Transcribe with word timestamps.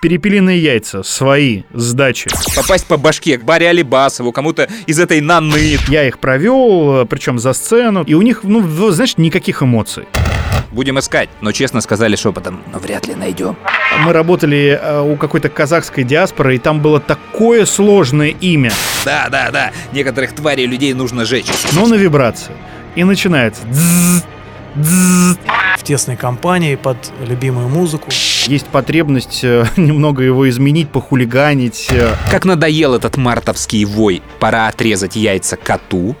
Перепелиные 0.00 0.62
яйца, 0.62 1.02
свои, 1.02 1.62
сдачи. 1.74 2.30
Попасть 2.54 2.86
по 2.86 2.96
башке 2.96 3.36
к 3.36 3.42
Баре 3.42 3.68
Алибасову, 3.68 4.30
кому-то 4.30 4.68
из 4.86 5.00
этой 5.00 5.20
Наны. 5.20 5.76
Я 5.88 6.06
их 6.06 6.20
провел, 6.20 7.04
причем 7.06 7.40
за 7.40 7.52
сцену, 7.52 8.04
и 8.04 8.14
у 8.14 8.22
них, 8.22 8.44
ну, 8.44 8.62
знаешь, 8.92 9.16
никаких 9.16 9.60
эмоций. 9.60 10.06
Будем 10.70 11.00
искать, 11.00 11.30
но 11.40 11.50
честно 11.50 11.80
сказали 11.80 12.14
шепотом, 12.14 12.62
но 12.72 12.78
вряд 12.78 13.08
ли 13.08 13.14
найдем. 13.16 13.56
Мы 14.04 14.12
работали 14.12 14.78
э, 14.80 15.00
у 15.00 15.16
какой-то 15.16 15.48
казахской 15.48 16.04
диаспоры, 16.04 16.56
и 16.56 16.58
там 16.58 16.80
было 16.80 17.00
такое 17.00 17.64
сложное 17.64 18.28
имя. 18.28 18.70
Да, 19.04 19.28
да, 19.30 19.50
да, 19.50 19.72
некоторых 19.92 20.32
тварей 20.32 20.66
людей 20.66 20.92
нужно 20.92 21.24
жечь. 21.24 21.46
Но 21.72 21.86
на 21.86 21.94
вибрации. 21.94 22.52
И 22.94 23.02
начинается. 23.02 23.62
Дзз, 23.66 24.24
дзз. 24.76 25.38
Тесной 25.88 26.16
компании 26.16 26.74
под 26.74 26.98
любимую 27.26 27.70
музыку. 27.70 28.10
Есть 28.46 28.66
потребность 28.66 29.40
э, 29.42 29.64
немного 29.78 30.22
его 30.22 30.46
изменить, 30.46 30.90
похулиганить. 30.90 31.86
э. 31.90 32.14
Как 32.30 32.44
надоел 32.44 32.92
этот 32.92 33.16
мартовский 33.16 33.84
вой. 33.84 34.20
Пора 34.38 34.68
отрезать 34.68 35.16
яйца 35.16 35.56
коту. 35.56 36.14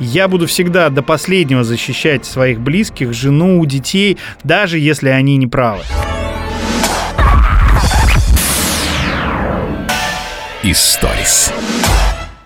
Я 0.00 0.26
буду 0.26 0.48
всегда 0.48 0.90
до 0.90 1.04
последнего 1.04 1.62
защищать 1.62 2.26
своих 2.26 2.58
близких, 2.58 3.12
жену, 3.12 3.64
детей, 3.64 4.18
даже 4.42 4.80
если 4.80 5.10
они 5.10 5.36
не 5.36 5.46
правы. 5.46 5.82
Историс. 10.64 11.52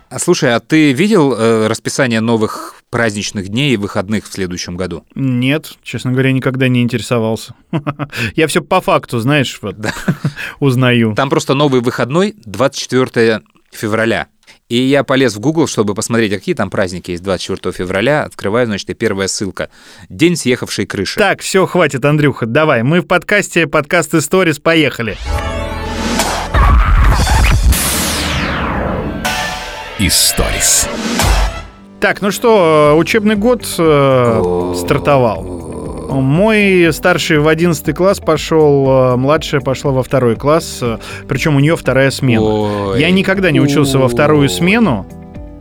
А 0.09 0.19
слушай, 0.19 0.55
а 0.55 0.61
ты 0.61 0.93
видел 0.93 1.35
э, 1.35 1.67
расписание 1.67 2.21
новых 2.21 2.77
праздничных 2.91 3.49
дней 3.49 3.75
и 3.75 3.77
выходных 3.77 4.25
в 4.25 4.33
следующем 4.33 4.77
году? 4.77 5.05
Нет, 5.15 5.73
честно 5.83 6.13
говоря, 6.13 6.33
никогда 6.33 6.69
не 6.69 6.83
интересовался. 6.83 7.55
Я 8.37 8.47
все 8.47 8.63
по 8.63 8.81
факту, 8.81 9.19
знаешь, 9.19 9.59
вот 9.63 9.77
узнаю. 10.61 11.15
Там 11.15 11.29
просто 11.29 11.55
новый 11.55 11.81
выходной 11.81 12.35
24 12.45 13.43
февраля. 13.73 14.29
И 14.69 14.77
я 14.77 15.05
полез 15.05 15.37
в 15.37 15.41
Google, 15.41 15.69
чтобы 15.69 15.95
посмотреть, 15.95 16.33
а 16.33 16.39
какие 16.39 16.55
там 16.55 16.71
праздники 16.71 17.13
есть 17.13 17.23
24 17.23 17.73
февраля. 17.73 18.25
Открываю, 18.25 18.67
значит, 18.67 18.91
и 18.91 18.95
первая 18.95 19.29
ссылка. 19.29 19.71
День 20.09 20.35
съехавшей 20.35 20.87
крыши. 20.87 21.21
Так, 21.21 21.41
все, 21.41 21.67
хватит, 21.67 22.05
Андрюха, 22.05 22.47
давай. 22.47 22.83
Мы 22.83 23.01
в 23.01 23.07
подкасте 23.07 23.69
подкаст 23.69 24.15
Историс, 24.15 24.59
поехали. 24.59 25.17
Историс. 29.99 30.87
Так, 32.01 32.21
ну 32.21 32.31
что, 32.31 32.93
э, 32.93 32.99
учебный 32.99 33.35
год 33.35 33.65
э, 33.79 34.75
стартовал. 34.77 35.43
Мой 36.11 36.93
старший 36.93 37.39
в 37.39 37.49
11 37.49 37.95
класс 37.97 38.21
пошел, 38.21 39.15
э, 39.15 39.17
младшая 39.17 39.63
пошла 39.63 39.93
во 39.93 40.03
второй 40.03 40.37
класс, 40.37 40.81
э, 40.83 40.99
причем 41.27 41.57
у 41.57 41.61
нее 41.61 41.77
вторая 41.77 42.11
смена. 42.11 42.45
Ой. 42.45 43.01
Я 43.01 43.11
никогда 43.11 43.51
не 43.51 43.59
учился 43.59 43.99
во 43.99 44.09
вторую 44.09 44.51
смену. 44.51 45.07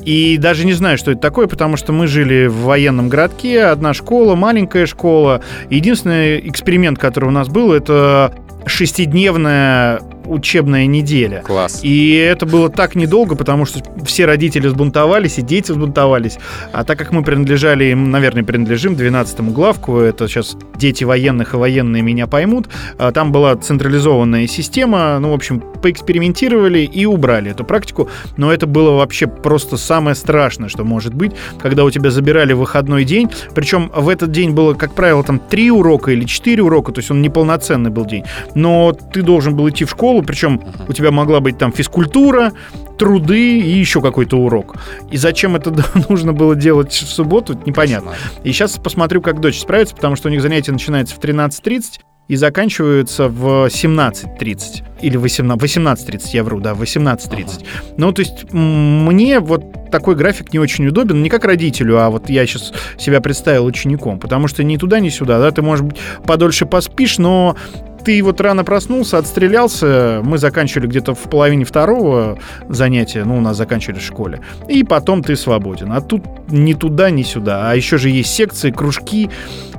И 0.03 0.37
даже 0.37 0.65
не 0.65 0.73
знаю, 0.73 0.97
что 0.97 1.11
это 1.11 1.21
такое, 1.21 1.47
потому 1.47 1.77
что 1.77 1.93
мы 1.93 2.05
жили 2.07 2.47
в 2.47 2.63
военном 2.63 3.07
городке, 3.07 3.63
одна 3.63 3.93
школа, 3.93 4.35
маленькая 4.35 4.85
школа. 4.85 5.41
Единственный 5.69 6.45
эксперимент, 6.49 6.99
который 6.99 7.29
у 7.29 7.31
нас 7.31 7.47
был, 7.47 7.71
это 7.71 8.33
шестидневная 8.65 10.01
учебная 10.27 10.85
неделя. 10.85 11.41
Класс. 11.45 11.79
И 11.83 12.13
это 12.13 12.45
было 12.45 12.69
так 12.69 12.95
недолго, 12.95 13.35
потому 13.35 13.65
что 13.65 13.79
все 14.05 14.25
родители 14.25 14.67
сбунтовались, 14.67 15.37
и 15.37 15.41
дети 15.41 15.71
сбунтовались. 15.71 16.37
А 16.73 16.83
так 16.83 16.97
как 16.97 17.11
мы 17.11 17.23
принадлежали, 17.23 17.93
наверное, 17.93 18.43
принадлежим 18.43 18.93
12-му 18.93 19.51
главку, 19.51 19.97
это 19.99 20.27
сейчас 20.27 20.57
дети 20.77 21.03
военных 21.03 21.53
и 21.53 21.57
военные 21.57 22.01
меня 22.01 22.27
поймут, 22.27 22.67
а 22.97 23.11
там 23.11 23.31
была 23.31 23.55
централизованная 23.55 24.47
система, 24.47 25.19
ну, 25.19 25.31
в 25.31 25.33
общем, 25.33 25.61
поэкспериментировали 25.81 26.79
и 26.79 27.05
убрали 27.05 27.51
эту 27.51 27.63
практику, 27.63 28.09
но 28.37 28.51
это 28.51 28.67
было 28.67 28.91
вообще 28.91 29.27
просто 29.27 29.77
самое 29.77 30.15
страшное, 30.15 30.69
что 30.69 30.83
может 30.83 31.13
быть, 31.13 31.31
когда 31.61 31.83
у 31.83 31.91
тебя 31.91 32.11
забирали 32.11 32.53
выходной 32.53 33.03
день, 33.03 33.29
причем 33.53 33.91
в 33.95 34.09
этот 34.09 34.31
день 34.31 34.51
было, 34.51 34.73
как 34.73 34.93
правило, 34.93 35.23
там 35.23 35.39
три 35.39 35.71
урока 35.71 36.11
или 36.11 36.25
четыре 36.25 36.63
урока, 36.63 36.91
то 36.91 36.99
есть 36.99 37.11
он 37.11 37.21
неполноценный 37.21 37.89
был 37.89 38.05
день, 38.05 38.23
но 38.53 38.93
ты 38.93 39.21
должен 39.21 39.55
был 39.55 39.69
идти 39.69 39.85
в 39.85 39.91
школу, 39.91 40.14
причем 40.21 40.61
у 40.87 40.93
тебя 40.93 41.11
могла 41.11 41.39
быть 41.39 41.57
там 41.57 41.71
физкультура, 41.71 42.53
труды 42.97 43.59
и 43.59 43.69
еще 43.69 44.01
какой-то 44.01 44.37
урок. 44.37 44.75
И 45.11 45.17
зачем 45.17 45.55
это 45.55 45.73
нужно 46.09 46.33
было 46.33 46.55
делать 46.55 46.93
в 46.93 47.09
субботу, 47.09 47.59
непонятно. 47.65 48.13
И 48.43 48.51
сейчас 48.51 48.77
посмотрю, 48.77 49.21
как 49.21 49.39
дочь 49.39 49.59
справится, 49.59 49.95
потому 49.95 50.15
что 50.15 50.29
у 50.29 50.31
них 50.31 50.41
занятия 50.41 50.71
начинаются 50.71 51.15
в 51.15 51.19
13.30 51.19 51.99
и 52.27 52.35
заканчиваются 52.35 53.27
в 53.27 53.67
17.30. 53.67 54.83
Или 55.01 55.17
18, 55.17 55.77
18.30, 55.77 56.21
я 56.33 56.43
вру, 56.43 56.59
да, 56.59 56.71
18.30. 56.71 57.65
Ну, 57.97 58.11
то 58.11 58.21
есть 58.21 58.51
мне 58.51 59.39
вот 59.39 59.91
такой 59.91 60.15
график 60.15 60.51
не 60.51 60.59
очень 60.59 60.87
удобен, 60.87 61.21
не 61.21 61.29
как 61.29 61.45
родителю, 61.45 61.99
а 61.99 62.09
вот 62.09 62.29
я 62.29 62.45
сейчас 62.47 62.73
себя 62.97 63.21
представил 63.21 63.65
учеником, 63.65 64.19
потому 64.19 64.47
что 64.47 64.63
ни 64.63 64.77
туда, 64.77 64.99
ни 64.99 65.09
сюда, 65.09 65.39
да, 65.39 65.51
ты, 65.51 65.61
может 65.61 65.85
быть, 65.85 65.97
подольше 66.25 66.65
поспишь, 66.65 67.17
но 67.19 67.55
ты 68.05 68.21
вот 68.23 68.39
рано 68.39 68.63
проснулся, 68.63 69.17
отстрелялся, 69.17 70.21
мы 70.23 70.37
заканчивали 70.37 70.87
где-то 70.87 71.15
в 71.15 71.23
половине 71.23 71.65
второго 71.65 72.37
занятия, 72.69 73.25
ну, 73.25 73.37
у 73.37 73.41
нас 73.41 73.57
заканчивали 73.57 73.97
в 73.97 74.03
школе, 74.03 74.41
и 74.69 74.83
потом 74.83 75.23
ты 75.23 75.35
свободен. 75.35 75.91
А 75.91 76.01
тут 76.01 76.23
ни 76.49 76.73
туда, 76.73 77.09
ни 77.09 77.23
сюда. 77.23 77.71
А 77.71 77.75
еще 77.75 77.97
же 77.97 78.09
есть 78.09 78.33
секции, 78.33 78.69
кружки, 78.69 79.29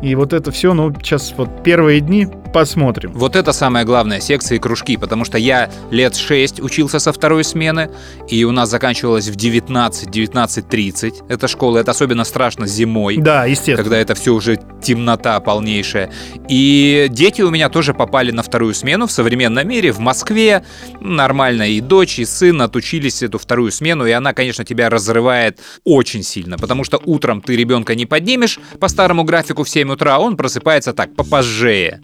и 0.03 0.15
вот 0.17 0.33
это 0.33 0.51
все, 0.51 0.75
ну, 0.75 0.93
сейчас 0.95 1.35
вот 1.37 1.63
первые 1.63 2.01
дни 2.01 2.29
посмотрим. 2.53 3.13
Вот 3.13 3.37
это 3.37 3.53
самое 3.53 3.85
главное, 3.85 4.21
секции 4.21 4.57
и 4.57 4.59
кружки, 4.59 4.97
потому 4.97 5.25
что 5.25 5.39
я 5.39 5.71
лет 5.91 6.17
6 6.17 6.61
учился 6.61 6.99
со 6.99 7.13
второй 7.13 7.45
смены, 7.45 7.91
и 8.29 8.45
у 8.45 8.53
нас 8.53 8.71
заканчивалось 8.71 9.29
в 9.29 9.37
19-19.30. 9.37 11.27
Это 11.29 11.49
школа, 11.49 11.79
это 11.79 11.91
особенно 11.91 12.25
страшно 12.25 12.67
зимой. 12.67 13.17
Да, 13.19 13.45
естественно. 13.45 13.77
Когда 13.77 13.99
это 13.99 14.15
все 14.15 14.33
уже 14.33 14.59
темнота 14.83 15.39
полнейшая. 15.41 16.11
И 16.49 17.07
дети 17.11 17.43
у 17.43 17.51
меня 17.51 17.69
тоже 17.69 17.95
попали 17.95 18.31
на 18.31 18.43
вторую 18.43 18.75
смену 18.75 19.07
в 19.07 19.13
современном 19.13 19.67
мире, 19.69 19.93
в 19.93 19.99
Москве. 19.99 20.65
Нормально, 21.01 21.69
и 21.69 21.81
дочь, 21.81 22.19
и 22.19 22.25
сын 22.25 22.63
отучились 22.63 23.23
эту 23.23 23.39
вторую 23.39 23.73
смену, 23.73 24.07
и 24.07 24.11
она, 24.13 24.33
конечно, 24.33 24.65
тебя 24.65 24.89
разрывает 24.91 25.61
очень 25.85 26.23
сильно, 26.23 26.59
потому 26.59 26.85
что 26.85 27.01
утром 27.05 27.41
ты 27.41 27.57
ребенка 27.57 27.95
не 27.95 28.07
поднимешь 28.07 28.59
по 28.81 28.89
старому 28.89 29.25
графику 29.25 29.65
в 29.65 29.69
7 29.69 29.93
утра, 29.93 30.19
он 30.19 30.37
просыпается 30.37 30.93
так, 30.93 31.15
попозжее. 31.15 32.03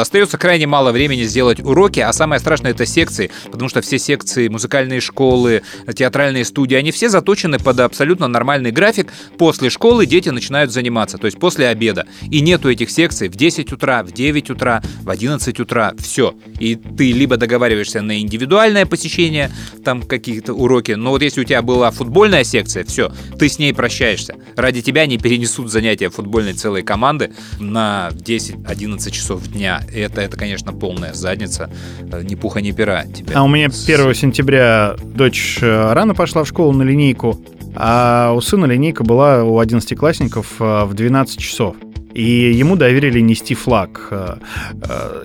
Остается 0.00 0.38
крайне 0.38 0.66
мало 0.66 0.92
времени 0.92 1.22
сделать 1.22 1.60
уроки, 1.60 2.00
а 2.00 2.12
самое 2.12 2.40
страшное 2.40 2.72
это 2.72 2.86
секции, 2.86 3.30
потому 3.50 3.68
что 3.68 3.80
все 3.80 3.98
секции, 3.98 4.48
музыкальные 4.48 5.00
школы, 5.00 5.62
театральные 5.94 6.44
студии, 6.44 6.74
они 6.74 6.92
все 6.92 7.08
заточены 7.08 7.58
под 7.58 7.80
абсолютно 7.80 8.28
нормальный 8.28 8.70
график. 8.70 9.12
После 9.38 9.70
школы 9.70 10.06
дети 10.06 10.28
начинают 10.28 10.72
заниматься, 10.72 11.18
то 11.18 11.26
есть 11.26 11.38
после 11.38 11.68
обеда. 11.68 12.06
И 12.30 12.40
нету 12.40 12.70
этих 12.70 12.90
секций 12.90 13.28
в 13.28 13.36
10 13.36 13.72
утра, 13.72 14.02
в 14.02 14.12
9 14.12 14.50
утра, 14.50 14.82
в 15.02 15.10
11 15.10 15.60
утра, 15.60 15.92
все. 15.98 16.34
И 16.58 16.74
ты 16.76 17.12
либо 17.12 17.36
договариваешься 17.36 18.02
на 18.02 18.20
индивидуальное 18.20 18.86
посещение, 18.86 19.50
там 19.84 20.02
какие-то 20.02 20.54
уроки, 20.54 20.92
но 20.92 21.10
вот 21.10 21.22
если 21.22 21.40
у 21.40 21.44
тебя 21.44 21.62
была 21.62 21.90
футбольная 21.90 22.44
секция, 22.44 22.84
все, 22.84 23.12
ты 23.38 23.48
с 23.48 23.58
ней 23.58 23.72
прощаешься. 23.72 24.36
Ради 24.56 24.82
тебя 24.82 25.06
не 25.06 25.18
перенесут 25.18 25.70
занятия 25.70 26.10
футбольной 26.10 26.54
целой 26.54 26.82
команды 26.82 27.32
на 27.58 28.10
10-11 28.12 29.10
часов 29.10 29.46
дня. 29.48 29.83
Это, 29.92 30.20
это, 30.20 30.36
конечно, 30.36 30.72
полная 30.72 31.12
задница. 31.12 31.70
Э, 32.12 32.22
Ни 32.22 32.34
пуха, 32.34 32.60
ни 32.60 32.70
пера. 32.72 33.04
Тебя 33.04 33.32
А 33.38 33.42
у 33.44 33.48
меня 33.48 33.70
с- 33.70 33.84
1 33.88 34.14
сентября 34.14 34.96
дочь 35.02 35.58
э, 35.60 35.92
рано 35.92 36.14
пошла 36.14 36.44
в 36.44 36.48
школу 36.48 36.72
на 36.72 36.82
линейку, 36.82 37.40
а 37.76 38.32
у 38.36 38.40
сына 38.40 38.66
линейка 38.66 39.02
была 39.04 39.42
у 39.44 39.60
11-классников 39.60 40.46
э, 40.60 40.84
в 40.84 40.94
12 40.94 41.38
часов. 41.38 41.76
И 42.12 42.52
ему 42.52 42.76
доверили 42.76 43.18
нести 43.18 43.54
флаг. 43.56 44.12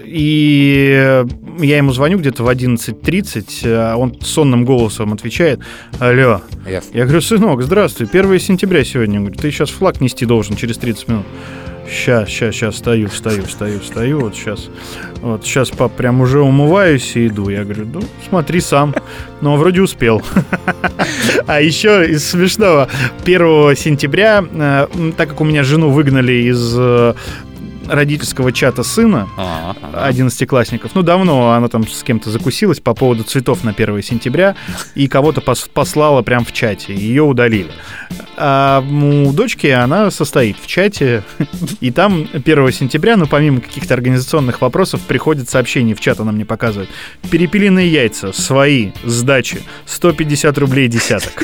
И 0.05 1.23
я 1.59 1.77
ему 1.77 1.91
звоню 1.93 2.17
где-то 2.17 2.43
в 2.43 2.49
11.30, 2.49 3.61
а 3.65 3.95
он 3.95 4.19
сонным 4.21 4.65
голосом 4.65 5.13
отвечает, 5.13 5.59
алло. 5.99 6.41
Я- 6.67 6.81
Я 6.93 7.03
говорю, 7.03 7.21
сынок, 7.21 7.61
здравствуй, 7.61 8.07
1 8.07 8.39
сентября 8.39 8.83
сегодня. 8.83 9.19
Он 9.19 9.25
говорит, 9.25 9.41
ты 9.41 9.51
сейчас 9.51 9.69
флаг 9.69 10.01
нести 10.01 10.25
должен 10.25 10.55
через 10.55 10.77
30 10.77 11.07
минут. 11.09 11.25
Сейчас, 11.89 12.29
сейчас, 12.29 12.55
сейчас, 12.55 12.75
встаю, 12.75 13.07
встаю, 13.09 13.43
встаю, 13.43 13.79
встаю, 13.79 14.19
вот 14.19 14.35
сейчас. 14.35 14.69
Вот 15.21 15.43
сейчас, 15.43 15.69
пап, 15.69 15.91
прям 15.93 16.21
уже 16.21 16.41
умываюсь 16.41 17.15
и 17.15 17.27
иду. 17.27 17.49
Я 17.49 17.63
говорю, 17.63 17.87
ну, 17.91 18.01
смотри 18.29 18.61
сам. 18.61 18.93
Но 19.41 19.57
вроде 19.57 19.81
успел. 19.81 20.21
А 21.47 21.61
еще 21.61 22.05
из 22.07 22.29
смешного, 22.29 22.89
1 23.23 23.75
сентября, 23.75 24.45
э, 24.51 24.87
так 25.17 25.29
как 25.29 25.41
у 25.41 25.43
меня 25.43 25.63
жену 25.63 25.89
выгнали 25.89 26.33
из 26.33 26.75
э, 26.77 27.15
родительского 27.89 28.51
чата 28.51 28.83
сына, 28.83 29.27
А, 29.37 29.75
ага. 29.81 30.05
одиннадцатиклассников. 30.05 30.91
Ну, 30.95 31.01
давно 31.01 31.51
она 31.51 31.67
там 31.67 31.87
с 31.87 32.03
кем-то 32.03 32.29
закусилась 32.29 32.79
по 32.79 32.93
поводу 32.93 33.23
цветов 33.23 33.63
на 33.63 33.71
1 33.71 34.01
сентября 34.03 34.55
и 34.95 35.07
кого-то 35.07 35.41
пос- 35.41 35.69
послала 35.73 36.21
прям 36.21 36.45
в 36.45 36.51
чате, 36.53 36.93
ее 36.93 37.23
удалили. 37.23 37.71
А 38.37 38.81
у 38.81 39.33
дочки 39.33 39.67
она 39.67 40.11
состоит 40.11 40.57
в 40.61 40.67
чате, 40.67 41.23
и 41.81 41.91
там 41.91 42.27
1 42.33 42.71
сентября, 42.71 43.17
ну, 43.17 43.27
помимо 43.27 43.59
каких-то 43.61 43.93
организационных 43.93 44.61
вопросов, 44.61 45.01
приходит 45.01 45.49
сообщение 45.49 45.95
в 45.95 45.99
чат, 45.99 46.19
она 46.19 46.31
мне 46.31 46.45
показывает. 46.45 46.89
Перепелиные 47.29 47.91
яйца, 47.91 48.31
свои, 48.31 48.91
сдачи, 49.03 49.61
150 49.85 50.57
рублей 50.57 50.87
десяток. 50.87 51.43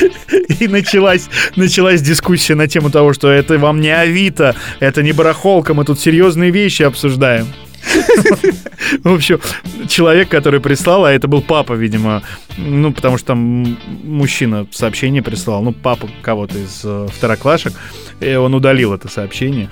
И 0.60 0.68
началась, 0.68 1.28
началась 1.56 2.02
дискуссия 2.02 2.54
на 2.54 2.68
тему 2.68 2.90
того, 2.90 3.12
что 3.12 3.30
это 3.30 3.58
вам 3.58 3.80
не 3.80 3.90
Авито, 3.90 4.54
это 4.80 5.02
не 5.02 5.12
барахолка, 5.12 5.74
мы 5.74 5.84
тут 5.84 6.00
серьезные 6.00 6.50
вещи 6.50 6.82
обсуждаем. 6.82 7.46
В 9.04 9.14
общем, 9.14 9.40
человек, 9.88 10.28
который 10.28 10.60
прислал, 10.60 11.04
а 11.04 11.12
это 11.12 11.28
был 11.28 11.42
папа, 11.42 11.72
видимо, 11.72 12.22
ну, 12.56 12.92
потому 12.92 13.18
что 13.18 13.28
там 13.28 13.78
мужчина 14.04 14.66
сообщение 14.70 15.22
прислал, 15.22 15.62
ну, 15.62 15.72
папа 15.72 16.08
кого-то 16.22 16.58
из 16.58 16.82
э, 16.84 17.08
второклашек, 17.12 17.72
и 18.22 18.34
он 18.34 18.54
удалил 18.54 18.94
это 18.94 19.08
сообщение. 19.08 19.68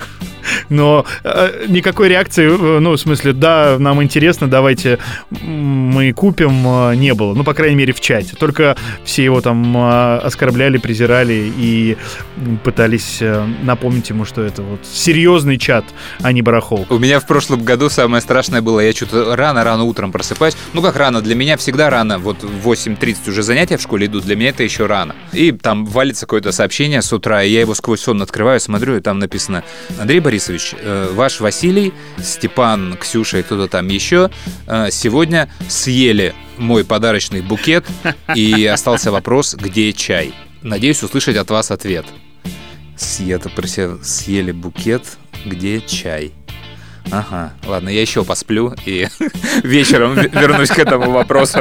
Но 0.68 1.04
э, 1.24 1.66
никакой 1.68 2.08
реакции, 2.08 2.46
э, 2.46 2.78
ну, 2.80 2.92
в 2.92 2.96
смысле, 2.98 3.32
да, 3.32 3.76
нам 3.78 4.02
интересно, 4.02 4.48
давайте 4.48 4.98
мы 5.30 6.12
купим, 6.12 6.66
э, 6.66 6.94
не 6.96 7.14
было. 7.14 7.34
Ну, 7.34 7.44
по 7.44 7.54
крайней 7.54 7.76
мере, 7.76 7.92
в 7.92 8.00
чате. 8.00 8.36
Только 8.38 8.76
все 9.04 9.24
его 9.24 9.40
там 9.40 9.76
э, 9.76 10.18
оскорбляли, 10.18 10.78
презирали 10.78 11.52
и 11.56 11.96
пытались 12.64 13.22
напомнить 13.62 14.08
ему, 14.10 14.24
что 14.24 14.42
это 14.42 14.62
вот 14.62 14.80
серьезный 14.86 15.58
чат, 15.58 15.84
а 16.22 16.32
не 16.32 16.42
барахол. 16.42 16.86
У 16.88 16.98
меня 16.98 17.20
в 17.20 17.26
прошлом 17.26 17.62
году 17.64 17.90
самое 17.90 18.22
страшное 18.22 18.62
было, 18.62 18.80
я 18.80 18.92
что-то 18.92 19.36
рано-рано 19.36 19.84
утром 19.84 20.12
просыпаюсь. 20.12 20.56
Ну 20.72 20.82
как 20.82 20.96
рано, 20.96 21.20
для 21.20 21.34
меня 21.34 21.56
всегда 21.56 21.90
рано. 21.90 22.18
Вот 22.18 22.42
в 22.42 22.68
8.30 22.68 23.30
уже 23.30 23.42
занятия 23.42 23.76
в 23.76 23.82
школе 23.82 24.06
идут, 24.06 24.24
для 24.24 24.36
меня 24.36 24.50
это 24.50 24.62
еще 24.62 24.86
рано. 24.86 25.14
И 25.32 25.52
там 25.52 25.84
валится 25.84 26.26
какое-то 26.26 26.52
сообщение 26.52 27.02
с 27.02 27.12
утра, 27.12 27.42
и 27.42 27.50
я 27.50 27.60
его 27.60 27.74
сквозь 27.74 28.00
сон 28.00 28.22
открываю, 28.22 28.39
смотрю, 28.60 28.96
и 28.96 29.00
там 29.00 29.18
написано 29.18 29.62
«Андрей 29.98 30.20
Борисович, 30.20 30.74
э, 30.78 31.10
ваш 31.12 31.40
Василий, 31.40 31.92
Степан, 32.18 32.96
Ксюша 33.00 33.38
и 33.38 33.42
кто-то 33.42 33.68
там 33.68 33.88
еще 33.88 34.30
э, 34.66 34.88
сегодня 34.90 35.48
съели 35.68 36.34
мой 36.56 36.84
подарочный 36.84 37.40
букет, 37.40 37.84
и 38.34 38.66
остался 38.66 39.10
вопрос, 39.10 39.54
где 39.54 39.92
чай. 39.92 40.34
Надеюсь 40.62 41.02
услышать 41.02 41.36
от 41.36 41.50
вас 41.50 41.70
ответ. 41.70 42.06
Себя 42.96 43.38
съели 44.02 44.52
букет, 44.52 45.02
где 45.46 45.80
чай? 45.80 46.32
Ага, 47.10 47.52
ладно, 47.66 47.88
я 47.88 48.02
еще 48.02 48.24
посплю 48.24 48.74
и 48.86 49.08
вечером 49.62 50.14
ве- 50.14 50.30
вернусь 50.38 50.68
к 50.68 50.78
этому 50.78 51.10
вопросу. 51.10 51.60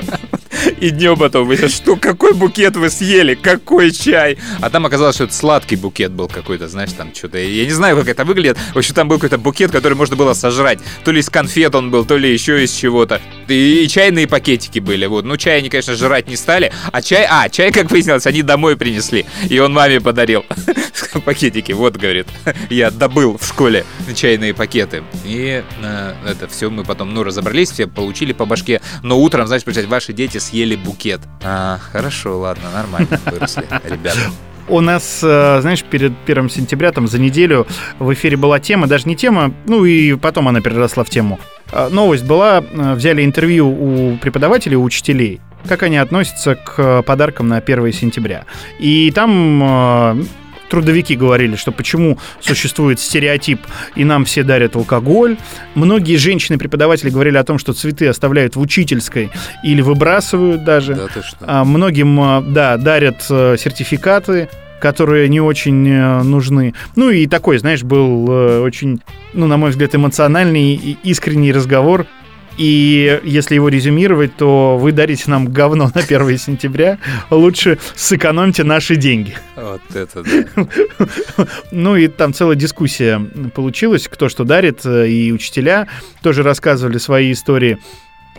И 0.79 0.89
днем 0.89 1.17
потом 1.17 1.47
выяснится, 1.47 1.75
что 1.75 1.95
какой 1.95 2.33
букет 2.33 2.75
вы 2.75 2.89
съели, 2.89 3.35
какой 3.35 3.91
чай. 3.91 4.37
А 4.61 4.69
там 4.69 4.85
оказалось, 4.85 5.15
что 5.15 5.25
это 5.25 5.33
сладкий 5.33 5.75
букет 5.75 6.11
был 6.11 6.27
какой-то, 6.27 6.67
знаешь, 6.67 6.91
там 6.91 7.13
что-то. 7.13 7.37
Я 7.37 7.65
не 7.65 7.71
знаю, 7.71 7.97
как 7.97 8.07
это 8.07 8.25
выглядит. 8.25 8.57
В 8.73 8.77
общем, 8.77 8.93
там 8.93 9.07
был 9.07 9.17
какой-то 9.17 9.37
букет, 9.37 9.71
который 9.71 9.93
можно 9.93 10.15
было 10.15 10.33
сожрать. 10.33 10.79
То 11.03 11.11
ли 11.11 11.19
из 11.19 11.29
конфет 11.29 11.75
он 11.75 11.91
был, 11.91 12.05
то 12.05 12.17
ли 12.17 12.31
еще 12.31 12.63
из 12.63 12.71
чего-то. 12.71 13.21
И, 13.47 13.83
и 13.83 13.87
чайные 13.87 14.27
пакетики 14.27 14.79
были. 14.79 15.05
Вот. 15.05 15.25
Ну, 15.25 15.37
чай 15.37 15.59
они, 15.59 15.69
конечно, 15.69 15.95
жрать 15.95 16.27
не 16.27 16.35
стали. 16.35 16.71
А 16.91 17.01
чай, 17.01 17.25
а, 17.29 17.49
чай, 17.49 17.71
как 17.71 17.91
выяснилось, 17.91 18.25
они 18.27 18.41
домой 18.41 18.77
принесли. 18.77 19.25
И 19.49 19.59
он 19.59 19.73
маме 19.73 20.01
подарил. 20.01 20.45
Пакетики, 21.25 21.71
вот, 21.71 21.97
говорит. 21.97 22.27
Я 22.69 22.91
добыл 22.91 23.37
в 23.37 23.45
школе 23.45 23.85
чайные 24.15 24.53
пакеты. 24.53 25.03
И 25.25 25.63
э, 25.81 26.13
это 26.25 26.47
все 26.47 26.69
мы 26.69 26.83
потом, 26.83 27.13
ну, 27.13 27.23
разобрались, 27.23 27.71
все 27.71 27.87
получили 27.87 28.33
по 28.33 28.45
башке. 28.45 28.81
Но 29.03 29.19
утром, 29.19 29.47
знаешь, 29.47 29.63
представь, 29.63 29.87
ваши 29.87 30.13
дети 30.13 30.37
съели 30.49 30.75
букет. 30.75 31.21
А, 31.43 31.77
хорошо, 31.77 32.39
ладно, 32.39 32.63
нормально 32.73 33.19
выросли, 33.25 33.65
ребята. 33.83 34.19
У 34.67 34.81
нас, 34.81 35.21
э, 35.23 35.61
знаешь, 35.61 35.83
перед 35.83 36.13
1 36.27 36.49
сентября, 36.49 36.91
там, 36.91 37.07
за 37.07 37.17
неделю 37.19 37.65
в 37.97 38.13
эфире 38.13 38.37
была 38.37 38.59
тема, 38.59 38.87
даже 38.87 39.07
не 39.07 39.15
тема, 39.15 39.51
ну 39.65 39.85
и 39.85 40.15
потом 40.15 40.47
она 40.47 40.61
переросла 40.61 41.03
в 41.03 41.09
тему. 41.09 41.39
Э, 41.71 41.89
Новость 41.89 42.23
была, 42.23 42.61
э, 42.61 42.93
взяли 42.93 43.23
интервью 43.23 43.67
у 43.67 44.17
преподавателей, 44.17 44.75
у 44.75 44.83
учителей, 44.83 45.41
как 45.67 45.83
они 45.83 45.97
относятся 45.97 46.55
к 46.55 47.01
подаркам 47.01 47.47
на 47.47 47.57
1 47.57 47.93
сентября. 47.93 48.45
И 48.79 49.11
там 49.11 49.63
э, 49.63 50.23
трудовики 50.69 51.15
говорили, 51.15 51.55
что 51.55 51.71
почему 51.71 52.17
существует 52.39 52.99
стереотип, 52.99 53.61
и 53.95 54.05
нам 54.05 54.25
все 54.25 54.43
дарят 54.43 54.75
алкоголь. 54.75 55.37
Многие 55.75 56.15
женщины-преподаватели 56.15 57.09
говорили 57.09 57.37
о 57.37 57.43
том, 57.43 57.57
что 57.57 57.73
цветы 57.73 58.07
оставляют 58.07 58.55
в 58.55 58.61
учительской 58.61 59.29
или 59.63 59.81
выбрасывают 59.81 60.63
даже. 60.63 60.95
Да 60.95 61.07
ты 61.07 61.21
что? 61.21 61.37
А 61.41 61.63
Многим, 61.63 62.19
а, 62.21 62.41
да, 62.41 62.77
дарят 62.77 63.25
э, 63.29 63.55
сертификаты, 63.57 64.49
которые 64.79 65.29
не 65.29 65.41
очень 65.41 65.87
э, 65.87 66.23
нужны. 66.23 66.73
Ну 66.95 67.09
и 67.09 67.27
такой, 67.27 67.57
знаешь, 67.57 67.83
был 67.83 68.27
э, 68.29 68.61
очень, 68.61 69.01
ну, 69.33 69.47
на 69.47 69.57
мой 69.57 69.71
взгляд, 69.71 69.93
эмоциональный 69.95 70.73
и 70.75 70.97
искренний 71.03 71.51
разговор. 71.51 72.05
И 72.59 73.21
если 73.23 73.55
его 73.55 73.69
резюмировать, 73.69 74.35
то 74.35 74.77
вы 74.77 74.91
дарите 74.91 75.31
нам 75.31 75.47
говно 75.47 75.89
на 75.95 76.01
1 76.01 76.37
сентября. 76.37 76.99
Лучше 77.29 77.79
сэкономьте 77.95 78.65
наши 78.65 78.97
деньги. 78.97 79.33
Вот 79.55 79.81
это 79.95 80.23
да. 80.23 81.47
Ну 81.71 81.95
и 81.95 82.09
там 82.09 82.33
целая 82.33 82.57
дискуссия 82.57 83.19
получилась, 83.55 84.09
кто 84.09 84.27
что 84.27 84.43
дарит, 84.43 84.85
э, 84.85 85.07
и 85.07 85.31
учителя 85.31 85.87
тоже 86.21 86.43
рассказывали 86.43 86.97
свои 86.97 87.31
истории. 87.31 87.77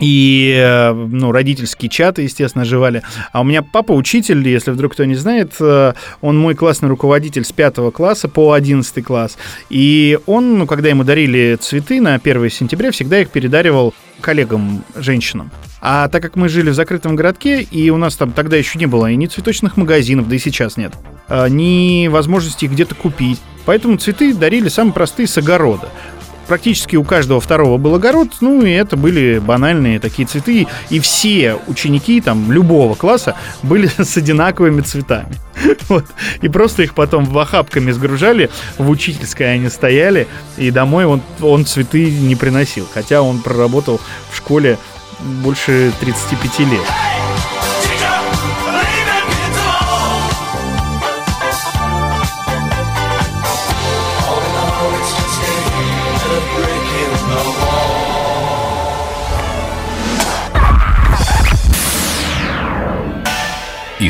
И, 0.01 0.53
э, 0.57 0.93
ну, 0.93 1.31
родительские 1.31 1.89
чаты, 1.89 2.23
естественно, 2.23 2.63
оживали. 2.63 3.03
А 3.31 3.41
у 3.41 3.43
меня 3.43 3.61
папа 3.61 3.93
учитель, 3.93 4.45
если 4.47 4.71
вдруг 4.71 4.93
кто 4.93 5.05
не 5.05 5.15
знает, 5.15 5.53
э, 5.59 5.93
он 6.21 6.37
мой 6.37 6.55
классный 6.55 6.89
руководитель 6.89 7.45
с 7.45 7.51
5 7.51 7.91
класса 7.91 8.27
по 8.27 8.51
11 8.51 9.03
класс. 9.03 9.37
И 9.69 10.19
он, 10.25 10.57
ну, 10.57 10.65
когда 10.65 10.89
ему 10.89 11.03
дарили 11.03 11.57
цветы 11.61 12.01
на 12.01 12.15
1 12.15 12.49
сентября, 12.49 12.91
всегда 12.91 13.21
их 13.21 13.29
передаривал 13.29 13.93
коллегам, 14.21 14.83
женщинам. 14.95 15.51
А 15.81 16.07
так 16.07 16.21
как 16.21 16.35
мы 16.35 16.47
жили 16.47 16.69
в 16.69 16.75
закрытом 16.75 17.15
городке, 17.15 17.61
и 17.61 17.89
у 17.89 17.97
нас 17.97 18.15
там 18.15 18.31
тогда 18.31 18.55
еще 18.55 18.77
не 18.79 18.85
было 18.85 19.09
и 19.09 19.15
ни 19.15 19.25
цветочных 19.25 19.77
магазинов, 19.77 20.29
да 20.29 20.35
и 20.35 20.39
сейчас 20.39 20.77
нет, 20.77 20.93
а, 21.27 21.47
ни 21.47 22.07
возможности 22.07 22.65
их 22.65 22.71
где-то 22.71 22.93
купить. 22.93 23.41
Поэтому 23.65 23.97
цветы 23.97 24.33
дарили 24.33 24.69
самые 24.69 24.93
простые 24.93 25.27
с 25.27 25.37
огорода. 25.37 25.89
Практически 26.51 26.97
у 26.97 27.05
каждого 27.05 27.39
второго 27.39 27.77
был 27.77 27.95
огород, 27.95 28.27
ну 28.41 28.61
и 28.65 28.71
это 28.71 28.97
были 28.97 29.39
банальные 29.39 30.01
такие 30.01 30.27
цветы. 30.27 30.67
И 30.89 30.99
все 30.99 31.57
ученики 31.67 32.19
там 32.19 32.51
любого 32.51 32.93
класса 32.93 33.37
были 33.63 33.87
с 33.97 34.17
одинаковыми 34.17 34.81
цветами. 34.81 35.33
Вот. 35.87 36.03
И 36.41 36.49
просто 36.49 36.83
их 36.83 36.93
потом 36.93 37.23
в 37.23 37.39
охапками 37.39 37.91
сгружали, 37.91 38.49
в 38.77 38.89
учительской 38.89 39.53
они 39.53 39.69
стояли, 39.69 40.27
и 40.57 40.71
домой 40.71 41.05
он, 41.05 41.21
он 41.41 41.65
цветы 41.65 42.11
не 42.11 42.35
приносил. 42.35 42.85
Хотя 42.93 43.21
он 43.21 43.39
проработал 43.39 44.01
в 44.29 44.35
школе 44.35 44.77
больше 45.21 45.93
35 46.01 46.59
лет. 46.69 47.20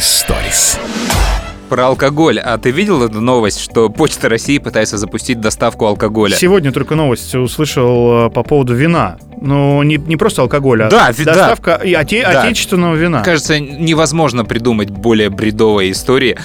Историс. 0.06 0.80
Про 1.70 1.86
алкоголь. 1.86 2.40
А 2.40 2.58
ты 2.58 2.72
видел 2.72 3.04
эту 3.04 3.22
новость, 3.22 3.60
что 3.62 3.88
Почта 3.90 4.30
России 4.30 4.58
пытается 4.58 4.98
запустить 4.98 5.40
доставку 5.40 5.86
алкоголя? 5.86 6.36
Сегодня 6.36 6.72
только 6.72 6.96
новость 6.96 7.36
услышал 7.36 8.26
э, 8.26 8.30
по 8.32 8.42
поводу 8.42 8.74
вина. 8.74 9.18
Ну, 9.40 9.84
не, 9.84 9.98
не 9.98 10.18
просто 10.18 10.42
алкоголя, 10.42 10.90
Да, 10.90 11.06
а 11.06 11.12
ви- 11.12 11.24
да. 11.24 11.34
доставка 11.36 11.76
и 11.84 11.94
оте- 11.94 12.24
Да. 12.24 12.42
отечественного 12.42 12.96
вина. 12.96 13.22
Кажется, 13.22 13.60
невозможно 13.60 14.44
придумать 14.44 14.90
более 14.90 15.30
бредовой 15.30 15.92
истории. 15.92 16.36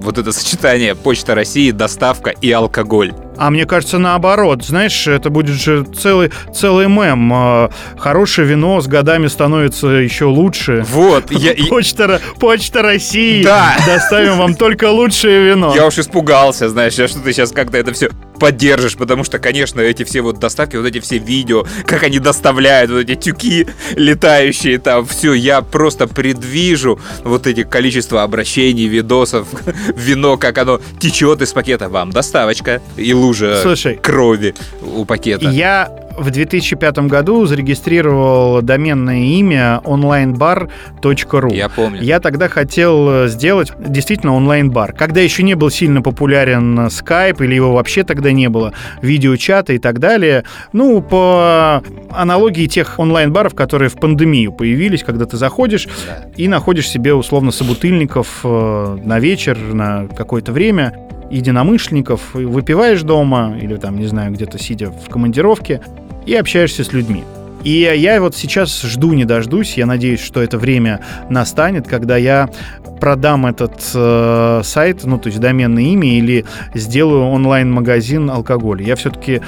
Вот 0.00 0.18
это 0.18 0.30
сочетание 0.32 0.94
Почта 0.94 1.34
России, 1.34 1.70
доставка 1.70 2.30
и 2.30 2.50
алкоголь. 2.52 3.14
А 3.36 3.50
мне 3.50 3.66
кажется, 3.66 3.98
наоборот. 3.98 4.64
Знаешь, 4.64 5.06
это 5.06 5.30
будет 5.30 5.56
же 5.56 5.84
целый, 5.84 6.32
целый 6.54 6.88
мем. 6.88 7.32
Э, 7.32 7.68
Хорошее 7.98 8.46
вино 8.48 8.80
с 8.80 8.86
годами 8.86 9.26
становится 9.26 9.88
еще 9.88 10.26
лучше. 10.26 10.84
Вот, 10.90 11.30
я, 11.30 11.54
Почта, 11.68 12.20
Почта 12.38 12.82
России. 12.82 13.44
Да. 13.44 13.76
Доставим 13.86 14.38
вам 14.38 14.54
только 14.54 14.90
лучшее 14.90 15.50
вино. 15.50 15.72
я 15.74 15.86
уж 15.86 15.98
испугался, 15.98 16.68
знаешь, 16.68 16.92
что 16.94 17.20
ты 17.20 17.32
сейчас 17.32 17.52
как-то 17.52 17.76
это 17.76 17.92
все 17.92 18.10
поддержишь, 18.38 18.96
потому 18.96 19.24
что, 19.24 19.38
конечно, 19.38 19.80
эти 19.80 20.04
все 20.04 20.20
вот 20.20 20.38
доставки, 20.38 20.76
вот 20.76 20.86
эти 20.86 21.00
все 21.00 21.18
видео, 21.18 21.66
как 21.86 22.02
они 22.02 22.18
доставляют, 22.18 22.90
вот 22.90 22.98
эти 22.98 23.14
тюки 23.14 23.66
летающие 23.94 24.78
там, 24.78 25.06
все, 25.06 25.32
я 25.32 25.62
просто 25.62 26.06
предвижу 26.06 27.00
вот 27.24 27.46
эти 27.46 27.62
количество 27.62 28.22
обращений, 28.22 28.86
видосов, 28.88 29.48
вино, 29.96 30.36
как 30.36 30.58
оно 30.58 30.80
течет 31.00 31.42
из 31.42 31.52
пакета. 31.52 31.88
Вам 31.88 32.10
доставочка 32.10 32.82
и 32.96 33.12
лужа 33.26 33.56
Слушай, 33.62 33.96
крови 33.96 34.54
у 34.82 35.04
пакета. 35.04 35.48
Я 35.48 35.90
в 36.16 36.30
2005 36.30 36.98
году 37.00 37.44
зарегистрировал 37.44 38.62
доменное 38.62 39.18
имя 39.18 39.80
onlinebar.ru. 39.84 41.54
Я 41.54 41.68
помню. 41.68 42.02
Я 42.02 42.20
тогда 42.20 42.48
хотел 42.48 43.26
сделать 43.26 43.72
действительно 43.78 44.34
онлайн-бар. 44.34 44.92
Когда 44.94 45.20
еще 45.20 45.42
не 45.42 45.54
был 45.54 45.68
сильно 45.70 46.00
популярен 46.02 46.78
Skype, 46.86 47.44
или 47.44 47.54
его 47.54 47.74
вообще 47.74 48.02
тогда 48.02 48.32
не 48.32 48.48
было, 48.48 48.72
видеочата 49.02 49.74
и 49.74 49.78
так 49.78 49.98
далее. 49.98 50.44
Ну, 50.72 51.02
по 51.02 51.82
аналогии 52.10 52.66
тех 52.66 52.98
онлайн-баров, 52.98 53.54
которые 53.54 53.90
в 53.90 53.94
пандемию 53.96 54.52
появились, 54.52 55.02
когда 55.02 55.26
ты 55.26 55.36
заходишь 55.36 55.86
Да. 56.06 56.28
и 56.36 56.48
находишь 56.48 56.88
себе 56.88 57.12
условно 57.12 57.50
собутыльников 57.50 58.40
э, 58.42 58.98
на 59.04 59.18
вечер, 59.20 59.58
на 59.58 60.06
какое-то 60.08 60.52
время, 60.52 60.94
единомышленников, 61.30 62.34
выпиваешь 62.34 63.02
дома 63.02 63.56
или 63.60 63.76
там, 63.76 63.98
не 63.98 64.06
знаю, 64.06 64.32
где-то 64.32 64.58
сидя 64.58 64.90
в 64.90 65.08
командировке 65.08 65.80
и 66.26 66.34
общаешься 66.34 66.84
с 66.84 66.92
людьми. 66.92 67.24
И 67.64 67.80
я 67.96 68.20
вот 68.20 68.36
сейчас 68.36 68.82
жду, 68.82 69.12
не 69.12 69.24
дождусь. 69.24 69.76
Я 69.76 69.86
надеюсь, 69.86 70.20
что 70.20 70.40
это 70.40 70.56
время 70.56 71.00
настанет, 71.28 71.88
когда 71.88 72.16
я 72.16 72.48
продам 73.00 73.44
этот 73.46 73.82
э, 73.92 74.60
сайт, 74.62 75.04
ну, 75.04 75.18
то 75.18 75.28
есть 75.28 75.40
доменное 75.40 75.82
имя, 75.82 76.16
или 76.16 76.44
сделаю 76.74 77.24
онлайн-магазин 77.24 78.30
алкоголя. 78.30 78.84
Я 78.84 78.94
все-таки 78.94 79.40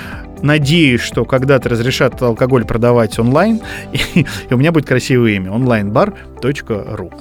надеюсь, 0.42 1.00
что 1.00 1.24
когда-то 1.24 1.68
разрешат 1.68 2.20
алкоголь 2.20 2.64
продавать 2.64 3.18
онлайн, 3.18 3.60
и, 3.92 4.26
и 4.50 4.54
у 4.54 4.56
меня 4.56 4.72
будет 4.72 4.86
красивое 4.86 5.32
имя 5.32 5.50
onlinebar.ru. 5.52 7.12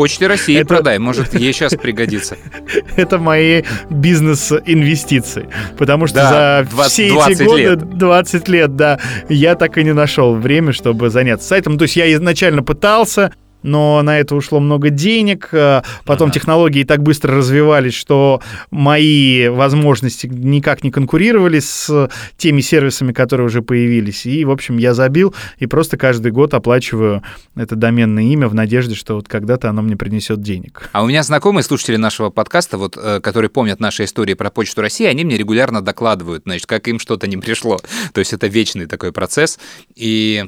Почте 0.00 0.28
России 0.28 0.56
Это- 0.56 0.66
продай, 0.66 0.98
может, 0.98 1.38
ей 1.38 1.52
сейчас 1.52 1.74
пригодится. 1.74 2.38
Это 2.96 3.18
мои 3.18 3.64
бизнес-инвестиции. 3.90 5.46
Потому 5.76 6.06
что 6.06 6.16
Да, 6.16 6.64
за 6.64 6.70
20 6.70 6.90
все 6.92 7.06
эти 7.08 7.12
20 7.12 7.46
годы, 7.46 7.60
лет. 7.62 7.98
20 7.98 8.48
лет, 8.48 8.76
да, 8.76 8.98
я 9.28 9.56
так 9.56 9.76
и 9.76 9.84
не 9.84 9.92
нашел 9.92 10.34
время, 10.36 10.72
чтобы 10.72 11.10
заняться 11.10 11.46
сайтом. 11.48 11.76
То 11.76 11.82
есть 11.82 11.96
я 11.96 12.10
изначально 12.14 12.62
пытался, 12.62 13.34
но 13.62 14.02
на 14.02 14.18
это 14.18 14.34
ушло 14.36 14.60
много 14.60 14.90
денег. 14.90 15.48
э, 15.52 15.82
Потом 16.04 16.26
Ага. 16.28 16.34
технологии 16.34 16.84
так 16.84 17.02
быстро 17.02 17.36
развивались, 17.36 17.94
что 17.94 18.40
мои 18.70 19.48
возможности 19.48 20.26
никак 20.26 20.82
не 20.84 20.90
конкурировали 20.90 21.58
с 21.60 22.08
теми 22.36 22.60
сервисами, 22.60 23.12
которые 23.12 23.46
уже 23.46 23.62
появились. 23.62 24.26
И, 24.26 24.44
в 24.44 24.50
общем, 24.50 24.78
я 24.78 24.94
забил 24.94 25.34
и 25.58 25.66
просто 25.66 25.96
каждый 25.96 26.32
год 26.32 26.54
оплачиваю 26.54 27.22
это 27.56 27.76
доменное 27.76 28.24
имя 28.24 28.48
в 28.48 28.54
надежде, 28.54 28.94
что 28.94 29.16
вот 29.16 29.28
когда-то 29.28 29.68
оно 29.68 29.82
мне 29.82 29.96
принесет 29.96 30.40
денег. 30.42 30.88
А 30.92 31.02
у 31.02 31.06
меня 31.06 31.22
знакомые 31.22 31.64
слушатели 31.64 31.96
нашего 31.96 32.30
подкаста, 32.30 32.78
вот, 32.78 32.96
э, 32.96 33.20
которые 33.20 33.50
помнят 33.50 33.80
наши 33.80 34.04
истории 34.04 34.34
про 34.34 34.50
Почту 34.50 34.80
России, 34.82 35.06
они 35.06 35.24
мне 35.24 35.36
регулярно 35.36 35.80
докладывают, 35.82 36.44
значит, 36.44 36.66
как 36.66 36.88
им 36.88 36.98
что-то 36.98 37.26
не 37.26 37.36
пришло. 37.36 37.78
То 38.12 38.18
есть 38.20 38.32
это 38.32 38.46
вечный 38.46 38.86
такой 38.86 39.12
процесс. 39.12 39.58
И 39.94 40.44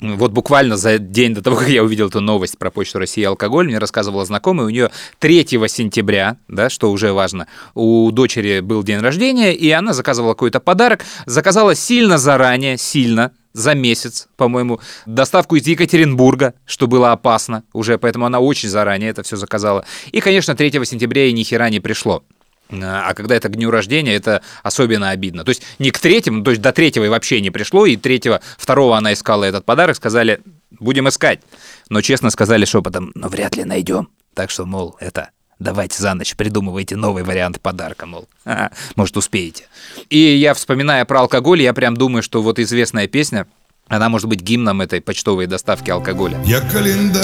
вот 0.00 0.32
буквально 0.32 0.76
за 0.76 0.98
день 0.98 1.34
до 1.34 1.42
того, 1.42 1.56
как 1.56 1.68
я 1.68 1.82
увидел 1.82 2.08
эту 2.08 2.20
новость 2.20 2.58
про 2.58 2.70
Почту 2.70 2.98
России 2.98 3.22
и 3.22 3.24
алкоголь, 3.24 3.66
мне 3.66 3.78
рассказывала 3.78 4.24
знакомая, 4.26 4.66
у 4.66 4.70
нее 4.70 4.90
3 5.20 5.46
сентября, 5.68 6.36
да, 6.48 6.68
что 6.68 6.90
уже 6.90 7.12
важно, 7.12 7.46
у 7.74 8.10
дочери 8.10 8.60
был 8.60 8.82
день 8.82 8.98
рождения, 8.98 9.54
и 9.54 9.70
она 9.70 9.94
заказывала 9.94 10.34
какой-то 10.34 10.60
подарок, 10.60 11.00
заказала 11.24 11.74
сильно 11.74 12.18
заранее, 12.18 12.76
сильно, 12.76 13.32
за 13.54 13.74
месяц, 13.74 14.28
по-моему, 14.36 14.80
доставку 15.06 15.56
из 15.56 15.66
Екатеринбурга, 15.66 16.52
что 16.66 16.86
было 16.86 17.12
опасно 17.12 17.64
уже, 17.72 17.96
поэтому 17.96 18.26
она 18.26 18.38
очень 18.38 18.68
заранее 18.68 19.08
это 19.08 19.22
все 19.22 19.36
заказала. 19.36 19.86
И, 20.12 20.20
конечно, 20.20 20.54
3 20.54 20.72
сентября 20.84 21.24
ей 21.24 21.32
ни 21.32 21.42
хера 21.42 21.70
не 21.70 21.80
пришло. 21.80 22.22
А 22.70 23.14
когда 23.14 23.36
это 23.36 23.48
к 23.48 23.56
дню 23.56 23.70
рождения, 23.70 24.14
это 24.14 24.42
особенно 24.62 25.10
обидно. 25.10 25.44
То 25.44 25.50
есть 25.50 25.62
не 25.78 25.90
к 25.90 25.98
третьему, 25.98 26.42
то 26.42 26.50
есть 26.50 26.62
до 26.62 26.72
третьего 26.72 27.04
и 27.04 27.08
вообще 27.08 27.40
не 27.40 27.50
пришло, 27.50 27.86
и 27.86 27.96
третьего, 27.96 28.40
второго 28.58 28.96
она 28.96 29.12
искала 29.12 29.44
этот 29.44 29.64
подарок, 29.64 29.96
сказали, 29.96 30.40
будем 30.70 31.08
искать. 31.08 31.40
Но 31.88 32.00
честно 32.00 32.30
сказали 32.30 32.64
шепотом, 32.64 33.12
но 33.14 33.28
вряд 33.28 33.56
ли 33.56 33.64
найдем. 33.64 34.08
Так 34.34 34.50
что, 34.50 34.66
мол, 34.66 34.96
это 35.00 35.30
давайте 35.58 36.02
за 36.02 36.14
ночь 36.14 36.34
придумывайте 36.36 36.96
новый 36.96 37.22
вариант 37.22 37.60
подарка, 37.60 38.06
мол, 38.06 38.28
«Ха, 38.44 38.70
может, 38.96 39.16
успеете. 39.16 39.64
И 40.10 40.18
я, 40.18 40.54
вспоминая 40.54 41.04
про 41.04 41.20
алкоголь, 41.20 41.62
я 41.62 41.72
прям 41.72 41.96
думаю, 41.96 42.22
что 42.22 42.42
вот 42.42 42.58
известная 42.58 43.06
песня, 43.06 43.46
она 43.88 44.08
может 44.08 44.28
быть 44.28 44.40
гимном 44.40 44.80
этой 44.80 45.00
почтовой 45.00 45.46
доставки 45.46 45.90
алкоголя. 45.90 46.40
Я 46.44 46.60
календарь 46.60 47.22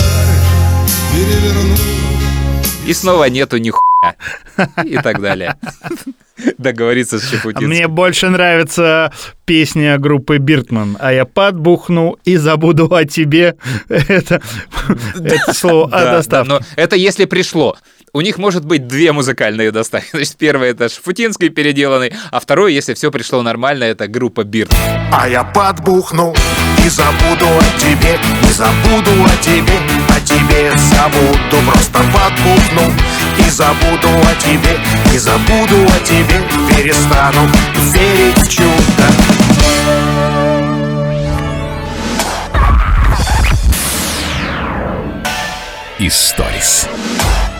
переверну 1.12 1.76
И 2.86 2.92
снова 2.94 3.24
нету 3.24 3.58
ни 3.58 3.70
хуя. 3.70 3.91
И 4.84 4.96
так 4.98 5.20
далее. 5.20 5.56
Договориться 6.58 7.18
с 7.18 7.24
А 7.24 7.30
Чепутинским. 7.30 7.68
Мне 7.68 7.88
больше 7.88 8.28
нравится 8.28 9.12
песня 9.44 9.98
группы 9.98 10.38
Биртман. 10.38 10.96
А 10.98 11.12
я 11.12 11.24
подбухну 11.24 12.18
и 12.24 12.36
забуду 12.36 12.92
о 12.92 13.04
тебе. 13.04 13.56
Это, 13.88 14.40
это 15.16 15.54
слово 15.54 15.88
о 15.92 16.12
доставке. 16.16 16.48
но 16.48 16.60
это 16.76 16.96
если 16.96 17.26
пришло. 17.26 17.76
У 18.14 18.20
них 18.20 18.38
может 18.38 18.64
быть 18.64 18.88
две 18.88 19.12
музыкальные 19.12 19.70
доставки. 19.70 20.08
Значит, 20.12 20.36
первое 20.36 20.70
это 20.70 20.88
Шафутинский 20.88 21.48
переделанный, 21.48 22.12
а 22.30 22.40
второе, 22.40 22.70
если 22.70 22.92
все 22.94 23.10
пришло 23.10 23.40
нормально, 23.42 23.84
это 23.84 24.06
группа 24.06 24.44
Бирт. 24.44 24.74
А 25.12 25.28
я 25.28 25.44
подбухну 25.44 26.34
и 26.84 26.88
забуду 26.88 27.46
о 27.46 27.78
тебе 27.78 28.18
Не 28.42 28.52
забуду 28.52 29.10
о 29.24 29.42
тебе, 29.42 29.78
о 30.08 30.20
тебе 30.20 30.72
забуду 30.76 31.64
Просто 31.70 31.98
подбухну 32.12 32.92
забуду 33.52 34.08
о 34.08 34.34
тебе 34.40 34.78
Не 35.12 35.18
забуду 35.18 35.76
о 35.84 36.04
тебе, 36.04 36.40
перестану 36.74 37.48
верить 37.92 38.38
в 38.38 38.48
чудо 38.48 38.72
Историс. 45.98 46.88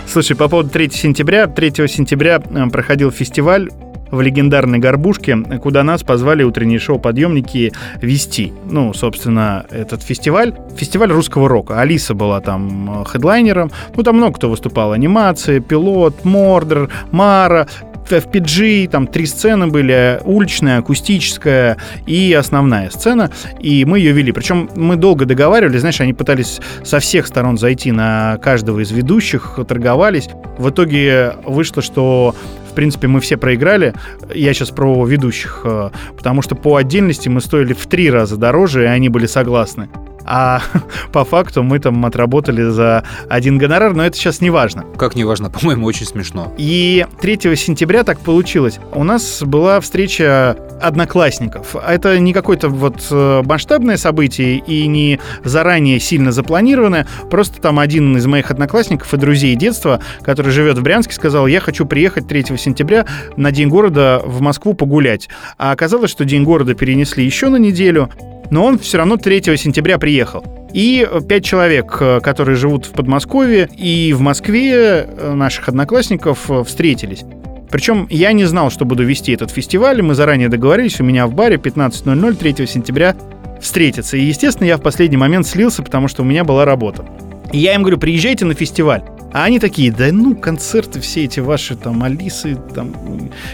Слушай, 0.08 0.34
по 0.34 0.48
поводу 0.48 0.68
3 0.70 0.90
сентября. 0.90 1.46
3 1.46 1.86
сентября 1.86 2.42
э, 2.42 2.66
проходил 2.70 3.12
фестиваль 3.12 3.70
в 4.12 4.20
легендарной 4.20 4.78
Горбушке, 4.78 5.36
куда 5.60 5.82
нас 5.82 6.04
позвали 6.04 6.44
утренние 6.44 6.78
шоу-подъемники 6.78 7.72
вести. 8.00 8.52
Ну, 8.70 8.94
собственно, 8.94 9.66
этот 9.70 10.02
фестиваль. 10.02 10.54
Фестиваль 10.76 11.10
русского 11.10 11.48
рока. 11.48 11.80
Алиса 11.80 12.14
была 12.14 12.40
там 12.40 13.00
э, 13.00 13.04
хедлайнером. 13.06 13.72
Ну, 13.96 14.02
там 14.02 14.16
много 14.18 14.34
кто 14.34 14.50
выступал. 14.50 14.92
Анимация, 14.92 15.60
Пилот, 15.60 16.24
Мордер, 16.24 16.90
Мара, 17.10 17.66
FPG, 18.10 18.88
там 18.88 19.06
три 19.06 19.26
сцены 19.26 19.68
были, 19.68 20.20
уличная, 20.24 20.78
акустическая 20.78 21.78
и 22.06 22.32
основная 22.32 22.90
сцена, 22.90 23.30
и 23.60 23.84
мы 23.84 23.98
ее 23.98 24.12
вели. 24.12 24.32
Причем 24.32 24.68
мы 24.76 24.96
долго 24.96 25.24
договаривались, 25.24 25.80
знаешь, 25.80 26.00
они 26.00 26.12
пытались 26.12 26.60
со 26.84 26.98
всех 26.98 27.26
сторон 27.26 27.58
зайти 27.58 27.92
на 27.92 28.38
каждого 28.42 28.80
из 28.80 28.90
ведущих, 28.90 29.58
торговались. 29.66 30.28
В 30.58 30.70
итоге 30.70 31.34
вышло, 31.44 31.82
что 31.82 32.34
в 32.72 32.74
принципе, 32.74 33.06
мы 33.06 33.20
все 33.20 33.36
проиграли. 33.36 33.94
Я 34.34 34.54
сейчас 34.54 34.70
про 34.70 35.04
ведущих, 35.04 35.60
э, 35.64 35.90
потому 36.16 36.40
что 36.40 36.54
по 36.54 36.76
отдельности 36.76 37.28
мы 37.28 37.42
стоили 37.42 37.74
в 37.74 37.86
три 37.86 38.10
раза 38.10 38.36
дороже, 38.38 38.84
и 38.84 38.86
они 38.86 39.10
были 39.10 39.26
согласны. 39.26 39.88
А 40.24 40.62
по 41.12 41.24
факту 41.24 41.62
мы 41.62 41.78
там 41.78 42.04
отработали 42.04 42.62
за 42.62 43.04
один 43.28 43.58
гонорар, 43.58 43.94
но 43.94 44.04
это 44.04 44.16
сейчас 44.16 44.40
не 44.40 44.50
важно. 44.50 44.84
Как 44.96 45.14
неважно, 45.14 45.50
по-моему, 45.50 45.86
очень 45.86 46.06
смешно. 46.06 46.52
И 46.58 47.06
3 47.20 47.56
сентября 47.56 48.04
так 48.04 48.18
получилось. 48.20 48.78
У 48.92 49.04
нас 49.04 49.42
была 49.42 49.80
встреча 49.80 50.56
одноклассников. 50.80 51.76
Это 51.76 52.18
не 52.18 52.32
какое-то 52.32 52.68
вот 52.68 53.06
э, 53.10 53.42
масштабное 53.44 53.96
событие 53.96 54.58
и 54.58 54.86
не 54.86 55.20
заранее 55.44 56.00
сильно 56.00 56.32
запланированное. 56.32 57.06
Просто 57.30 57.60
там 57.60 57.78
один 57.78 58.16
из 58.16 58.26
моих 58.26 58.50
одноклассников 58.50 59.12
и 59.14 59.16
друзей 59.16 59.54
детства, 59.54 60.00
который 60.22 60.50
живет 60.50 60.78
в 60.78 60.82
Брянске, 60.82 61.14
сказал, 61.14 61.46
я 61.46 61.60
хочу 61.60 61.86
приехать 61.86 62.26
3 62.26 62.56
сентября 62.56 63.06
на 63.36 63.52
День 63.52 63.68
города 63.68 64.20
в 64.24 64.40
Москву 64.40 64.74
погулять. 64.74 65.28
А 65.58 65.72
оказалось, 65.72 66.10
что 66.10 66.24
День 66.24 66.42
города 66.42 66.74
перенесли 66.74 67.24
еще 67.24 67.48
на 67.48 67.56
неделю, 67.56 68.10
но 68.52 68.66
он 68.66 68.78
все 68.78 68.98
равно 68.98 69.16
3 69.16 69.56
сентября 69.56 69.98
приехал. 69.98 70.44
И 70.74 71.08
пять 71.26 71.42
человек, 71.42 71.96
э, 72.00 72.20
которые 72.20 72.54
живут 72.56 72.84
в 72.84 72.90
Подмосковье 72.90 73.68
и 73.74 74.12
в 74.12 74.20
Москве, 74.20 75.06
э, 75.08 75.32
наших 75.32 75.70
одноклассников, 75.70 76.50
э, 76.50 76.62
встретились. 76.62 77.24
Причем 77.70 78.06
я 78.10 78.32
не 78.32 78.44
знал, 78.44 78.70
что 78.70 78.84
буду 78.84 79.04
вести 79.04 79.32
этот 79.32 79.50
фестиваль. 79.50 80.02
Мы 80.02 80.14
заранее 80.14 80.50
договорились, 80.50 81.00
у 81.00 81.04
меня 81.04 81.26
в 81.26 81.32
баре 81.34 81.56
15.00 81.56 82.34
3 82.34 82.66
сентября 82.66 83.16
встретиться. 83.58 84.18
И, 84.18 84.22
естественно, 84.22 84.66
я 84.66 84.76
в 84.76 84.82
последний 84.82 85.16
момент 85.16 85.46
слился, 85.46 85.82
потому 85.82 86.08
что 86.08 86.20
у 86.20 86.26
меня 86.26 86.44
была 86.44 86.66
работа. 86.66 87.06
И 87.52 87.58
я 87.58 87.74
им 87.74 87.80
говорю, 87.80 87.96
приезжайте 87.96 88.44
на 88.44 88.52
фестиваль. 88.52 89.02
А 89.32 89.44
они 89.44 89.58
такие, 89.58 89.90
да 89.90 90.08
ну, 90.12 90.36
концерты 90.36 91.00
все 91.00 91.24
эти 91.24 91.40
ваши, 91.40 91.76
там, 91.76 92.02
Алисы, 92.02 92.56
там, 92.74 92.92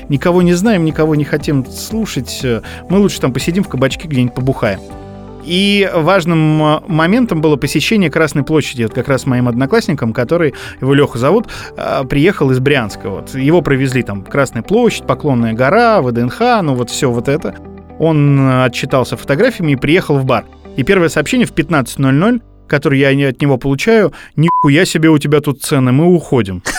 никого 0.09 0.43
не 0.43 0.55
знаем, 0.55 0.85
никого 0.85 1.15
не 1.15 1.25
хотим 1.25 1.65
слушать. 1.67 2.45
Мы 2.89 2.99
лучше 2.99 3.21
там 3.21 3.33
посидим 3.33 3.65
в 3.65 3.69
кабачке 3.69 4.09
где-нибудь 4.09 4.35
побухаем. 4.35 4.81
И 5.49 5.91
важным 5.95 6.63
э, 6.63 6.81
моментом 6.89 7.41
было 7.41 7.57
посещение 7.57 8.11
Красной 8.11 8.43
площади. 8.43 8.83
Вот 8.83 8.93
как 8.93 9.09
раз 9.09 9.25
моим 9.25 9.49
одноклассником, 9.49 10.13
который, 10.13 10.53
его 10.83 10.93
Леха 10.93 11.17
зовут, 11.17 11.49
э, 11.75 12.05
приехал 12.05 12.51
из 12.51 12.61
Брянска. 12.61 13.09
Вот. 13.09 13.35
Его 13.35 13.63
провезли 13.63 14.03
там 14.03 14.23
Красная 14.23 14.63
площадь, 14.63 15.07
Поклонная 15.07 15.55
гора, 15.55 16.03
ВДНХ, 16.03 16.41
ну 16.63 16.75
вот 16.75 16.91
все 16.91 17.11
вот 17.11 17.29
это. 17.29 17.55
Он 17.99 18.39
э, 18.39 18.65
отчитался 18.65 19.17
фотографиями 19.17 19.73
и 19.73 19.77
приехал 19.77 20.19
в 20.19 20.27
бар. 20.27 20.45
И 20.77 20.83
первое 20.83 21.09
сообщение 21.09 21.47
в 21.47 21.55
15.00 21.55 22.43
который 22.69 22.99
я 22.99 23.29
от 23.29 23.41
него 23.41 23.59
получаю, 23.59 24.13
нихуя 24.37 24.85
себе 24.85 25.09
у 25.11 25.19
тебя 25.19 25.41
тут 25.41 25.63
цены, 25.63 25.93
мы 25.93 26.07
уходим. 26.07 26.63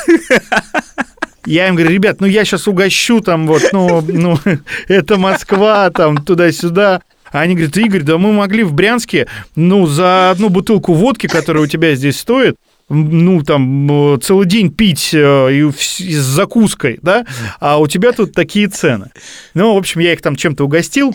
Я 1.45 1.67
им 1.67 1.75
говорю, 1.75 1.91
ребят, 1.91 2.21
ну 2.21 2.27
я 2.27 2.45
сейчас 2.45 2.67
угощу 2.67 3.21
там 3.21 3.47
вот, 3.47 3.63
ну, 3.71 4.03
ну 4.07 4.37
это 4.87 5.17
Москва, 5.17 5.89
там 5.89 6.17
туда-сюда. 6.17 7.01
А 7.31 7.41
они 7.41 7.55
говорят, 7.55 7.75
Игорь, 7.77 8.03
да 8.03 8.17
мы 8.17 8.31
могли 8.33 8.63
в 8.63 8.73
Брянске, 8.73 9.27
ну, 9.55 9.87
за 9.87 10.31
одну 10.31 10.49
бутылку 10.49 10.93
водки, 10.93 11.27
которая 11.27 11.63
у 11.63 11.67
тебя 11.67 11.95
здесь 11.95 12.19
стоит, 12.19 12.55
ну, 12.89 13.43
там, 13.43 14.19
целый 14.21 14.47
день 14.47 14.71
пить 14.71 15.11
э, 15.13 15.53
и 15.53 15.71
с 15.71 16.23
закуской, 16.23 16.99
да, 17.03 17.25
а 17.59 17.77
у 17.77 17.87
тебя 17.87 18.13
тут 18.13 18.33
такие 18.33 18.67
цены. 18.67 19.11
Ну, 19.53 19.75
в 19.75 19.77
общем, 19.77 20.01
я 20.01 20.13
их 20.13 20.21
там 20.21 20.35
чем-то 20.35 20.65
угостил, 20.65 21.13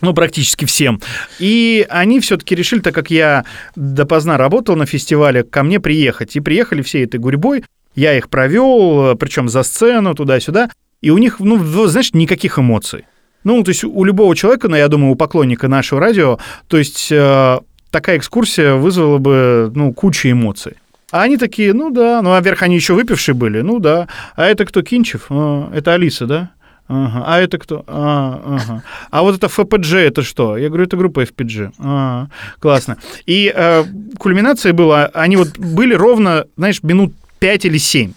ну, 0.00 0.14
практически 0.14 0.64
всем. 0.64 1.00
И 1.38 1.86
они 1.88 2.20
все-таки 2.20 2.54
решили, 2.54 2.80
так 2.80 2.94
как 2.94 3.10
я 3.10 3.44
допоздна 3.76 4.36
работал 4.36 4.76
на 4.76 4.86
фестивале, 4.86 5.42
ко 5.42 5.62
мне 5.62 5.80
приехать. 5.80 6.36
И 6.36 6.40
приехали 6.40 6.82
всей 6.82 7.04
этой 7.04 7.18
гурьбой. 7.18 7.64
Я 7.94 8.16
их 8.16 8.28
провел, 8.28 9.16
причем 9.16 9.48
за 9.48 9.62
сцену, 9.62 10.14
туда-сюда. 10.14 10.70
И 11.00 11.10
у 11.10 11.18
них, 11.18 11.40
ну, 11.40 11.58
знаешь, 11.86 12.12
никаких 12.14 12.58
эмоций. 12.58 13.04
Ну, 13.44 13.62
то 13.62 13.70
есть 13.70 13.84
у 13.84 14.04
любого 14.04 14.34
человека, 14.36 14.68
ну, 14.68 14.76
я 14.76 14.88
думаю, 14.88 15.12
у 15.12 15.16
поклонника 15.16 15.68
нашего 15.68 16.00
радио, 16.00 16.38
то 16.66 16.76
есть 16.76 17.10
э, 17.10 17.58
такая 17.90 18.18
экскурсия 18.18 18.74
вызвала 18.74 19.18
бы, 19.18 19.72
ну, 19.74 19.92
кучу 19.92 20.28
эмоций. 20.30 20.74
А 21.10 21.22
они 21.22 21.38
такие, 21.38 21.72
ну 21.72 21.90
да, 21.90 22.20
ну, 22.20 22.34
а 22.34 22.40
вверх 22.40 22.62
они 22.62 22.74
еще 22.74 22.92
выпившие 22.92 23.34
были, 23.34 23.62
ну 23.62 23.78
да. 23.78 24.08
А 24.36 24.44
это 24.44 24.66
кто, 24.66 24.82
Кинчев? 24.82 25.26
А, 25.30 25.70
это 25.72 25.94
Алиса, 25.94 26.26
да? 26.26 26.50
Ага. 26.88 27.24
А 27.26 27.38
это 27.38 27.58
кто? 27.58 27.84
А, 27.86 28.40
ага. 28.44 28.82
а 29.10 29.22
вот 29.22 29.36
это 29.36 29.48
ФПГ 29.48 29.92
это 29.92 30.22
что? 30.22 30.56
Я 30.56 30.68
говорю, 30.68 30.84
это 30.84 30.96
группа 30.96 31.22
FPG. 31.22 31.72
А, 31.78 32.28
классно. 32.60 32.96
И 33.26 33.52
э, 33.54 33.84
кульминация 34.18 34.72
была, 34.72 35.06
они 35.12 35.36
вот 35.36 35.58
были 35.58 35.94
ровно, 35.94 36.46
знаешь, 36.56 36.82
минут 36.82 37.12
5 37.40 37.66
или 37.66 37.78
7. 37.78 38.12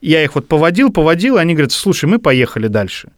Я 0.00 0.24
их 0.24 0.34
вот 0.34 0.48
поводил, 0.48 0.90
поводил, 0.90 1.36
и 1.36 1.40
они 1.40 1.54
говорят, 1.54 1.72
слушай, 1.72 2.06
мы 2.06 2.18
поехали 2.18 2.68
дальше 2.68 3.10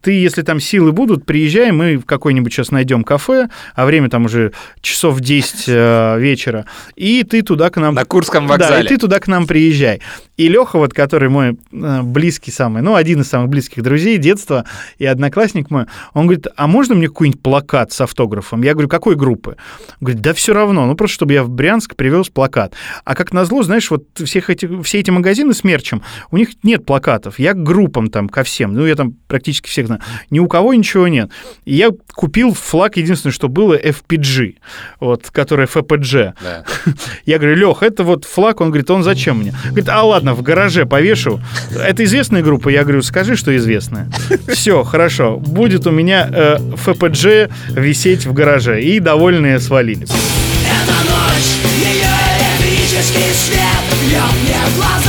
ты, 0.00 0.12
если 0.12 0.42
там 0.42 0.60
силы 0.60 0.92
будут, 0.92 1.26
приезжай, 1.26 1.72
мы 1.72 1.96
в 1.96 2.04
какой-нибудь 2.04 2.52
сейчас 2.52 2.70
найдем 2.70 3.04
кафе, 3.04 3.48
а 3.74 3.86
время 3.86 4.08
там 4.08 4.26
уже 4.26 4.52
часов 4.80 5.20
10 5.20 5.64
э, 5.66 6.16
вечера, 6.18 6.66
и 6.96 7.24
ты 7.24 7.42
туда 7.42 7.70
к 7.70 7.76
нам... 7.76 7.94
На 7.94 8.04
Курском 8.04 8.46
вокзале. 8.46 8.76
Да, 8.76 8.80
и 8.82 8.86
ты 8.86 8.98
туда 8.98 9.18
к 9.18 9.26
нам 9.26 9.46
приезжай. 9.46 10.00
И 10.36 10.48
Леха, 10.48 10.78
вот, 10.78 10.94
который 10.94 11.28
мой 11.28 11.58
э, 11.72 12.02
близкий 12.02 12.52
самый, 12.52 12.80
ну, 12.82 12.94
один 12.94 13.22
из 13.22 13.28
самых 13.28 13.48
близких 13.48 13.82
друзей 13.82 14.18
детства 14.18 14.64
и 14.98 15.04
одноклассник 15.04 15.70
мой, 15.70 15.86
он 16.14 16.26
говорит, 16.26 16.46
а 16.56 16.68
можно 16.68 16.94
мне 16.94 17.08
какой-нибудь 17.08 17.42
плакат 17.42 17.92
с 17.92 18.00
автографом? 18.00 18.62
Я 18.62 18.74
говорю, 18.74 18.88
какой 18.88 19.16
группы? 19.16 19.56
Он 20.00 20.06
говорит, 20.06 20.22
да 20.22 20.32
все 20.34 20.54
равно, 20.54 20.86
ну, 20.86 20.94
просто 20.94 21.14
чтобы 21.14 21.32
я 21.32 21.42
в 21.42 21.50
Брянск 21.50 21.96
привез 21.96 22.28
плакат. 22.28 22.74
А 23.04 23.16
как 23.16 23.32
назло, 23.32 23.64
знаешь, 23.64 23.90
вот 23.90 24.04
всех 24.14 24.48
эти, 24.48 24.82
все 24.82 25.00
эти 25.00 25.10
магазины 25.10 25.54
с 25.54 25.64
мерчем, 25.64 26.02
у 26.30 26.36
них 26.36 26.50
нет 26.62 26.86
плакатов. 26.86 27.40
Я 27.40 27.54
к 27.54 27.62
группам 27.62 28.08
там, 28.08 28.28
ко 28.28 28.44
всем, 28.44 28.74
ну, 28.74 28.86
я 28.86 28.94
там 28.94 29.14
практически 29.26 29.68
всех 29.68 29.87
знаю. 29.88 30.00
Ни 30.30 30.38
у 30.38 30.46
кого 30.46 30.74
ничего 30.74 31.08
нет. 31.08 31.30
И 31.64 31.74
я 31.74 31.90
купил 32.14 32.54
флаг, 32.54 32.96
единственное, 32.96 33.32
что 33.32 33.48
было, 33.48 33.78
FPG, 33.78 34.56
вот, 35.00 35.30
который 35.30 35.66
FPG. 35.66 36.34
Да. 36.42 36.64
Я 37.26 37.38
говорю, 37.38 37.56
Лех, 37.56 37.82
это 37.82 38.04
вот 38.04 38.24
флаг, 38.24 38.60
он 38.60 38.68
говорит, 38.68 38.90
он 38.90 39.02
зачем 39.02 39.38
мне? 39.38 39.54
Говорит, 39.66 39.88
а 39.88 40.02
ладно, 40.02 40.34
в 40.34 40.42
гараже 40.42 40.86
повешу. 40.86 41.40
Это 41.74 42.04
известная 42.04 42.42
группа? 42.42 42.68
Я 42.68 42.82
говорю, 42.84 43.02
скажи, 43.02 43.36
что 43.36 43.56
известная. 43.56 44.10
Все, 44.48 44.84
хорошо, 44.84 45.36
будет 45.38 45.86
у 45.86 45.90
меня 45.90 46.28
э, 46.30 46.56
FPG 46.58 47.52
висеть 47.70 48.26
в 48.26 48.32
гараже. 48.32 48.82
И 48.82 49.00
довольные 49.00 49.58
свалили. 49.60 50.04
Это 50.04 50.94
ночь, 51.04 51.58
ее 51.84 52.28
электрический 52.38 53.32
свет 53.32 53.88
бьет 54.02 54.22
мне 54.42 54.56
в 54.66 54.76
глаза. 54.76 55.07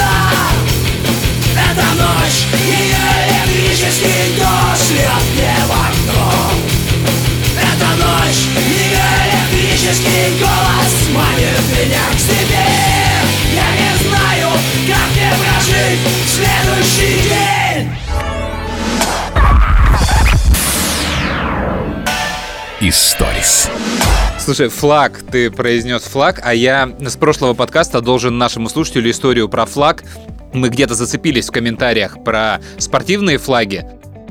Следующий 16.40 17.30
день? 17.30 17.90
Историс. 22.82 23.70
Слушай, 24.38 24.70
флаг, 24.70 25.20
ты 25.30 25.52
произнес 25.52 26.04
флаг, 26.04 26.42
а 26.44 26.54
я 26.54 26.90
с 27.00 27.18
прошлого 27.18 27.54
подкаста 27.54 28.02
должен 28.02 28.38
нашему 28.38 28.70
слушателю 28.70 29.12
историю 29.12 29.50
про 29.50 29.66
флаг. 29.66 30.04
Мы 30.54 30.70
где-то 30.70 30.96
зацепились 30.96 31.50
в 31.50 31.52
комментариях 31.52 32.24
про 32.24 32.60
спортивные 32.78 33.38
флаги. 33.38 33.86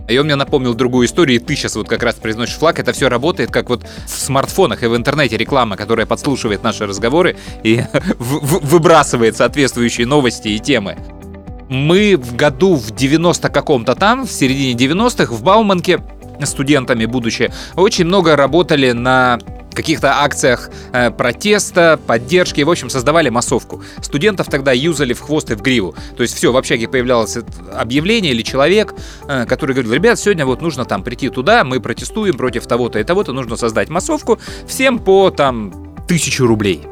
И 0.08 0.16
он 0.16 0.24
мне 0.24 0.36
напомнил 0.36 0.72
другую 0.72 1.06
историю, 1.06 1.36
и 1.36 1.38
ты 1.38 1.54
сейчас 1.54 1.76
вот 1.76 1.86
как 1.86 2.02
раз 2.02 2.14
произносишь 2.14 2.56
флаг. 2.56 2.78
Это 2.78 2.94
все 2.94 3.10
работает 3.10 3.50
как 3.50 3.68
вот 3.68 3.86
в 4.06 4.08
смартфонах 4.10 4.82
и 4.82 4.86
в 4.86 4.96
интернете 4.96 5.36
реклама, 5.36 5.76
которая 5.76 6.06
подслушивает 6.06 6.62
наши 6.62 6.86
разговоры 6.86 7.36
и 7.62 7.84
выбрасывает 8.18 9.36
соответствующие 9.36 10.06
новости 10.06 10.48
и 10.48 10.58
темы. 10.58 10.96
Мы 11.68 12.16
в 12.16 12.34
году 12.34 12.76
в 12.76 12.90
90 12.90 13.48
каком-то 13.50 13.94
там, 13.94 14.26
в 14.26 14.32
середине 14.32 14.72
90-х, 14.74 15.32
в 15.32 15.42
Бауманке 15.42 16.00
студентами, 16.44 17.04
будучи, 17.04 17.52
очень 17.76 18.04
много 18.04 18.36
работали 18.36 18.92
на 18.92 19.38
каких-то 19.78 20.22
акциях 20.22 20.70
э, 20.92 21.12
протеста, 21.12 22.00
поддержки, 22.04 22.62
в 22.62 22.70
общем, 22.70 22.90
создавали 22.90 23.28
массовку. 23.28 23.82
Студентов 24.02 24.48
тогда 24.48 24.72
юзали 24.72 25.12
в 25.12 25.20
хвост 25.20 25.52
и 25.52 25.54
в 25.54 25.62
гриву. 25.62 25.94
То 26.16 26.24
есть 26.24 26.34
все, 26.34 26.50
в 26.50 26.56
общаге 26.56 26.88
появлялось 26.88 27.38
объявление 27.72 28.32
или 28.32 28.42
человек, 28.42 28.94
э, 29.28 29.46
который 29.46 29.74
говорил, 29.74 29.92
ребят, 29.92 30.18
сегодня 30.18 30.46
вот 30.46 30.62
нужно 30.62 30.84
там 30.84 31.04
прийти 31.04 31.28
туда, 31.28 31.62
мы 31.62 31.80
протестуем 31.80 32.36
против 32.36 32.66
того-то 32.66 32.98
и 32.98 33.04
того-то, 33.04 33.32
нужно 33.32 33.56
создать 33.56 33.88
массовку, 33.88 34.40
всем 34.66 34.98
по 34.98 35.30
там 35.30 35.94
тысячу 36.08 36.46
рублей. 36.46 36.82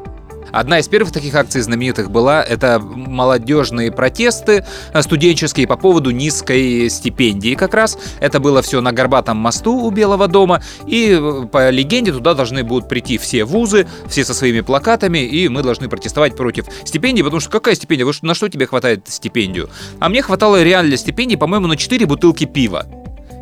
Одна 0.57 0.79
из 0.79 0.89
первых 0.89 1.13
таких 1.13 1.35
акций 1.35 1.61
знаменитых 1.61 2.11
была 2.11 2.43
это 2.43 2.81
молодежные 2.81 3.93
протесты 3.93 4.65
э, 4.95 5.03
студенческие 5.03 5.67
по 5.67 5.77
поводу 5.77 6.13
низкой 6.13 6.89
стипендии 6.89 7.55
как 7.55 7.75
раз. 7.75 7.99
Это 8.21 8.41
было 8.41 8.63
все 8.63 8.81
на 8.81 8.93
Горбатом 8.93 9.37
мосту 9.37 9.75
у 9.77 9.91
Белого 9.91 10.29
дома. 10.29 10.63
И 10.87 11.11
э, 11.11 11.47
по 11.53 11.69
легенде 11.69 12.11
туда 12.11 12.33
должны 12.33 12.65
будут 12.65 12.89
прийти 12.89 13.19
все 13.19 13.45
вузы, 13.45 13.87
все 14.09 14.25
со 14.25 14.33
своими 14.33 14.63
плакатами, 14.63 15.19
и 15.19 15.51
мы 15.51 15.63
должны 15.63 15.91
протестовать 15.91 16.35
против 16.35 16.65
стипендии, 16.87 17.21
потому 17.21 17.41
что 17.41 17.51
какая 17.51 17.75
стипендия? 17.75 18.11
На 18.23 18.35
что 18.35 18.49
тебе 18.49 18.67
хватает 18.67 19.07
стипендию? 19.09 19.69
А 20.01 20.09
мне 20.09 20.23
хватало 20.23 20.63
реально 20.63 20.97
стипендии, 20.97 21.37
по-моему, 21.37 21.67
на 21.67 21.77
4 21.77 22.07
бутылки 22.07 22.47
пива. 22.47 22.87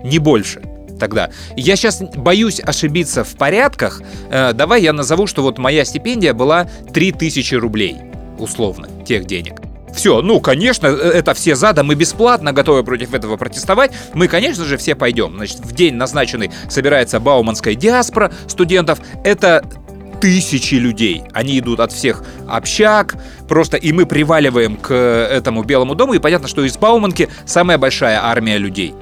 Не 0.02 0.18
больше 0.18 0.73
тогда. 0.98 1.30
Я 1.56 1.76
сейчас 1.76 2.02
боюсь 2.16 2.60
ошибиться 2.60 3.24
в 3.24 3.34
порядках. 3.36 4.02
Э, 4.30 4.52
давай 4.52 4.82
я 4.82 4.92
назову, 4.92 5.26
что 5.26 5.42
вот 5.42 5.58
моя 5.58 5.84
стипендия 5.84 6.34
была 6.34 6.68
3000 6.92 7.54
рублей, 7.54 7.96
условно, 8.38 8.88
тех 9.04 9.24
денег. 9.26 9.60
Все, 9.94 10.22
ну, 10.22 10.40
конечно, 10.40 10.88
э, 10.88 10.90
это 10.90 11.34
все 11.34 11.54
за, 11.54 11.72
да, 11.72 11.82
мы 11.84 11.94
бесплатно 11.94 12.52
готовы 12.52 12.82
против 12.82 13.14
этого 13.14 13.36
протестовать. 13.36 13.92
Мы, 14.12 14.28
конечно 14.28 14.64
же, 14.64 14.76
все 14.76 14.94
пойдем. 14.94 15.34
Значит, 15.36 15.60
в 15.60 15.72
день 15.72 15.94
назначенный 15.94 16.50
собирается 16.68 17.20
Бауманская 17.20 17.74
диаспора 17.74 18.32
студентов. 18.48 18.98
Это 19.24 19.64
тысячи 20.20 20.76
людей. 20.76 21.22
Они 21.32 21.58
идут 21.58 21.80
от 21.80 21.92
всех 21.92 22.24
общак, 22.48 23.14
просто 23.48 23.76
и 23.76 23.92
мы 23.92 24.06
приваливаем 24.06 24.76
к 24.76 24.92
этому 24.92 25.62
Белому 25.62 25.94
дому, 25.94 26.14
и 26.14 26.18
понятно, 26.18 26.48
что 26.48 26.64
из 26.64 26.76
Бауманки 26.76 27.28
самая 27.44 27.78
большая 27.78 28.24
армия 28.24 28.58
людей 28.58 28.94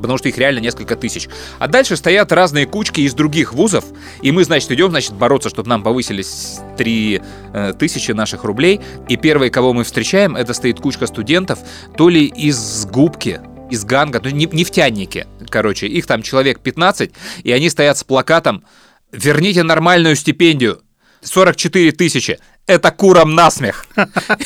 потому 0.00 0.18
что 0.18 0.28
их 0.28 0.38
реально 0.38 0.60
несколько 0.60 0.96
тысяч. 0.96 1.28
А 1.58 1.68
дальше 1.68 1.96
стоят 1.96 2.32
разные 2.32 2.66
кучки 2.66 3.00
из 3.00 3.14
других 3.14 3.52
вузов, 3.52 3.84
и 4.22 4.32
мы, 4.32 4.44
значит, 4.44 4.70
идем, 4.72 4.90
значит, 4.90 5.12
бороться, 5.12 5.48
чтобы 5.48 5.68
нам 5.68 5.82
повысились 5.82 6.58
3 6.76 7.22
э, 7.52 7.72
тысячи 7.78 8.12
наших 8.12 8.44
рублей. 8.44 8.80
И 9.08 9.16
первые, 9.16 9.50
кого 9.50 9.72
мы 9.72 9.84
встречаем, 9.84 10.36
это 10.36 10.54
стоит 10.54 10.80
кучка 10.80 11.06
студентов, 11.06 11.58
то 11.96 12.08
ли 12.08 12.24
из 12.26 12.86
губки, 12.86 13.40
из 13.70 13.84
ганга, 13.84 14.20
ну, 14.22 14.30
нефтяники, 14.30 15.26
короче, 15.48 15.86
их 15.86 16.06
там 16.06 16.22
человек 16.22 16.60
15, 16.60 17.10
и 17.42 17.52
они 17.52 17.70
стоят 17.70 17.98
с 17.98 18.04
плакатом 18.04 18.64
«Верните 19.12 19.62
нормальную 19.62 20.16
стипендию». 20.16 20.82
44 21.22 21.92
тысячи. 21.92 22.38
Это 22.68 22.90
курам 22.90 23.34
насмех. 23.34 23.86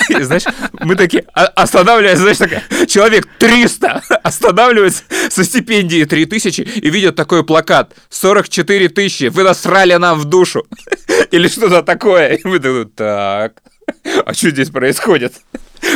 И, 0.09 0.23
знаешь, 0.23 0.45
мы 0.81 0.95
такие 0.95 1.25
а- 1.35 1.47
останавливаемся, 1.47 2.23
знаешь, 2.23 2.39
такая, 2.39 2.63
человек 2.87 3.27
300 3.39 4.01
останавливается 4.23 5.03
со 5.29 5.43
стипендии 5.43 6.05
3 6.05 6.27
тысячи 6.27 6.61
и 6.61 6.89
видят 6.89 7.17
такой 7.17 7.45
плакат 7.45 7.95
44 8.11 8.89
тысячи, 8.91 9.25
вы 9.25 9.43
насрали 9.43 9.95
нам 9.95 10.21
в 10.21 10.25
душу. 10.27 10.65
Или 11.33 11.49
что-то 11.49 11.83
такое. 11.83 12.35
И 12.35 12.47
мы 12.47 12.61
такие, 12.61 12.85
так, 12.85 13.61
а 14.25 14.33
что 14.33 14.51
здесь 14.51 14.71
происходит? 14.71 15.35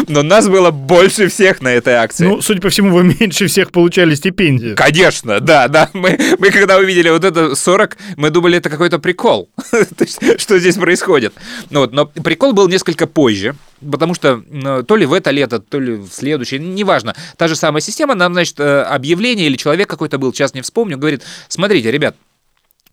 Но 0.09 0.23
нас 0.23 0.49
было 0.49 0.71
больше 0.71 1.29
всех 1.29 1.61
на 1.63 1.69
этой 1.69 1.95
акции. 1.95 2.27
Ну, 2.27 2.41
судя 2.41 2.61
по 2.61 2.71
всему, 2.71 2.95
вы 2.95 3.05
меньше 3.05 3.47
всех 3.47 3.71
получали 3.71 4.15
стипендию. 4.15 4.77
Конечно, 4.77 5.41
да, 5.41 5.69
да. 5.69 5.91
Мы, 5.93 6.19
мы 6.39 6.51
когда 6.51 6.79
увидели 6.79 7.11
вот 7.11 7.25
это 7.25 7.55
40, 7.55 7.97
мы 8.17 8.31
думали, 8.31 8.59
это 8.59 8.71
какой-то 8.71 8.99
прикол. 8.99 9.49
Что 10.39 10.59
здесь 10.59 10.77
происходит. 10.77 11.35
Ну, 11.71 11.81
вот, 11.81 11.93
но 11.93 12.07
прикол 12.07 12.53
был 12.53 12.69
несколько 12.69 13.07
позже. 13.07 13.55
Потому 13.91 14.15
что 14.15 14.43
ну, 14.49 14.83
то 14.83 14.97
ли 14.97 15.05
в 15.05 15.13
это 15.13 15.31
лето, 15.31 15.59
то 15.61 15.79
ли 15.79 15.97
в 15.97 16.09
следующее, 16.09 16.61
неважно. 16.61 17.15
Та 17.37 17.47
же 17.47 17.57
самая 17.57 17.83
система, 17.83 18.15
нам, 18.15 18.33
значит, 18.33 18.59
э, 18.59 18.83
объявление 18.83 19.47
или 19.47 19.57
человек 19.57 19.89
какой-то 19.89 20.19
был, 20.19 20.33
сейчас 20.33 20.55
не 20.55 20.63
вспомню, 20.63 20.97
говорит, 20.97 21.23
смотрите, 21.49 21.91
ребят, 21.91 22.17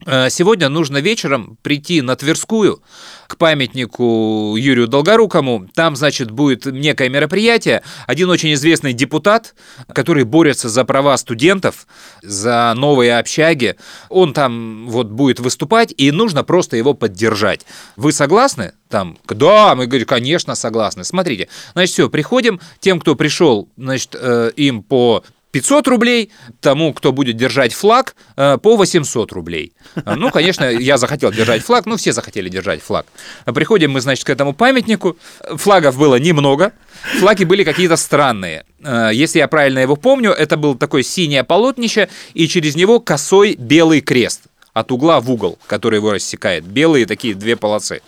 Сегодня 0.06 0.70
нужно 0.70 0.98
вечером 0.98 1.58
прийти 1.62 2.02
на 2.02 2.16
Тверскую 2.16 2.82
к 3.28 3.38
памятнику 3.38 4.56
Юрию 4.58 4.88
Долгорукому. 4.88 5.68
Там, 5.74 5.96
значит, 5.96 6.30
будет 6.30 6.66
некое 6.66 7.10
мероприятие. 7.10 7.84
Один 8.06 8.30
очень 8.30 8.54
известный 8.54 8.94
депутат, 8.94 9.56
который 9.94 10.24
борется 10.24 10.70
за 10.70 10.84
права 10.86 11.18
студентов, 11.18 11.88
за 12.22 12.74
новые 12.76 13.18
общаги, 13.18 13.76
он 14.10 14.34
там 14.34 14.88
вот 14.90 15.08
будет 15.08 15.40
выступать, 15.40 15.94
и 15.96 16.12
нужно 16.12 16.44
просто 16.44 16.78
его 16.78 16.94
поддержать. 16.94 17.66
Вы 17.96 18.12
согласны? 18.12 18.74
Там, 18.90 19.18
да, 19.28 19.74
мы 19.76 19.88
говорим, 19.88 20.06
конечно, 20.06 20.54
согласны. 20.56 21.04
Смотрите, 21.04 21.48
значит, 21.74 21.94
все, 21.94 22.10
приходим, 22.10 22.60
тем, 22.80 23.00
кто 23.00 23.16
пришел, 23.16 23.70
значит, 23.78 24.16
э, 24.20 24.52
им 24.56 24.84
по 24.84 25.24
500 25.54 25.88
рублей, 25.88 26.32
тому, 26.62 26.94
кто 26.94 27.12
будет 27.12 27.38
держать 27.38 27.74
флаг, 27.74 28.16
э, 28.38 28.58
по 28.58 28.76
800 28.76 29.32
рублей. 29.32 29.74
Э, 29.96 30.16
Ну, 30.16 30.32
конечно, 30.32 30.66
я 30.66 30.98
захотел 30.98 31.32
держать 31.32 31.62
флаг, 31.64 31.86
ну, 31.86 31.96
все 31.96 32.12
захотели 32.12 32.50
держать 32.50 32.82
флаг. 32.82 33.06
Приходим 33.46 33.92
мы, 33.92 34.02
значит, 34.02 34.26
к 34.26 34.32
этому 34.32 34.54
памятнику. 34.54 35.16
Флагов 35.58 35.96
было 35.98 36.16
немного, 36.16 36.74
флаги 37.20 37.44
были 37.44 37.64
какие-то 37.64 37.98
странные. 37.98 38.66
Э, 38.84 39.12
Если 39.14 39.38
я 39.40 39.48
правильно 39.48 39.78
его 39.80 39.96
помню, 39.96 40.32
это 40.32 40.58
был 40.58 40.74
такой 40.76 41.04
синее 41.04 41.44
полотнище, 41.44 42.10
и 42.34 42.48
через 42.48 42.76
него 42.76 43.00
косой 43.00 43.56
белый 43.56 44.02
крест 44.02 44.42
от 44.74 44.92
угла 44.92 45.20
в 45.20 45.30
угол, 45.30 45.60
который 45.68 45.98
его 45.98 46.14
рассекает. 46.14 46.64
Белые 46.64 47.06
такие 47.06 47.36
две 47.36 47.56
полосы. 47.56 48.02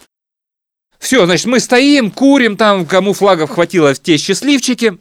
Все, 0.98 1.24
значит, 1.26 1.46
мы 1.46 1.60
стоим, 1.60 2.10
курим 2.10 2.58
там, 2.58 2.88
кому 2.88 3.14
флагов 3.14 3.52
хватило, 3.52 3.94
те 3.94 4.18
счастливчики. 4.18 4.98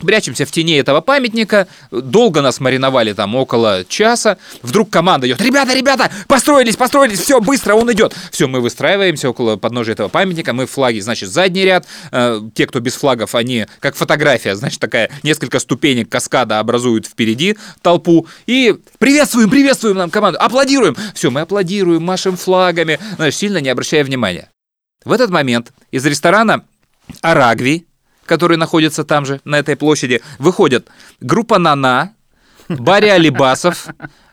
Прячемся 0.00 0.46
в 0.46 0.50
тени 0.50 0.76
этого 0.76 1.00
памятника. 1.00 1.68
Долго 1.90 2.40
нас 2.40 2.60
мариновали 2.60 3.12
там 3.12 3.34
около 3.34 3.84
часа. 3.86 4.38
Вдруг 4.62 4.90
команда 4.90 5.26
идет. 5.26 5.40
Ребята, 5.40 5.74
ребята, 5.74 6.10
построились, 6.26 6.76
построились, 6.76 7.20
все, 7.20 7.40
быстро, 7.40 7.74
он 7.74 7.92
идет. 7.92 8.14
Все, 8.30 8.48
мы 8.48 8.60
выстраиваемся 8.60 9.28
около 9.28 9.56
подножия 9.56 9.92
этого 9.92 10.08
памятника. 10.08 10.52
Мы 10.52 10.66
флаги, 10.66 11.00
значит, 11.00 11.30
задний 11.30 11.64
ряд. 11.64 11.86
Э, 12.10 12.40
те, 12.54 12.66
кто 12.66 12.80
без 12.80 12.94
флагов, 12.94 13.34
они 13.34 13.66
как 13.80 13.94
фотография, 13.94 14.56
значит, 14.56 14.80
такая 14.80 15.10
несколько 15.22 15.58
ступенек 15.58 16.08
каскада 16.08 16.58
образуют 16.58 17.06
впереди 17.06 17.56
толпу. 17.82 18.26
И 18.46 18.74
приветствуем, 18.98 19.50
приветствуем 19.50 19.96
нам 19.96 20.10
команду, 20.10 20.38
аплодируем. 20.40 20.96
Все, 21.14 21.30
мы 21.30 21.42
аплодируем, 21.42 22.02
машем 22.02 22.36
флагами, 22.36 22.98
значит, 23.16 23.38
сильно 23.38 23.58
не 23.58 23.68
обращая 23.68 24.04
внимания. 24.04 24.48
В 25.04 25.12
этот 25.12 25.30
момент 25.30 25.72
из 25.90 26.06
ресторана 26.06 26.64
Арагви, 27.20 27.86
который 28.32 28.56
находится 28.56 29.04
там 29.04 29.26
же, 29.26 29.42
на 29.44 29.58
этой 29.58 29.76
площади, 29.76 30.22
выходят 30.38 30.88
группа 31.20 31.58
Нана, 31.58 32.14
Барри 32.66 33.08
Алибасов, 33.08 33.88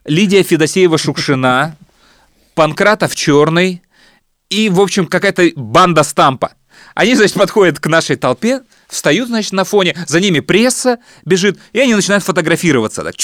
Лидия 0.05 0.41
Федосеева-Шукшина, 0.41 1.73
Панкратов 2.55 3.13
Черный 3.13 3.81
и, 4.49 4.69
в 4.69 4.79
общем, 4.79 5.05
какая-то 5.05 5.51
банда 5.57 6.03
стампа. 6.03 6.53
Они, 6.95 7.13
значит, 7.13 7.35
подходят 7.35 7.81
к 7.81 7.87
нашей 7.87 8.15
толпе, 8.15 8.61
встают, 8.87 9.27
значит, 9.27 9.51
на 9.51 9.65
фоне, 9.65 9.97
за 10.07 10.21
ними 10.21 10.39
пресса 10.39 10.99
бежит, 11.25 11.59
и 11.73 11.79
они 11.81 11.93
начинают 11.93 12.23
фотографироваться. 12.23 13.03
Так, 13.03 13.15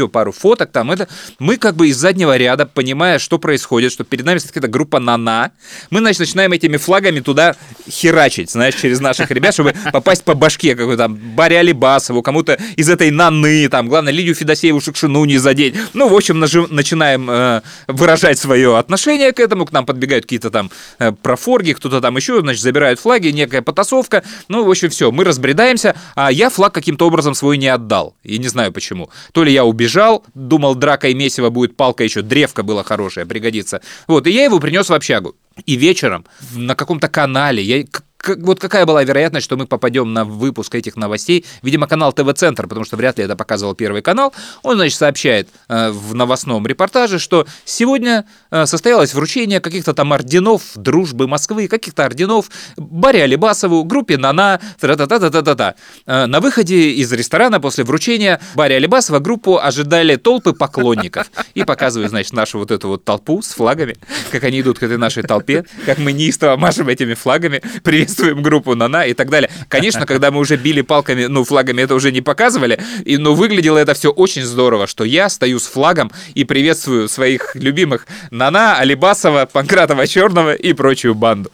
все, 0.00 0.08
пару 0.08 0.32
фоток 0.32 0.72
там, 0.72 0.90
это. 0.90 1.08
Мы 1.38 1.58
как 1.58 1.76
бы 1.76 1.88
из 1.88 1.96
заднего 1.98 2.34
ряда, 2.34 2.64
понимая, 2.64 3.18
что 3.18 3.38
происходит, 3.38 3.92
что 3.92 4.02
перед 4.02 4.24
нами 4.24 4.38
какая-то 4.38 4.68
группа 4.68 4.98
Нана, 4.98 5.52
мы, 5.90 5.98
значит, 5.98 6.20
начинаем 6.20 6.52
этими 6.52 6.78
флагами 6.78 7.20
туда 7.20 7.54
херачить, 7.86 8.50
знаешь, 8.50 8.76
через 8.76 9.00
наших 9.00 9.30
ребят, 9.30 9.52
чтобы 9.52 9.74
попасть 9.92 10.24
по 10.24 10.32
башке 10.32 10.74
какой-то 10.74 11.02
там 11.02 11.14
Барри 11.16 11.56
Алибасову, 11.56 12.22
кому-то 12.22 12.58
из 12.76 12.88
этой 12.88 13.10
Наны, 13.10 13.68
там, 13.68 13.88
главное, 13.88 14.10
Лидию 14.10 14.34
Федосееву 14.34 14.80
Шукшину 14.80 15.26
не 15.26 15.36
задеть. 15.36 15.74
Ну, 15.92 16.08
в 16.08 16.14
общем, 16.14 16.42
нажи- 16.42 16.72
начинаем 16.72 17.28
э, 17.28 17.60
выражать 17.86 18.38
свое 18.38 18.78
отношение 18.78 19.32
к 19.32 19.40
этому, 19.40 19.66
к 19.66 19.72
нам 19.72 19.84
подбегают 19.84 20.24
какие-то 20.24 20.50
там 20.50 20.70
э, 20.98 21.12
профорги, 21.12 21.74
кто-то 21.74 22.00
там 22.00 22.16
еще, 22.16 22.40
значит, 22.40 22.62
забирают 22.62 23.00
флаги, 23.00 23.28
некая 23.28 23.60
потасовка. 23.60 24.22
Ну, 24.48 24.64
в 24.64 24.70
общем, 24.70 24.88
все, 24.88 25.12
мы 25.12 25.24
разбредаемся, 25.24 25.94
а 26.14 26.32
я 26.32 26.48
флаг 26.48 26.72
каким-то 26.72 27.06
образом 27.06 27.34
свой 27.34 27.58
не 27.58 27.68
отдал. 27.68 28.16
И 28.22 28.38
не 28.38 28.48
знаю 28.48 28.72
почему. 28.72 29.10
То 29.32 29.44
ли 29.44 29.52
я 29.52 29.66
убежал, 29.66 29.89
думал, 30.34 30.74
драка 30.74 31.08
и 31.08 31.14
месиво 31.14 31.50
будет 31.50 31.76
палка 31.76 32.04
еще, 32.04 32.22
древка 32.22 32.62
была 32.62 32.82
хорошая, 32.82 33.26
пригодится. 33.26 33.80
Вот, 34.06 34.26
и 34.26 34.30
я 34.30 34.44
его 34.44 34.60
принес 34.60 34.88
в 34.88 34.94
общагу. 34.94 35.36
И 35.66 35.76
вечером 35.76 36.26
на 36.54 36.74
каком-то 36.74 37.08
канале, 37.08 37.62
я, 37.62 37.84
к- 38.20 38.36
к- 38.36 38.38
вот 38.38 38.60
какая 38.60 38.84
была 38.86 39.02
вероятность, 39.02 39.44
что 39.44 39.56
мы 39.56 39.66
попадем 39.66 40.12
на 40.12 40.24
выпуск 40.24 40.74
этих 40.74 40.96
новостей? 40.96 41.44
Видимо, 41.62 41.86
канал 41.86 42.12
ТВ-центр, 42.12 42.66
потому 42.66 42.84
что 42.84 42.96
вряд 42.96 43.18
ли 43.18 43.24
это 43.24 43.36
показывал 43.36 43.74
Первый 43.74 44.02
канал. 44.02 44.32
Он, 44.62 44.76
значит, 44.76 44.98
сообщает 44.98 45.48
э, 45.68 45.90
в 45.90 46.14
новостном 46.14 46.66
репортаже, 46.66 47.18
что 47.18 47.46
сегодня 47.64 48.26
э, 48.50 48.66
состоялось 48.66 49.14
вручение 49.14 49.60
каких-то 49.60 49.94
там 49.94 50.12
орденов 50.12 50.62
дружбы 50.74 51.26
Москвы, 51.26 51.66
каких-то 51.68 52.04
орденов 52.04 52.50
Барри 52.76 53.18
Алибасову, 53.20 53.84
группе 53.84 54.18
Нана, 54.18 54.60
та-та-та-та-та-та. 54.78 55.74
Э, 56.06 56.26
на 56.26 56.40
выходе 56.40 56.90
из 56.90 57.10
ресторана 57.12 57.58
после 57.60 57.84
вручения 57.84 58.40
Барри 58.54 58.74
Алибасова 58.74 59.18
группу 59.18 59.58
ожидали 59.58 60.16
толпы 60.16 60.52
поклонников. 60.52 61.30
И 61.54 61.64
показывают, 61.64 62.10
значит, 62.10 62.32
нашу 62.32 62.58
вот 62.58 62.70
эту 62.70 62.88
вот 62.88 63.04
толпу 63.04 63.40
с 63.40 63.48
флагами, 63.48 63.96
как 64.30 64.44
они 64.44 64.60
идут 64.60 64.78
к 64.78 64.82
этой 64.82 64.98
нашей 64.98 65.22
толпе, 65.22 65.64
как 65.86 65.98
мы 65.98 66.12
неистово 66.12 66.56
машем 66.56 66.88
этими 66.88 67.14
флагами, 67.14 67.62
приветствуем 67.82 68.09
группу 68.18 68.74
Нана 68.74 69.06
и 69.06 69.14
так 69.14 69.30
далее. 69.30 69.50
Конечно, 69.68 70.06
когда 70.06 70.30
мы 70.30 70.40
уже 70.40 70.56
били 70.56 70.80
палками, 70.82 71.26
ну, 71.26 71.44
флагами 71.44 71.82
это 71.82 71.94
уже 71.94 72.12
не 72.12 72.20
показывали, 72.20 72.80
и, 73.04 73.16
но 73.16 73.34
выглядело 73.34 73.78
это 73.78 73.94
все 73.94 74.10
очень 74.10 74.42
здорово, 74.42 74.86
что 74.86 75.04
я 75.04 75.28
стою 75.28 75.58
с 75.58 75.66
флагом 75.66 76.10
и 76.34 76.44
приветствую 76.44 77.08
своих 77.08 77.54
любимых 77.54 78.06
Нана, 78.30 78.76
Алибасова, 78.76 79.46
Панкратова 79.46 80.06
Черного 80.06 80.54
и 80.54 80.72
прочую 80.72 81.14
банду. 81.14 81.50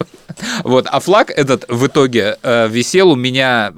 Вот, 0.64 0.86
а 0.90 1.00
флаг 1.00 1.30
этот 1.30 1.64
в 1.68 1.86
итоге 1.86 2.36
э, 2.42 2.68
висел 2.68 3.10
у 3.10 3.16
меня 3.16 3.72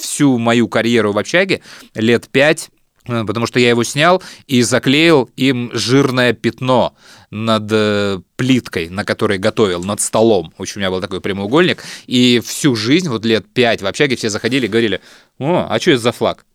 всю 0.00 0.38
мою 0.38 0.68
карьеру 0.68 1.12
в 1.12 1.18
общаге 1.18 1.60
лет 1.94 2.28
пять, 2.30 2.70
потому 3.04 3.46
что 3.46 3.58
я 3.60 3.68
его 3.68 3.84
снял 3.84 4.22
и 4.46 4.62
заклеил 4.62 5.30
им 5.36 5.70
жирное 5.72 6.32
пятно 6.32 6.94
над 7.30 7.68
э, 7.70 8.20
плиткой, 8.36 8.88
на 8.88 9.04
которой 9.04 9.38
готовил, 9.38 9.82
над 9.84 10.00
столом. 10.00 10.52
В 10.56 10.62
общем, 10.62 10.76
у 10.76 10.80
меня 10.80 10.90
был 10.90 11.00
такой 11.00 11.20
прямоугольник. 11.20 11.82
И 12.06 12.40
всю 12.44 12.74
жизнь, 12.76 13.08
вот 13.08 13.24
лет 13.24 13.46
пять 13.52 13.82
в 13.82 13.86
общаге 13.86 14.16
все 14.16 14.30
заходили 14.30 14.66
и 14.66 14.68
говорили, 14.68 15.00
о, 15.38 15.66
а 15.68 15.80
что 15.80 15.92
это 15.92 16.00
за 16.00 16.12
флаг? 16.12 16.46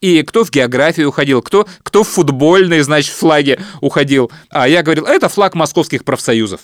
И 0.00 0.22
кто 0.22 0.44
в 0.44 0.50
географию 0.50 1.08
уходил, 1.08 1.40
кто, 1.40 1.66
кто 1.82 2.04
в 2.04 2.08
футбольные, 2.08 2.82
значит, 2.82 3.14
флаги 3.14 3.58
уходил. 3.80 4.30
А 4.50 4.68
я 4.68 4.82
говорил, 4.82 5.06
это 5.06 5.28
флаг 5.28 5.54
московских 5.54 6.04
профсоюзов 6.04 6.60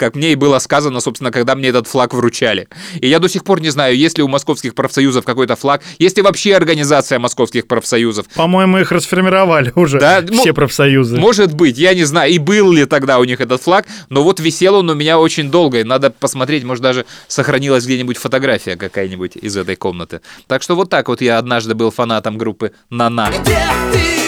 как 0.00 0.16
мне 0.16 0.32
и 0.32 0.34
было 0.34 0.58
сказано, 0.58 1.00
собственно, 1.00 1.30
когда 1.30 1.54
мне 1.54 1.68
этот 1.68 1.86
флаг 1.86 2.14
вручали. 2.14 2.68
И 3.00 3.06
я 3.06 3.18
до 3.18 3.28
сих 3.28 3.44
пор 3.44 3.60
не 3.60 3.68
знаю, 3.68 3.96
есть 3.96 4.16
ли 4.16 4.24
у 4.24 4.28
московских 4.28 4.74
профсоюзов 4.74 5.26
какой-то 5.26 5.56
флаг, 5.56 5.82
есть 5.98 6.16
ли 6.16 6.22
вообще 6.22 6.56
организация 6.56 7.18
московских 7.18 7.66
профсоюзов. 7.66 8.26
По-моему, 8.34 8.78
их 8.78 8.90
расформировали 8.92 9.72
уже, 9.74 10.00
Да, 10.00 10.22
все 10.22 10.46
ну, 10.46 10.54
профсоюзы. 10.54 11.18
Может 11.18 11.54
быть, 11.54 11.76
я 11.76 11.92
не 11.92 12.04
знаю, 12.04 12.32
и 12.32 12.38
был 12.38 12.72
ли 12.72 12.86
тогда 12.86 13.18
у 13.18 13.24
них 13.24 13.42
этот 13.42 13.62
флаг, 13.62 13.86
но 14.08 14.22
вот 14.24 14.40
висел 14.40 14.76
он 14.76 14.88
у 14.88 14.94
меня 14.94 15.18
очень 15.18 15.50
долго, 15.50 15.80
и 15.80 15.84
надо 15.84 16.10
посмотреть, 16.10 16.64
может, 16.64 16.82
даже 16.82 17.04
сохранилась 17.28 17.84
где-нибудь 17.84 18.16
фотография 18.16 18.76
какая-нибудь 18.76 19.36
из 19.36 19.54
этой 19.54 19.76
комнаты. 19.76 20.22
Так 20.46 20.62
что 20.62 20.76
вот 20.76 20.88
так 20.88 21.08
вот 21.08 21.20
я 21.20 21.36
однажды 21.36 21.74
был 21.74 21.90
фанатом 21.90 22.38
группы 22.38 22.72
«Нана». 22.88 23.30
Где 23.42 23.58
ты 23.92 24.19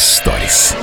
Историс. 0.00 0.74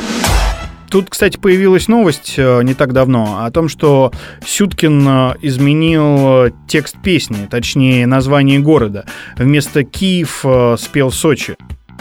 Тут, 0.91 1.09
кстати, 1.09 1.37
появилась 1.37 1.87
новость 1.87 2.35
э, 2.37 2.61
не 2.61 2.75
так 2.75 2.93
давно 2.93 3.45
о 3.45 3.49
том, 3.49 3.67
что 3.67 4.11
Сюткин 4.45 5.07
э, 5.07 5.33
изменил 5.41 6.45
э, 6.45 6.51
текст 6.67 6.97
песни, 7.01 7.47
точнее 7.49 8.05
название 8.05 8.59
города. 8.59 9.05
Вместо 9.35 9.83
Киев 9.83 10.45
спел 10.79 11.09
Сочи 11.09 11.55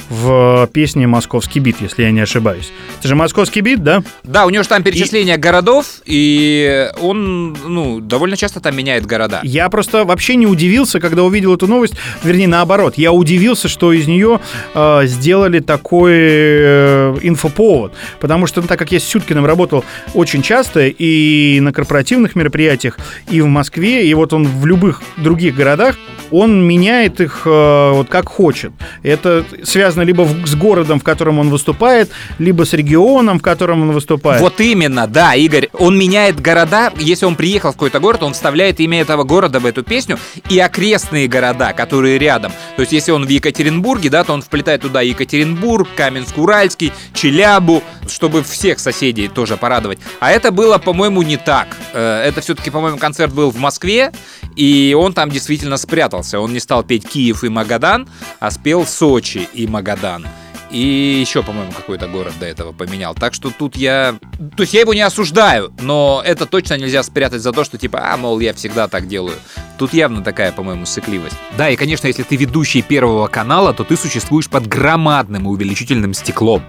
в 0.09 0.68
песне 0.72 1.06
«Московский 1.06 1.61
бит», 1.61 1.76
если 1.80 2.02
я 2.02 2.11
не 2.11 2.20
ошибаюсь. 2.20 2.72
Это 2.98 3.09
же 3.09 3.14
«Московский 3.14 3.61
бит», 3.61 3.82
да? 3.82 4.02
Да, 4.22 4.46
у 4.46 4.50
него 4.50 4.62
же 4.62 4.68
там 4.68 4.82
перечисление 4.82 5.37
городов, 5.37 6.00
и 6.04 6.90
он, 7.00 7.56
ну, 7.66 8.00
довольно 8.00 8.37
часто 8.37 8.61
там 8.61 8.76
меняет 8.76 9.06
города. 9.06 9.40
Я 9.42 9.68
просто 9.68 10.04
вообще 10.04 10.37
не 10.37 10.46
удивился, 10.46 11.00
когда 11.00 11.22
увидел 11.24 11.54
эту 11.54 11.66
новость. 11.66 11.94
Вернее, 12.22 12.48
наоборот, 12.48 12.94
я 12.96 13.12
удивился, 13.12 13.68
что 13.68 13.92
из 13.92 14.06
нее 14.06 14.40
э, 14.74 15.02
сделали 15.06 15.61
такой 15.61 16.12
э, 16.14 17.16
инфоповод. 17.22 17.92
Потому 18.20 18.46
что, 18.46 18.61
ну, 18.61 18.68
так 18.68 18.78
как 18.78 18.92
я 18.92 19.00
с 19.00 19.04
Сюткиным 19.04 19.46
работал 19.46 19.85
очень 20.14 20.42
часто 20.42 20.87
и 20.87 21.59
на 21.61 21.72
корпоративных 21.72 22.35
мероприятиях, 22.37 22.98
и 23.30 23.40
в 23.40 23.46
Москве, 23.46 24.06
и 24.06 24.14
вот 24.14 24.32
он 24.32 24.46
в 24.46 24.66
любых 24.66 25.02
других 25.16 25.54
городах, 25.54 25.96
он 26.31 26.67
меняет 26.67 27.21
их 27.21 27.43
э, 27.45 27.91
вот 27.93 28.09
как 28.09 28.29
хочет. 28.29 28.73
Это 29.03 29.45
связано 29.62 30.03
либо 30.03 30.27
с 30.45 30.55
городом, 30.55 31.01
в 31.01 31.05
котором 31.05 31.39
он 31.39 31.51
выступает, 31.51 32.11
либо 32.39 32.65
с 32.65 32.73
регионом, 32.73 33.39
в 33.39 33.43
котором 33.43 33.83
он 33.83 33.93
выступает. 33.93 34.41
Вот 34.41 34.61
именно, 34.61 35.07
да, 35.07 35.35
Игорь. 35.35 35.69
Он 35.73 35.99
меняет 35.99 36.41
города. 36.41 36.93
Если 36.99 37.27
он 37.27 37.37
приехал 37.37 37.71
в 37.71 37.75
какой-то 37.75 38.01
город, 38.01 38.23
он 38.23 38.33
вставляет 38.33 38.81
имя 38.81 39.01
этого 39.01 39.25
города 39.25 39.61
в 39.61 39.67
эту 39.67 39.83
песню 39.83 40.19
и 40.49 40.59
окрестные 40.59 41.29
города, 41.29 41.73
которые 41.73 42.19
рядом. 42.19 42.53
То 42.77 42.81
есть, 42.83 42.93
если 42.93 43.12
он 43.12 43.27
в 43.27 43.29
Екатеринбурге, 43.29 44.11
да, 44.11 44.25
то 44.25 44.33
он 44.33 44.43
вплетает 44.43 44.83
туда 44.83 45.03
Екатеринбург, 45.03 45.89
Каменск-Уральский, 45.97 46.93
Челябу, 47.15 47.83
чтобы 48.09 48.43
всех 48.43 48.79
соседей 48.79 49.29
тоже 49.29 49.57
порадовать. 49.57 49.99
А 50.21 50.31
это 50.31 50.51
было, 50.51 50.79
по-моему, 50.79 51.23
не 51.23 51.37
так. 51.37 51.77
Э, 51.93 52.25
Это 52.27 52.41
все-таки, 52.41 52.71
по-моему, 52.71 52.99
концерт 52.99 53.33
был 53.33 53.51
в 53.51 53.59
Москве, 53.59 54.12
и 54.57 54.97
он 54.99 55.12
там 55.12 55.31
действительно 55.31 55.77
спрятался. 56.16 56.40
Он 56.40 56.52
не 56.52 56.61
стал 56.61 56.83
петь 56.83 57.09
Киев 57.09 57.44
и 57.44 57.48
Магадан, 57.48 58.09
а 58.40 58.50
спел 58.50 58.87
Сочи 58.87 59.48
и 59.55 59.66
Магадан. 59.66 60.26
И 60.70 61.18
еще, 61.20 61.42
по-моему, 61.42 61.72
какой-то 61.72 62.09
город 62.09 62.35
до 62.40 62.46
этого 62.46 62.72
поменял. 62.72 63.14
Так 63.14 63.35
что 63.35 63.50
тут 63.50 63.76
я... 63.76 64.16
То 64.57 64.62
есть 64.62 64.74
я 64.74 64.81
его 64.81 64.94
не 64.94 65.00
осуждаю, 65.00 65.72
но 65.81 66.22
это 66.26 66.44
точно 66.44 66.76
нельзя 66.76 67.02
спрятать 67.05 67.40
за 67.40 67.52
то, 67.52 67.62
что 67.62 67.79
типа, 67.79 68.00
а, 68.02 68.16
мол, 68.16 68.40
я 68.40 68.52
всегда 68.52 68.88
так 68.88 69.07
делаю. 69.07 69.37
Тут 69.79 69.94
явно 69.94 70.22
такая, 70.22 70.50
по-моему, 70.50 70.85
сыкливость. 70.85 71.37
Да, 71.57 71.70
и, 71.70 71.76
конечно, 71.76 72.09
если 72.09 72.24
ты 72.24 72.37
ведущий 72.37 72.83
Первого 72.83 73.29
канала, 73.29 73.72
то 73.74 73.85
ты 73.85 73.96
существуешь 73.96 74.48
под 74.48 74.66
громадным 74.66 75.46
увеличительным 75.46 76.14
стеклом, 76.14 76.62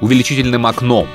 увеличительным 0.00 0.66
окном. 0.66 1.06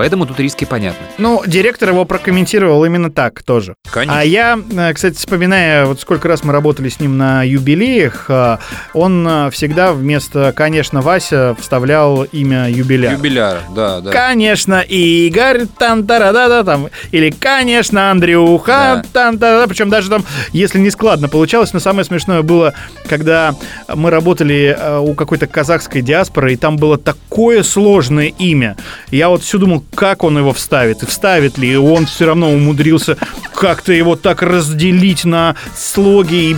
Поэтому 0.00 0.24
тут 0.24 0.40
риски 0.40 0.64
понятны. 0.64 1.04
Ну, 1.18 1.42
директор 1.46 1.90
его 1.90 2.06
прокомментировал 2.06 2.82
именно 2.86 3.10
так 3.10 3.42
тоже. 3.42 3.74
А 3.92 4.24
я, 4.24 4.58
э, 4.72 4.94
кстати, 4.94 5.14
вспоминая, 5.14 5.84
вот 5.84 6.00
сколько 6.00 6.26
раз 6.26 6.42
мы 6.42 6.54
работали 6.54 6.88
с 6.88 7.00
ним 7.00 7.18
на 7.18 7.42
юбилеях, 7.42 8.24
э, 8.30 8.56
он 8.94 9.28
э, 9.28 9.50
всегда 9.50 9.92
вместо, 9.92 10.54
конечно, 10.56 11.02
Вася 11.02 11.54
вставлял 11.60 12.22
имя 12.22 12.70
юбиляра. 12.70 13.12
Юбиляра, 13.14 13.60
да, 13.76 14.00
да. 14.00 14.10
Конечно, 14.10 14.80
Игорь, 14.80 15.66
там 15.78 16.06
да 16.06 16.32
да 16.32 16.64
там, 16.64 16.88
или, 17.10 17.28
конечно, 17.28 18.10
Андрюха, 18.10 19.02
Да. 19.02 19.04
там 19.12 19.36
да 19.36 19.66
причем 19.66 19.90
даже 19.90 20.08
там, 20.08 20.24
если 20.54 20.78
не 20.78 20.90
складно 20.90 21.28
получалось, 21.28 21.74
но 21.74 21.78
самое 21.78 22.06
смешное 22.06 22.40
было, 22.40 22.72
когда 23.06 23.54
мы 23.94 24.08
работали 24.08 24.78
у 25.02 25.12
какой-то 25.12 25.46
казахской 25.46 26.00
диаспоры, 26.00 26.54
и 26.54 26.56
там 26.56 26.78
было 26.78 26.96
такое 26.96 27.62
сложное 27.62 28.28
имя. 28.28 28.78
Я 29.10 29.28
вот 29.28 29.42
все 29.42 29.58
думал, 29.58 29.84
как 29.94 30.24
он 30.24 30.38
его 30.38 30.52
вставит, 30.52 31.02
и 31.02 31.06
вставит 31.06 31.58
ли, 31.58 31.72
и 31.72 31.76
он 31.76 32.06
все 32.06 32.26
равно 32.26 32.50
умудрился 32.50 33.16
как-то 33.54 33.92
его 33.92 34.16
так 34.16 34.42
разделить 34.42 35.24
на 35.24 35.56
слоги 35.76 36.52
и 36.52 36.56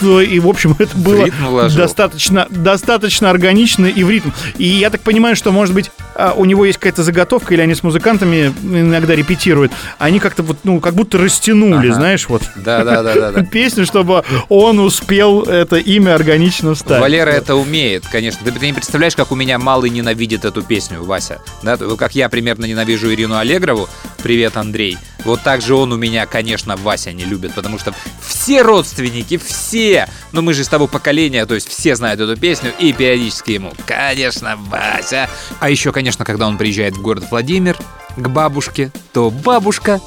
и, 0.00 0.38
в 0.38 0.48
общем, 0.48 0.76
это 0.78 0.96
было 0.96 1.28
достаточно, 1.68 2.46
достаточно 2.50 3.30
органично 3.30 3.86
и 3.86 4.04
в 4.04 4.10
ритм. 4.10 4.30
И 4.56 4.64
я 4.64 4.90
так 4.90 5.00
понимаю, 5.00 5.36
что, 5.36 5.50
может 5.50 5.74
быть, 5.74 5.90
у 6.36 6.44
него 6.44 6.64
есть 6.64 6.78
какая-то 6.78 7.02
заготовка, 7.02 7.54
или 7.54 7.60
они 7.60 7.74
с 7.74 7.82
музыкантами 7.82 8.52
иногда 8.62 9.14
репетируют. 9.14 9.72
Они 9.98 10.18
как-то 10.18 10.42
вот, 10.42 10.58
ну, 10.64 10.80
как 10.80 10.94
будто 10.94 11.16
растянули, 11.18 11.86
Ага. 11.88 11.94
знаешь, 11.94 12.28
вот 12.28 12.42
песню, 13.52 13.86
чтобы 13.86 14.24
он 14.48 14.80
успел 14.80 15.42
это 15.42 15.76
имя 15.76 16.14
органично 16.14 16.74
вставить. 16.74 17.00
Валера 17.00 17.30
это 17.30 17.54
умеет, 17.54 18.04
конечно. 18.10 18.40
Ты, 18.44 18.52
ты 18.52 18.66
не 18.66 18.72
представляешь, 18.72 19.14
как 19.16 19.32
у 19.32 19.34
меня 19.36 19.58
малый 19.58 19.90
ненавидит 19.90 20.44
эту 20.44 20.62
песню, 20.62 21.02
Вася. 21.02 21.40
Да, 21.62 21.76
как 21.76 22.14
я 22.14 22.28
примерно 22.28 22.64
ненавижу 22.64 23.12
Ирину 23.12 23.36
Аллегрову. 23.36 23.88
Привет, 24.22 24.56
Андрей. 24.56 24.98
Вот 25.24 25.42
так 25.42 25.62
же 25.62 25.74
он 25.74 25.92
у 25.92 25.96
меня, 25.96 26.26
конечно, 26.26 26.76
Вася 26.76 27.12
не 27.12 27.24
любит, 27.24 27.54
потому 27.54 27.78
что 27.78 27.92
все 28.20 28.62
родственники, 28.62 29.36
все, 29.36 30.08
ну 30.32 30.42
мы 30.42 30.54
же 30.54 30.64
с 30.64 30.68
того 30.68 30.86
поколения, 30.86 31.46
то 31.46 31.54
есть 31.54 31.68
все 31.68 31.96
знают 31.96 32.20
эту 32.20 32.36
песню 32.36 32.72
и 32.78 32.92
периодически 32.92 33.52
ему, 33.52 33.72
конечно, 33.86 34.56
Вася. 34.56 35.28
А 35.60 35.70
еще, 35.70 35.92
конечно, 35.92 36.24
когда 36.24 36.46
он 36.46 36.58
приезжает 36.58 36.96
в 36.96 37.02
город 37.02 37.24
Владимир 37.30 37.76
к 38.16 38.28
бабушке, 38.28 38.92
то 39.12 39.30
бабушка 39.30 40.00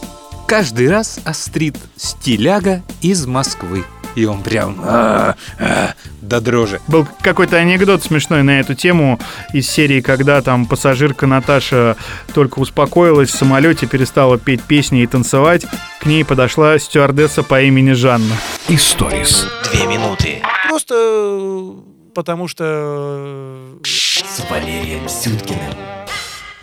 каждый 0.47 0.89
раз 0.89 1.19
острит 1.23 1.77
стиляга 1.95 2.83
из 3.01 3.25
Москвы. 3.25 3.85
И 4.15 4.25
он 4.25 4.41
прям 4.43 4.77
а, 4.83 5.35
а, 5.59 5.93
до 6.21 6.41
дрожи. 6.41 6.79
Был 6.87 7.07
какой-то 7.21 7.57
анекдот 7.57 8.03
смешной 8.03 8.43
на 8.43 8.59
эту 8.59 8.75
тему 8.75 9.19
из 9.53 9.69
серии, 9.69 10.01
когда 10.01 10.41
там 10.41 10.65
пассажирка 10.65 11.27
Наташа 11.27 11.95
только 12.33 12.59
успокоилась 12.59 13.29
в 13.29 13.37
самолете, 13.37 13.87
перестала 13.87 14.37
петь 14.37 14.61
песни 14.63 15.03
и 15.03 15.07
танцевать. 15.07 15.65
К 15.99 16.05
ней 16.05 16.25
подошла 16.25 16.77
стюардесса 16.79 17.43
по 17.43 17.61
имени 17.61 17.91
Жанна. 17.91 18.35
Историс. 18.67 19.47
Две 19.71 19.87
минуты 19.87 20.41
Просто 20.71 20.95
э, 20.95 21.71
потому 22.15 22.47
что... 22.47 22.63
э, 22.63 23.79
с 23.83 24.49
Валерием 24.49 25.09
Сюткиным. 25.09 25.73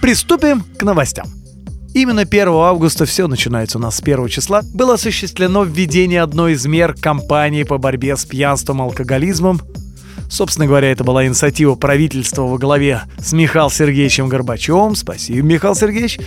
Приступим 0.00 0.64
к 0.78 0.82
новостям. 0.82 1.26
Именно 1.94 2.22
1 2.22 2.48
августа 2.48 3.06
все 3.06 3.26
начинается 3.26 3.78
у 3.78 3.80
нас 3.80 3.96
с 3.96 4.02
1 4.02 4.28
числа. 4.28 4.62
Было 4.74 4.94
осуществлено 4.94 5.64
введение 5.64 6.22
одной 6.22 6.52
из 6.52 6.66
мер 6.66 6.94
кампании 6.94 7.62
по 7.62 7.78
борьбе 7.78 8.16
с 8.16 8.24
пьянством 8.24 8.80
и 8.80 8.82
алкоголизмом. 8.82 9.60
Собственно 10.30 10.66
говоря, 10.66 10.92
это 10.92 11.04
была 11.04 11.26
инициатива 11.26 11.74
правительства 11.74 12.42
во 12.42 12.58
главе 12.58 13.02
с 13.18 13.32
Михаилом 13.32 13.70
Сергеевичем 13.70 14.28
Горбачевым. 14.28 14.94
Спасибо, 14.94 15.46
Михаил 15.46 15.74
Сергеевич. 15.74 16.20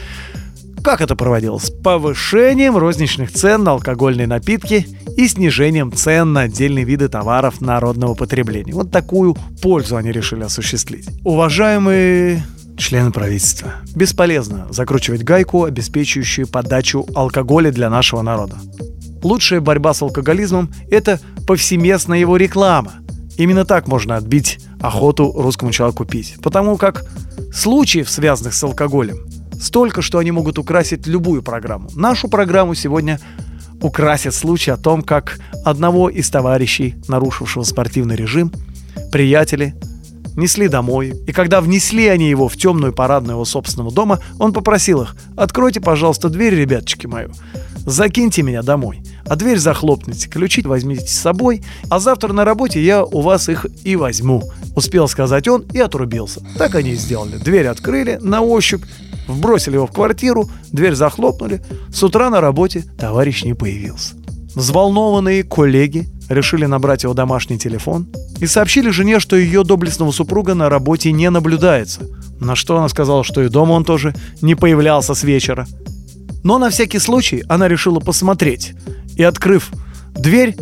Как 0.83 1.01
это 1.01 1.15
проводилось? 1.15 1.69
Повышением 1.69 2.75
розничных 2.75 3.31
цен 3.31 3.63
на 3.63 3.71
алкогольные 3.71 4.25
напитки 4.25 4.87
и 5.15 5.27
снижением 5.27 5.93
цен 5.93 6.33
на 6.33 6.41
отдельные 6.41 6.85
виды 6.85 7.07
товаров 7.07 7.61
народного 7.61 8.15
потребления. 8.15 8.73
Вот 8.73 8.89
такую 8.89 9.37
пользу 9.61 9.95
они 9.97 10.11
решили 10.11 10.43
осуществить. 10.43 11.07
Уважаемые 11.23 12.43
члены 12.81 13.11
правительства, 13.11 13.75
бесполезно 13.95 14.67
закручивать 14.69 15.23
гайку, 15.23 15.63
обеспечивающую 15.63 16.47
подачу 16.47 17.05
алкоголя 17.15 17.71
для 17.71 17.89
нашего 17.89 18.21
народа. 18.21 18.57
Лучшая 19.23 19.61
борьба 19.61 19.93
с 19.93 20.01
алкоголизмом– 20.01 20.73
это 20.89 21.19
повсеместная 21.47 22.19
его 22.19 22.37
реклама. 22.37 22.93
Именно 23.37 23.65
так 23.65 23.87
можно 23.87 24.17
отбить 24.17 24.59
охоту 24.81 25.31
русскому 25.31 25.71
человеку 25.71 26.05
пить. 26.05 26.35
Потому 26.41 26.77
как 26.77 27.05
случаев, 27.53 28.09
связанных 28.09 28.53
с 28.53 28.63
алкоголем, 28.63 29.17
столько, 29.59 30.01
что 30.01 30.17
они 30.17 30.31
могут 30.31 30.57
украсить 30.57 31.07
любую 31.07 31.43
программу. 31.43 31.89
Нашу 31.95 32.27
программу 32.27 32.73
сегодня 32.73 33.19
украсит 33.81 34.33
случай 34.33 34.71
о 34.71 34.77
том, 34.77 35.01
как 35.01 35.39
одного 35.63 36.09
из 36.09 36.29
товарищей, 36.29 36.95
нарушившего 37.07 37.63
спортивный 37.63 38.15
режим, 38.15 38.51
приятели 39.11 39.75
несли 40.35 40.67
домой. 40.67 41.13
И 41.27 41.31
когда 41.31 41.61
внесли 41.61 42.07
они 42.07 42.29
его 42.29 42.47
в 42.47 42.57
темную 42.57 42.93
парадную 42.93 43.35
его 43.35 43.45
собственного 43.45 43.91
дома, 43.91 44.19
он 44.39 44.53
попросил 44.53 45.01
их, 45.01 45.15
откройте, 45.35 45.81
пожалуйста, 45.81 46.29
дверь, 46.29 46.55
ребяточки 46.55 47.07
мою, 47.07 47.31
закиньте 47.85 48.41
меня 48.41 48.61
домой, 48.61 49.01
а 49.25 49.35
дверь 49.35 49.57
захлопните, 49.57 50.29
ключи 50.29 50.61
возьмите 50.61 51.07
с 51.07 51.11
собой, 51.11 51.63
а 51.89 51.99
завтра 51.99 52.33
на 52.33 52.45
работе 52.45 52.83
я 52.83 53.03
у 53.03 53.21
вас 53.21 53.49
их 53.49 53.65
и 53.83 53.95
возьму. 53.95 54.43
Успел 54.75 55.07
сказать 55.07 55.47
он 55.47 55.65
и 55.73 55.79
отрубился. 55.79 56.41
Так 56.57 56.75
они 56.75 56.91
и 56.91 56.95
сделали. 56.95 57.37
Дверь 57.37 57.67
открыли 57.67 58.17
на 58.21 58.41
ощупь, 58.41 58.83
вбросили 59.27 59.75
его 59.75 59.87
в 59.87 59.91
квартиру, 59.91 60.49
дверь 60.71 60.95
захлопнули. 60.95 61.61
С 61.93 62.03
утра 62.03 62.29
на 62.29 62.41
работе 62.41 62.83
товарищ 62.97 63.43
не 63.43 63.53
появился. 63.53 64.20
Взволнованные 64.55 65.43
коллеги 65.43 66.09
решили 66.29 66.65
набрать 66.65 67.03
его 67.03 67.13
домашний 67.13 67.57
телефон 67.57 68.07
и 68.39 68.47
сообщили 68.47 68.89
жене, 68.89 69.19
что 69.19 69.35
ее 69.35 69.63
доблестного 69.63 70.11
супруга 70.11 70.55
на 70.55 70.69
работе 70.69 71.11
не 71.11 71.29
наблюдается. 71.29 72.01
На 72.39 72.55
что 72.55 72.77
она 72.77 72.89
сказала, 72.89 73.23
что 73.23 73.41
и 73.41 73.49
дома 73.49 73.73
он 73.73 73.85
тоже 73.85 74.13
не 74.41 74.55
появлялся 74.55 75.13
с 75.13 75.23
вечера. 75.23 75.67
Но 76.43 76.57
на 76.57 76.69
всякий 76.69 76.99
случай 76.99 77.43
она 77.47 77.67
решила 77.67 77.99
посмотреть 77.99 78.73
и, 79.15 79.23
открыв 79.23 79.71
дверь, 80.13 80.55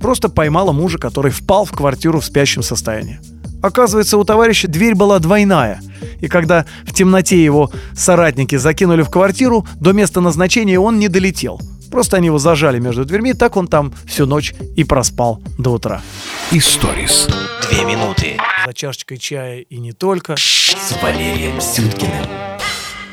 просто 0.00 0.28
поймала 0.28 0.72
мужа, 0.72 0.98
который 0.98 1.30
впал 1.30 1.64
в 1.64 1.72
квартиру 1.72 2.20
в 2.20 2.24
спящем 2.24 2.62
состоянии. 2.62 3.20
Оказывается, 3.62 4.18
у 4.18 4.24
товарища 4.24 4.68
дверь 4.68 4.94
была 4.94 5.18
двойная, 5.18 5.80
И 6.20 6.28
когда 6.28 6.64
в 6.84 6.92
темноте 6.92 7.42
его 7.42 7.70
соратники 7.94 8.56
закинули 8.56 9.02
в 9.02 9.10
квартиру, 9.10 9.66
до 9.80 9.92
места 9.92 10.20
назначения 10.20 10.78
он 10.78 10.98
не 10.98 11.08
долетел. 11.08 11.60
Просто 11.90 12.16
они 12.16 12.26
его 12.26 12.38
зажали 12.38 12.78
между 12.78 13.04
дверьми, 13.04 13.34
так 13.34 13.56
он 13.56 13.66
там 13.68 13.92
всю 14.06 14.26
ночь 14.26 14.54
и 14.76 14.84
проспал 14.84 15.40
до 15.58 15.70
утра. 15.70 16.02
Историс. 16.50 17.28
Две 17.70 17.84
минуты 17.84 18.36
За 18.66 18.72
чашечкой 18.72 19.18
чая 19.18 19.60
и 19.60 19.78
не 19.78 19.92
только. 19.92 20.36
с 20.36 20.96
Валерием 21.02 21.60
Сюткиным. 21.60 22.24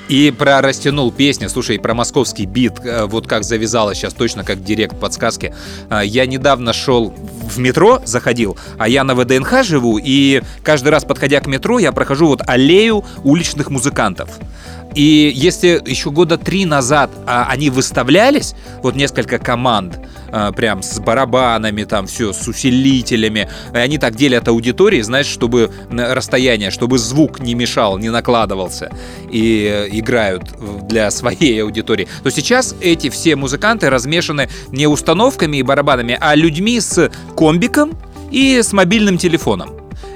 И 0.08 0.32
про 0.38 0.62
растянул 0.62 1.12
песню, 1.12 1.50
слушай, 1.50 1.80
про 1.80 1.96
московский 1.96 2.46
бит, 2.46 2.74
э, 2.84 3.06
вот 3.06 3.28
как 3.28 3.44
завязалось 3.44 3.98
сейчас 3.98 4.13
точно 4.13 4.44
как 4.44 4.63
директ 4.63 5.00
подсказки. 5.00 5.54
А, 5.89 6.04
Я 6.04 6.28
недавно 6.28 6.74
шел 6.74 7.13
в 7.50 7.58
метро, 7.58 8.02
заходил, 8.06 8.58
а 8.78 8.88
я 8.88 9.04
на 9.04 9.15
ВДНХ 9.15 9.63
живу, 9.63 10.00
и 10.02 10.44
каждый 10.63 10.89
раз, 10.89 11.06
подходя 11.06 11.39
к 11.39 11.48
метро, 11.48 11.80
я 11.80 11.91
прохожу 11.91 12.28
вот 12.28 12.41
аллею 12.46 13.04
уличных 13.24 13.72
музыкантов. 13.72 14.30
И 14.94 15.32
если 15.36 15.82
еще 15.86 16.12
года 16.12 16.38
три 16.38 16.65
назад 16.65 17.10
а, 17.26 17.48
они 17.50 17.70
выставлялись, 17.70 18.54
вот 18.84 18.96
несколько 18.96 19.39
команд, 19.39 20.00
прям 20.56 20.84
с 20.84 21.00
барабанами, 21.00 21.84
там 21.84 22.08
все, 22.08 22.34
с 22.34 22.48
усилителями, 22.48 23.50
и 23.74 23.78
они 23.78 23.98
так 23.98 24.16
делят 24.16 24.48
аудитории, 24.48 25.02
знаешь, 25.02 25.28
чтобы 25.28 25.72
расстояние, 25.90 26.72
чтобы 26.72 26.98
звук 26.98 27.40
не 27.40 27.56
мешал, 27.56 27.98
не 27.98 28.10
накладывался, 28.10 28.92
и 29.30 29.70
э, 29.72 29.88
играют 29.92 30.44
для 30.88 31.12
своей 31.12 31.64
аудитории, 31.64 32.08
то 32.24 32.30
сейчас 32.30 32.76
эти 32.82 33.10
все 33.10 33.36
музыканты 33.36 33.90
размешаны 33.90 34.50
не 34.72 34.88
установками 34.88 35.58
и 35.58 35.64
барабанами, 35.64 36.18
а 36.20 36.36
людьми 36.36 36.80
с 36.80 37.12
комбиком 37.36 37.98
и 38.32 38.62
с 38.62 38.74
мобильным 38.74 39.18
телефоном. 39.18 39.70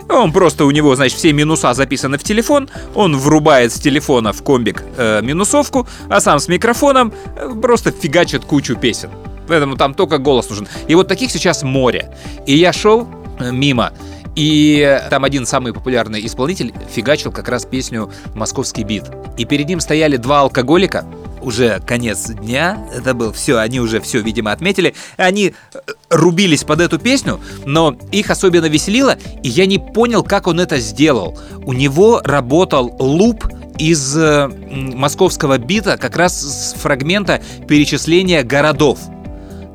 Он 0.09 0.31
просто 0.31 0.65
у 0.65 0.71
него, 0.71 0.95
значит, 0.95 1.17
все 1.19 1.31
минуса 1.33 1.73
записаны 1.73 2.17
в 2.17 2.23
телефон, 2.23 2.67
он 2.95 3.15
врубает 3.15 3.71
с 3.71 3.79
телефона 3.79 4.33
в 4.33 4.41
комбик 4.41 4.83
э, 4.97 5.21
минусовку, 5.21 5.87
а 6.09 6.19
сам 6.19 6.39
с 6.39 6.47
микрофоном 6.47 7.13
э, 7.35 7.53
просто 7.61 7.91
фигачит 7.91 8.43
кучу 8.43 8.75
песен. 8.75 9.09
Поэтому 9.49 9.75
там 9.75 9.93
только 9.93 10.17
голос 10.17 10.49
нужен. 10.49 10.67
И 10.87 10.95
вот 10.95 11.07
таких 11.07 11.31
сейчас 11.31 11.63
море. 11.63 12.15
И 12.45 12.55
я 12.55 12.71
шел 12.71 13.07
э, 13.39 13.51
мимо, 13.51 13.91
и 14.35 15.01
там 15.09 15.25
один 15.25 15.45
самый 15.45 15.73
популярный 15.73 16.25
исполнитель 16.25 16.73
фигачил 16.89 17.31
как 17.31 17.49
раз 17.49 17.65
песню 17.65 18.09
«Московский 18.35 18.83
бит». 18.83 19.03
И 19.37 19.43
перед 19.43 19.67
ним 19.67 19.81
стояли 19.81 20.15
два 20.15 20.41
алкоголика, 20.41 21.05
уже 21.41 21.81
конец 21.85 22.27
дня, 22.27 22.85
это 22.93 23.13
был 23.13 23.31
все, 23.31 23.57
они 23.57 23.79
уже 23.79 23.99
все, 24.01 24.21
видимо, 24.21 24.51
отметили. 24.51 24.93
Они 25.17 25.53
э, 25.73 25.79
рубились 26.09 26.63
под 26.63 26.81
эту 26.81 26.99
песню, 26.99 27.39
но 27.65 27.97
их 28.11 28.29
особенно 28.29 28.65
веселило, 28.65 29.17
и 29.43 29.49
я 29.49 29.65
не 29.65 29.79
понял, 29.79 30.23
как 30.23 30.47
он 30.47 30.59
это 30.59 30.79
сделал. 30.79 31.37
У 31.63 31.73
него 31.73 32.21
работал 32.23 32.95
луп 32.99 33.45
из 33.77 34.15
э, 34.17 34.47
московского 34.47 35.57
бита 35.57 35.97
как 35.97 36.15
раз 36.17 36.39
с 36.39 36.73
фрагмента 36.73 37.41
перечисления 37.67 38.43
городов. 38.43 38.99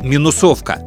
Минусовка. 0.05 0.81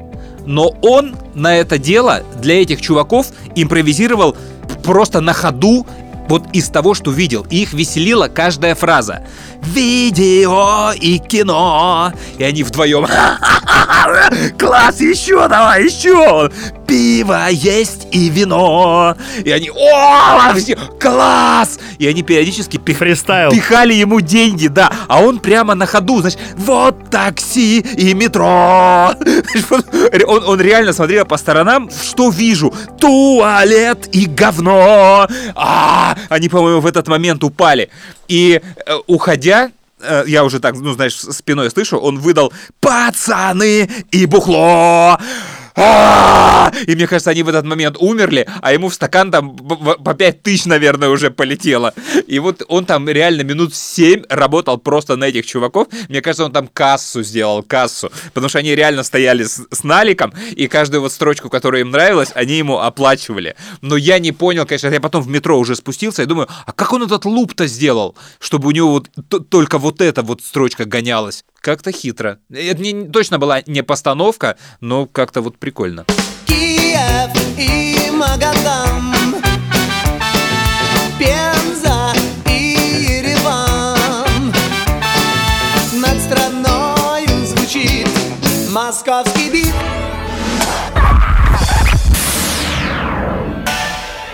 Но 0.45 0.73
он 0.81 1.15
на 1.35 1.57
это 1.57 1.77
дело 1.77 2.23
для 2.41 2.61
этих 2.61 2.81
чуваков 2.81 3.27
импровизировал 3.55 4.35
просто 4.83 5.19
на 5.19 5.33
ходу 5.33 5.85
вот 6.27 6.43
из 6.53 6.69
того, 6.69 6.93
что 6.93 7.11
видел. 7.11 7.45
И 7.49 7.61
их 7.63 7.73
веселила 7.73 8.27
каждая 8.27 8.75
фраза. 8.75 9.25
Видео 9.63 10.91
и 10.93 11.17
кино. 11.19 12.11
И 12.37 12.43
они 12.43 12.63
вдвоем. 12.63 13.05
Класс, 14.57 14.99
еще 15.01 15.47
давай, 15.47 15.85
еще. 15.85 16.49
Пиво 16.87 17.47
есть 17.49 18.07
и 18.11 18.29
вино. 18.29 19.15
И 19.43 19.51
они, 19.51 19.69
о, 19.69 20.53
все, 20.55 20.77
класс. 20.99 21.79
И 21.97 22.07
они 22.07 22.23
периодически 22.23 22.77
пих- 22.77 22.97
Фристайл. 22.97 23.51
пихали 23.51 23.93
ему 23.93 24.21
деньги, 24.21 24.67
да. 24.67 24.89
А 25.09 25.21
он 25.21 25.39
прямо 25.39 25.75
на 25.75 25.85
ходу, 25.85 26.21
значит, 26.21 26.39
вот 26.55 27.09
такси 27.09 27.79
и 27.79 28.13
метро. 28.13 29.13
Он, 30.27 30.43
он 30.45 30.61
реально 30.61 30.93
смотрел 30.93 31.25
по 31.25 31.37
сторонам, 31.37 31.89
что 31.89 32.29
вижу. 32.29 32.73
Туалет 32.99 34.09
и 34.13 34.25
говно. 34.25 35.27
А, 35.55 36.16
они, 36.29 36.49
по-моему, 36.49 36.81
в 36.81 36.85
этот 36.85 37.07
момент 37.07 37.43
упали. 37.43 37.89
И 38.27 38.61
э, 38.85 38.95
уходя, 39.07 39.71
э, 40.01 40.23
я 40.27 40.43
уже 40.43 40.59
так, 40.59 40.75
ну, 40.75 40.93
знаешь, 40.93 41.15
спиной 41.15 41.69
слышу, 41.71 41.97
он 41.97 42.19
выдал 42.19 42.53
«Пацаны 42.79 43.89
и 44.11 44.25
бухло!» 44.25 45.19
И 45.77 46.95
мне 46.95 47.07
кажется, 47.07 47.29
они 47.29 47.43
в 47.43 47.49
этот 47.49 47.65
момент 47.65 47.97
умерли, 47.99 48.47
а 48.61 48.73
ему 48.73 48.89
в 48.89 48.93
стакан 48.93 49.31
там 49.31 49.55
по 49.55 50.13
5 50.13 50.41
тысяч, 50.41 50.65
наверное, 50.65 51.09
уже 51.09 51.29
полетело. 51.29 51.93
И 52.25 52.39
вот 52.39 52.63
он 52.67 52.85
там 52.85 53.07
реально 53.07 53.43
минут 53.43 53.75
7 53.75 54.23
работал 54.29 54.77
просто 54.77 55.15
на 55.15 55.25
этих 55.25 55.45
чуваков. 55.45 55.87
Мне 56.09 56.21
кажется, 56.21 56.45
он 56.45 56.51
там 56.51 56.67
кассу 56.67 57.23
сделал, 57.23 57.63
кассу. 57.63 58.11
Потому 58.33 58.49
что 58.49 58.59
они 58.59 58.75
реально 58.75 59.03
стояли 59.03 59.43
с, 59.43 59.61
с 59.69 59.83
наликом, 59.83 60.33
и 60.51 60.67
каждую 60.67 61.01
вот 61.01 61.11
строчку, 61.11 61.49
которая 61.49 61.81
им 61.81 61.91
нравилась, 61.91 62.31
они 62.33 62.55
ему 62.55 62.79
оплачивали. 62.79 63.55
Но 63.81 63.97
я 63.97 64.19
не 64.19 64.31
понял, 64.31 64.65
конечно, 64.65 64.87
я 64.87 64.99
потом 64.99 65.21
в 65.21 65.27
метро 65.27 65.57
уже 65.59 65.75
спустился 65.75 66.23
и 66.23 66.25
думаю, 66.25 66.47
а 66.65 66.71
как 66.71 66.91
он 66.93 67.03
этот 67.03 67.25
луп-то 67.25 67.67
сделал, 67.67 68.15
чтобы 68.39 68.67
у 68.67 68.71
него 68.71 68.91
вот 68.91 69.49
только 69.49 69.77
вот 69.77 70.01
эта 70.01 70.23
вот 70.23 70.41
строчка 70.41 70.85
гонялась? 70.85 71.45
Как-то 71.61 71.91
хитро. 71.91 72.39
Это 72.49 72.81
не, 72.81 73.07
точно 73.09 73.39
была 73.39 73.61
не 73.65 73.83
постановка, 73.83 74.57
но 74.79 75.05
как-то 75.05 75.41
вот 75.41 75.57
прикольно. 75.57 76.05
Киев 76.45 77.31
и 77.57 78.09
Магадан 78.11 79.13
Пенза 81.19 82.13
и 82.45 83.21
Ереван 83.21 84.53
Над 85.93 86.21
страною 86.21 87.45
звучит 87.45 88.07
московский 88.71 89.49
бит 89.49 89.73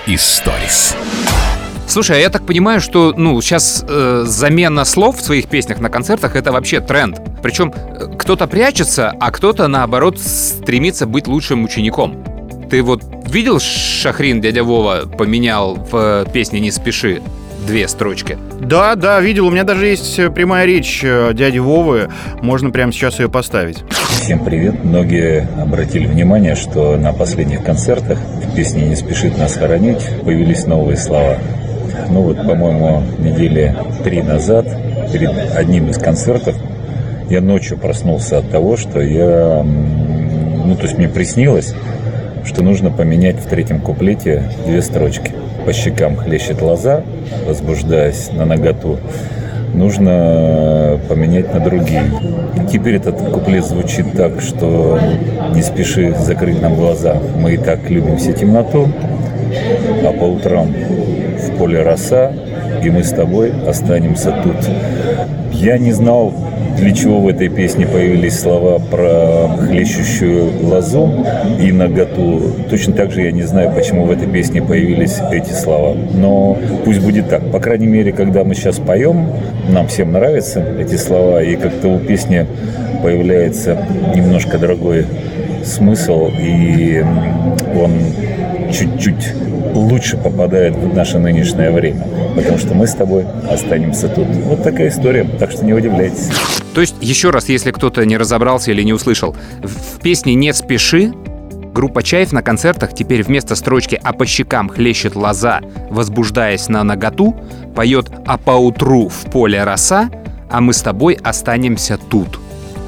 Историс. 0.06 0.96
Слушай, 1.94 2.18
а 2.18 2.20
я 2.22 2.32
так 2.32 2.44
понимаю, 2.44 2.82
что 2.82 3.14
ну 3.16 3.40
сейчас 3.40 3.86
э, 3.88 4.24
замена 4.26 4.84
слов 4.84 5.18
в 5.18 5.22
своих 5.22 5.48
песнях 5.48 5.80
на 5.80 5.92
концертах 5.92 6.36
это 6.36 6.52
вообще 6.52 6.80
тренд. 6.80 7.22
Причем 7.44 7.72
э, 7.72 8.08
кто-то 8.18 8.48
прячется, 8.48 9.14
а 9.20 9.30
кто-то 9.30 9.68
наоборот 9.68 10.20
стремится 10.20 11.06
быть 11.06 11.28
лучшим 11.28 11.64
учеником. 11.64 12.24
Ты 12.72 12.82
вот 12.82 13.04
видел 13.30 13.60
Шахрин 13.60 14.42
дядя 14.42 14.64
Вова 14.64 15.02
поменял 15.06 15.76
в 15.76 16.26
э, 16.26 16.26
песне 16.34 16.60
«Не 16.62 16.72
спеши» 16.72 17.22
две 17.68 17.88
строчки? 17.88 18.40
Да, 18.60 18.96
да, 18.96 19.22
видел. 19.22 19.46
У 19.46 19.52
меня 19.52 19.64
даже 19.64 19.86
есть 19.86 20.18
э, 20.18 20.32
прямая 20.32 20.66
речь 20.66 21.02
дяди 21.02 21.60
Вовы. 21.60 22.10
Можно 22.42 22.72
прямо 22.72 22.92
сейчас 22.92 23.20
ее 23.20 23.30
поставить. 23.30 23.84
Всем 24.20 24.44
привет. 24.44 24.84
Многие 24.84 25.48
обратили 25.62 26.08
внимание, 26.08 26.56
что 26.56 26.98
на 26.98 27.14
последних 27.14 27.64
концертах 27.64 28.18
в 28.18 28.56
песне 28.56 28.82
«Не 28.82 28.96
спешит 28.96 29.38
нас 29.38 29.58
хоронить» 29.58 30.02
появились 30.24 30.66
новые 30.66 30.98
слова. 30.98 31.38
Ну 32.10 32.22
вот, 32.22 32.38
по-моему, 32.38 33.04
недели 33.20 33.76
три 34.04 34.22
назад, 34.22 34.66
перед 35.12 35.32
одним 35.56 35.90
из 35.90 35.98
концертов, 35.98 36.56
я 37.30 37.42
ночью 37.42 37.78
проснулся 37.78 38.40
от 38.40 38.50
того, 38.50 38.78
что 38.78 39.02
я... 39.02 39.64
Ну, 39.64 40.76
то 40.76 40.84
есть 40.84 40.98
мне 40.98 41.08
приснилось, 41.08 41.74
что 42.46 42.64
нужно 42.64 42.92
поменять 42.92 43.38
в 43.38 43.46
третьем 43.48 43.80
куплете 43.80 44.44
две 44.66 44.82
строчки. 44.82 45.32
По 45.66 45.74
щекам 45.74 46.16
хлещет 46.16 46.62
лоза, 46.62 47.04
возбуждаясь 47.48 48.32
на 48.32 48.46
наготу. 48.46 49.00
Нужно 49.74 51.00
поменять 51.10 51.54
на 51.54 51.60
другие. 51.60 52.04
Теперь 52.72 52.96
этот 52.96 53.20
куплет 53.32 53.66
звучит 53.66 54.12
так, 54.14 54.42
что 54.42 55.00
не 55.56 55.64
спеши 55.64 56.14
закрыть 56.20 56.62
нам 56.62 56.76
глаза. 56.76 57.18
Мы 57.38 57.56
и 57.56 57.58
так 57.58 57.90
любим 57.90 58.18
все 58.18 58.34
темноту, 58.34 58.90
а 60.06 60.12
по 60.12 60.26
утрам 60.26 60.68
в 61.54 61.58
поле 61.58 61.82
роса, 61.82 62.32
и 62.84 62.90
мы 62.90 63.04
с 63.04 63.12
тобой 63.12 63.52
останемся 63.68 64.34
тут. 64.44 64.56
Я 65.52 65.78
не 65.78 65.92
знал, 65.92 66.34
для 66.78 66.92
чего 66.92 67.20
в 67.20 67.28
этой 67.28 67.50
песне 67.50 67.86
появились 67.86 68.40
слова 68.40 68.80
про 68.80 69.56
хлещущую 69.60 70.52
лозу 70.64 71.26
и 71.60 71.72
наготу. 71.72 72.42
Точно 72.70 72.94
так 72.94 73.12
же 73.12 73.22
я 73.22 73.32
не 73.32 73.44
знаю, 73.44 73.72
почему 73.74 74.06
в 74.06 74.12
этой 74.12 74.28
песне 74.28 74.62
появились 74.62 75.20
эти 75.32 75.52
слова. 75.52 75.96
Но 76.14 76.58
пусть 76.84 77.00
будет 77.00 77.30
так. 77.30 77.52
По 77.52 77.60
крайней 77.60 77.88
мере, 77.88 78.12
когда 78.12 78.44
мы 78.44 78.56
сейчас 78.56 78.80
поем, 78.80 79.28
нам 79.70 79.88
всем 79.88 80.12
нравятся 80.12 80.64
эти 80.80 80.96
слова, 80.96 81.42
и 81.44 81.56
как-то 81.56 81.90
у 81.90 82.00
песни 82.00 82.46
появляется 83.04 83.78
немножко 84.16 84.58
другой 84.58 85.06
смысл, 85.64 86.30
и 86.40 87.04
он 87.80 87.92
чуть-чуть 88.72 89.34
лучше 89.74 90.18
попадает 90.18 90.76
в 90.76 90.94
наше 90.94 91.20
нынешнее 91.20 91.72
время. 91.72 92.06
Потому 92.36 92.58
что 92.58 92.74
мы 92.74 92.88
с 92.88 92.94
тобой 92.94 93.26
останемся 93.50 94.08
тут. 94.08 94.28
Вот 94.28 94.64
такая 94.64 94.90
история, 94.90 95.24
так 95.24 95.52
что 95.52 95.66
не 95.66 95.74
удивляйтесь. 95.74 96.30
То 96.74 96.82
есть, 96.82 96.96
еще 97.02 97.30
раз, 97.30 97.50
если 97.50 97.72
кто-то 97.72 98.06
не 98.06 98.18
разобрался 98.18 98.72
или 98.72 98.82
не 98.82 98.94
услышал, 98.94 99.36
в 99.62 100.00
песне 100.00 100.36
«Не 100.36 100.54
спеши» 100.54 101.14
Группа 101.74 102.04
«Чаев» 102.04 102.32
на 102.32 102.44
концертах 102.44 102.94
теперь 102.94 103.24
вместо 103.24 103.56
строчки 103.56 104.00
«А 104.04 104.14
по 104.14 104.28
щекам 104.28 104.70
хлещет 104.70 105.16
лоза, 105.16 105.62
возбуждаясь 105.90 106.70
на 106.70 106.84
наготу» 106.84 107.36
поет 107.76 108.12
«А 108.28 108.38
поутру 108.38 109.10
в 109.10 109.32
поле 109.32 109.64
роса, 109.64 110.12
а 110.52 110.62
мы 110.62 110.74
с 110.74 110.84
тобой 110.84 111.18
останемся 111.24 111.98
тут». 111.98 112.40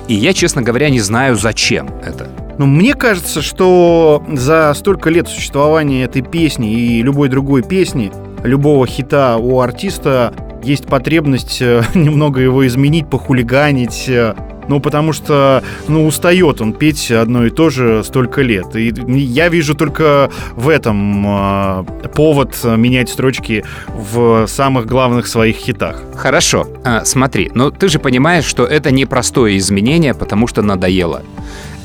И 0.08 0.14
я, 0.14 0.34
честно 0.34 0.62
говоря, 0.62 0.90
не 0.90 1.00
знаю, 1.00 1.36
зачем 1.36 1.90
это. 2.06 2.30
Ну, 2.58 2.66
мне 2.66 2.94
кажется, 2.94 3.42
что 3.42 4.24
за 4.32 4.74
столько 4.76 5.10
лет 5.10 5.28
существования 5.28 6.04
этой 6.04 6.22
песни 6.22 6.72
и 6.74 7.02
любой 7.02 7.30
другой 7.30 7.64
песни, 7.64 8.12
любого 8.44 8.88
хита 8.88 9.38
у 9.38 9.60
артиста 9.60 10.34
есть 10.64 10.86
потребность 10.86 11.62
э, 11.62 11.84
немного 11.94 12.40
его 12.42 12.66
изменить, 12.66 13.10
похулиганить, 13.10 14.06
э, 14.08 14.34
ну, 14.68 14.80
потому 14.80 15.14
что, 15.14 15.64
ну, 15.88 16.08
устает 16.08 16.60
он 16.60 16.74
петь 16.74 17.12
одно 17.12 17.46
и 17.46 17.52
то 17.52 17.70
же 17.70 18.04
столько 18.04 18.42
лет. 18.42 18.76
И 18.76 18.92
я 19.08 19.50
вижу 19.50 19.76
только 19.76 20.32
в 20.56 20.70
этом 20.70 21.26
э, 21.28 21.84
повод 22.16 22.58
менять 22.64 23.10
строчки 23.10 23.64
в 23.88 24.48
самых 24.48 24.88
главных 24.88 25.28
своих 25.28 25.58
хитах. 25.58 26.02
Хорошо, 26.16 26.68
а, 26.84 27.06
смотри, 27.06 27.52
но 27.54 27.70
ты 27.70 27.90
же 27.90 28.00
понимаешь, 28.00 28.46
что 28.46 28.66
это 28.66 28.92
непростое 28.92 29.58
изменение, 29.58 30.16
потому 30.16 30.48
что 30.48 30.62
надоело. 30.62 31.22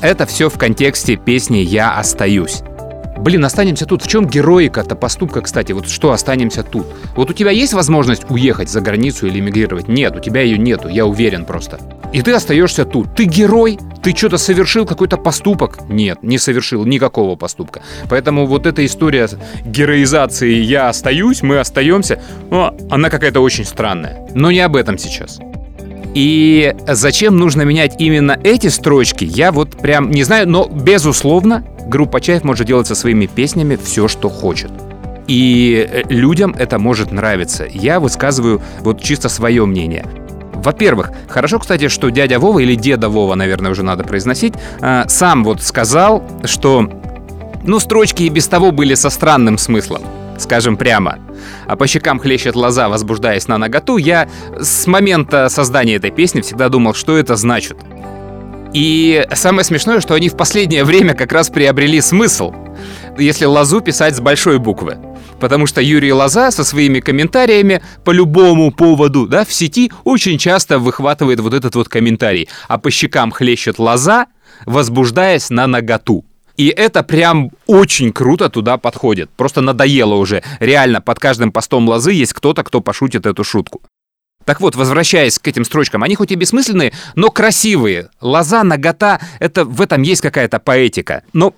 Это 0.01 0.25
все 0.25 0.49
в 0.49 0.57
контексте 0.57 1.15
песни 1.15 1.59
«Я 1.59 1.93
остаюсь». 1.93 2.63
Блин, 3.19 3.45
останемся 3.45 3.85
тут. 3.85 4.01
В 4.01 4.07
чем 4.07 4.25
героика-то 4.25 4.95
поступка, 4.95 5.41
кстати? 5.41 5.73
Вот 5.73 5.87
что 5.87 6.11
останемся 6.11 6.63
тут? 6.63 6.87
Вот 7.15 7.29
у 7.29 7.33
тебя 7.33 7.51
есть 7.51 7.73
возможность 7.73 8.23
уехать 8.29 8.67
за 8.67 8.81
границу 8.81 9.27
или 9.27 9.39
эмигрировать? 9.39 9.87
Нет, 9.87 10.15
у 10.15 10.19
тебя 10.19 10.41
ее 10.41 10.57
нету, 10.57 10.87
я 10.87 11.05
уверен 11.05 11.45
просто. 11.45 11.79
И 12.13 12.23
ты 12.23 12.33
остаешься 12.33 12.83
тут. 12.83 13.13
Ты 13.15 13.25
герой? 13.25 13.77
Ты 14.01 14.15
что-то 14.15 14.39
совершил, 14.39 14.87
какой-то 14.87 15.17
поступок? 15.17 15.87
Нет, 15.87 16.23
не 16.23 16.39
совершил 16.39 16.83
никакого 16.83 17.35
поступка. 17.35 17.83
Поэтому 18.09 18.47
вот 18.47 18.65
эта 18.65 18.83
история 18.83 19.29
героизации 19.63 20.55
«я 20.55 20.89
остаюсь», 20.89 21.43
«мы 21.43 21.59
остаемся», 21.59 22.19
ну, 22.49 22.75
она 22.89 23.11
какая-то 23.11 23.39
очень 23.39 23.65
странная. 23.65 24.27
Но 24.33 24.51
не 24.51 24.61
об 24.61 24.75
этом 24.75 24.97
сейчас. 24.97 25.39
И 26.13 26.75
зачем 26.87 27.37
нужно 27.37 27.61
менять 27.61 27.95
именно 27.99 28.37
эти 28.43 28.67
строчки, 28.67 29.23
я 29.23 29.51
вот 29.51 29.77
прям 29.77 30.11
не 30.11 30.23
знаю, 30.23 30.47
но 30.49 30.67
безусловно, 30.67 31.63
группа 31.87 32.19
Чаев 32.19 32.43
может 32.43 32.67
делать 32.67 32.87
со 32.87 32.95
своими 32.95 33.27
песнями 33.27 33.77
все, 33.81 34.07
что 34.07 34.29
хочет. 34.29 34.71
И 35.27 35.87
э, 35.89 36.03
людям 36.09 36.53
это 36.57 36.79
может 36.79 37.11
нравиться. 37.11 37.65
Я 37.71 37.99
высказываю 38.01 38.61
вот 38.81 39.01
чисто 39.01 39.29
свое 39.29 39.65
мнение. 39.65 40.05
Во-первых, 40.53 41.11
хорошо, 41.29 41.59
кстати, 41.59 41.87
что 41.87 42.09
дядя 42.09 42.39
Вова 42.39 42.59
или 42.59 42.75
деда 42.75 43.07
Вова, 43.07 43.35
наверное, 43.35 43.71
уже 43.71 43.83
надо 43.83 44.03
произносить, 44.03 44.53
э, 44.81 45.03
сам 45.07 45.45
вот 45.45 45.61
сказал, 45.61 46.23
что 46.43 46.89
ну, 47.63 47.79
строчки 47.79 48.23
и 48.23 48.29
без 48.29 48.47
того 48.47 48.71
были 48.71 48.95
со 48.95 49.09
странным 49.09 49.57
смыслом 49.57 50.01
скажем 50.41 50.77
прямо. 50.77 51.19
А 51.67 51.75
по 51.75 51.87
щекам 51.87 52.19
хлещет 52.19 52.55
лоза, 52.55 52.89
возбуждаясь 52.89 53.47
на 53.47 53.57
наготу, 53.57 53.97
я 53.97 54.27
с 54.59 54.87
момента 54.87 55.49
создания 55.49 55.95
этой 55.95 56.11
песни 56.11 56.41
всегда 56.41 56.69
думал, 56.69 56.93
что 56.93 57.17
это 57.17 57.35
значит. 57.35 57.77
И 58.73 59.25
самое 59.33 59.65
смешное, 59.65 59.99
что 59.99 60.13
они 60.13 60.29
в 60.29 60.37
последнее 60.37 60.85
время 60.85 61.13
как 61.13 61.31
раз 61.33 61.49
приобрели 61.49 61.99
смысл, 61.99 62.53
если 63.17 63.45
лозу 63.45 63.81
писать 63.81 64.15
с 64.15 64.21
большой 64.21 64.59
буквы. 64.59 64.97
Потому 65.41 65.65
что 65.65 65.81
Юрий 65.81 66.13
Лоза 66.13 66.51
со 66.51 66.63
своими 66.63 66.99
комментариями 66.99 67.81
по 68.05 68.11
любому 68.11 68.71
поводу 68.71 69.27
да, 69.27 69.43
в 69.43 69.51
сети 69.51 69.91
очень 70.03 70.37
часто 70.37 70.79
выхватывает 70.79 71.39
вот 71.39 71.53
этот 71.53 71.75
вот 71.75 71.89
комментарий. 71.89 72.47
А 72.67 72.77
по 72.77 72.91
щекам 72.91 73.31
хлещет 73.31 73.79
лоза, 73.79 74.27
возбуждаясь 74.65 75.49
на 75.49 75.67
наготу. 75.67 76.23
И 76.57 76.67
это 76.67 77.03
прям 77.03 77.51
очень 77.67 78.11
круто 78.11 78.49
туда 78.49 78.77
подходит. 78.77 79.29
Просто 79.31 79.61
надоело 79.61 80.15
уже. 80.15 80.43
Реально, 80.59 81.01
под 81.01 81.19
каждым 81.19 81.51
постом 81.51 81.87
лозы 81.87 82.11
есть 82.11 82.33
кто-то, 82.33 82.63
кто 82.63 82.81
пошутит 82.81 83.25
эту 83.25 83.43
шутку. 83.43 83.81
Так 84.45 84.59
вот, 84.59 84.75
возвращаясь 84.75 85.37
к 85.37 85.47
этим 85.47 85.65
строчкам, 85.65 86.03
они 86.03 86.15
хоть 86.15 86.31
и 86.31 86.35
бессмысленные, 86.35 86.93
но 87.15 87.29
красивые. 87.29 88.09
Лоза, 88.21 88.63
нагота, 88.63 89.19
это, 89.39 89.65
в 89.65 89.81
этом 89.81 90.01
есть 90.01 90.21
какая-то 90.21 90.59
поэтика. 90.59 91.23
Но 91.33 91.53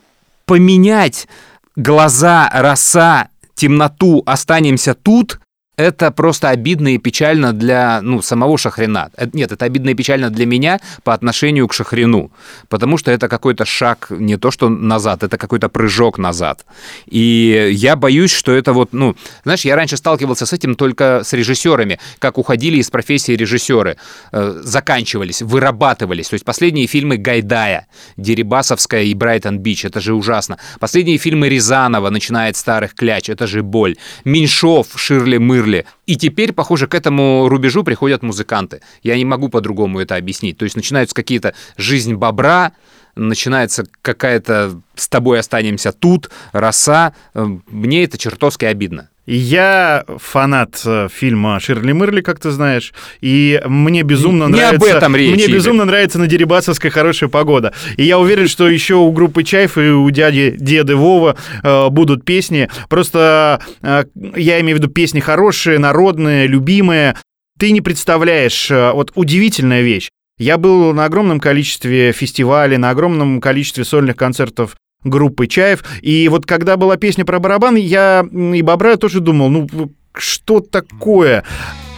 поменять 0.45 1.27
глаза, 1.75 2.49
роса, 2.53 3.29
темноту, 3.55 4.21
останемся 4.25 4.93
тут, 4.93 5.39
это 5.75 6.11
просто 6.11 6.49
обидно 6.49 6.93
и 6.93 6.97
печально 6.99 7.51
для 7.51 8.01
ну, 8.01 8.21
самого 8.21 8.57
Шахрина. 8.57 9.09
Э, 9.17 9.25
нет, 9.33 9.51
это 9.51 9.65
обидно 9.65 9.89
и 9.89 9.93
печально 9.95 10.29
для 10.29 10.45
меня 10.45 10.79
по 11.03 11.13
отношению 11.13 11.67
к 11.67 11.73
Шахрину, 11.73 12.31
потому 12.69 12.97
что 12.97 13.11
это 13.11 13.27
какой-то 13.27 13.65
шаг 13.65 14.07
не 14.11 14.37
то 14.37 14.51
что 14.51 14.69
назад, 14.69 15.23
это 15.23 15.37
какой-то 15.37 15.69
прыжок 15.69 16.19
назад. 16.19 16.65
И 17.07 17.69
я 17.73 17.95
боюсь, 17.95 18.31
что 18.31 18.51
это 18.51 18.73
вот, 18.73 18.93
ну, 18.93 19.15
знаешь, 19.43 19.65
я 19.65 19.75
раньше 19.75 19.97
сталкивался 19.97 20.45
с 20.45 20.53
этим 20.53 20.75
только 20.75 21.21
с 21.23 21.33
режиссерами, 21.33 21.99
как 22.19 22.37
уходили 22.37 22.77
из 22.77 22.89
профессии 22.91 23.31
режиссеры, 23.31 23.97
э, 24.31 24.61
заканчивались, 24.63 25.41
вырабатывались. 25.41 26.29
То 26.29 26.35
есть 26.35 26.45
последние 26.45 26.85
фильмы 26.85 27.17
Гайдая, 27.17 27.87
Дерибасовская 28.17 29.03
и 29.03 29.13
Брайтон 29.15 29.57
Бич, 29.57 29.85
это 29.85 29.99
же 29.99 30.13
ужасно. 30.13 30.59
Последние 30.79 31.17
фильмы 31.17 31.49
Рязанова, 31.49 32.11
начиная 32.11 32.51
от 32.51 32.57
старых 32.57 32.93
кляч, 32.93 33.29
это 33.29 33.47
же 33.47 33.63
боль. 33.63 33.95
Меньшов, 34.23 34.87
Ширли 34.95 35.37
Мыр, 35.37 35.62
Ширли. 35.63 35.85
И 36.05 36.15
теперь, 36.15 36.53
похоже, 36.53 36.87
к 36.87 36.95
этому 36.95 37.47
рубежу 37.47 37.83
приходят 37.83 38.23
музыканты. 38.23 38.81
Я 39.01 39.15
не 39.15 39.25
могу 39.25 39.49
по-другому 39.49 39.99
это 39.99 40.15
объяснить. 40.15 40.57
То 40.57 40.63
есть 40.63 40.75
начинаются 40.75 41.15
какие-то 41.15 41.53
жизнь 41.77 42.15
бобра, 42.15 42.73
начинается 43.15 43.85
какая-то 44.01 44.81
«с 44.95 45.07
тобой 45.07 45.39
останемся 45.39 45.91
тут», 45.91 46.29
«роса». 46.51 47.13
Мне 47.33 48.03
это 48.03 48.17
чертовски 48.17 48.65
обидно. 48.65 49.09
Я 49.25 50.03
фанат 50.17 50.81
э, 50.85 51.07
фильма 51.09 51.59
Ширли 51.61 51.93
Мырли, 51.93 52.21
как 52.21 52.39
ты 52.39 52.51
знаешь, 52.51 52.93
и 53.21 53.61
мне 53.65 54.03
безумно 54.03 54.45
Не 54.45 54.53
нравится. 54.57 54.75
об 54.75 54.83
этом 54.97 55.15
речь, 55.15 55.33
Мне 55.33 55.45
Игорь. 55.45 55.55
безумно 55.55 55.85
нравится 55.85 56.19
на 56.19 56.27
Дерибасовской 56.27 56.89
хорошая 56.89 57.29
погода. 57.29 57.73
И 57.95 58.03
я 58.03 58.19
уверен, 58.19 58.49
что 58.49 58.67
еще 58.67 58.95
у 58.95 59.09
группы 59.11 59.43
Чайф 59.43 59.77
и 59.77 59.91
у 59.91 60.09
дяди 60.09 60.55
Деды 60.59 60.97
Вова 60.97 61.37
э, 61.63 61.89
будут 61.89 62.25
песни. 62.25 62.69
Просто 62.89 63.61
э, 63.81 64.03
я 64.35 64.59
имею 64.59 64.77
в 64.77 64.81
виду 64.81 64.91
песни 64.91 65.21
хорошие, 65.21 65.79
народные, 65.79 66.47
любимые. 66.47 67.15
Ты 67.57 67.71
не 67.71 67.79
представляешь, 67.79 68.69
э, 68.69 68.91
вот 68.91 69.13
удивительная 69.15 69.83
вещь. 69.83 70.09
Я 70.37 70.57
был 70.57 70.93
на 70.93 71.05
огромном 71.05 71.39
количестве 71.39 72.11
фестивалей, 72.11 72.77
на 72.77 72.89
огромном 72.89 73.39
количестве 73.39 73.85
сольных 73.85 74.17
концертов 74.17 74.75
группы 75.03 75.47
Чаев. 75.47 75.83
И 76.01 76.27
вот 76.29 76.45
когда 76.45 76.77
была 76.77 76.97
песня 76.97 77.25
про 77.25 77.39
барабан, 77.39 77.75
я 77.75 78.25
и 78.31 78.61
Бобра 78.61 78.97
тоже 78.97 79.19
думал, 79.19 79.49
ну 79.49 79.67
что 80.15 80.59
такое? 80.59 81.43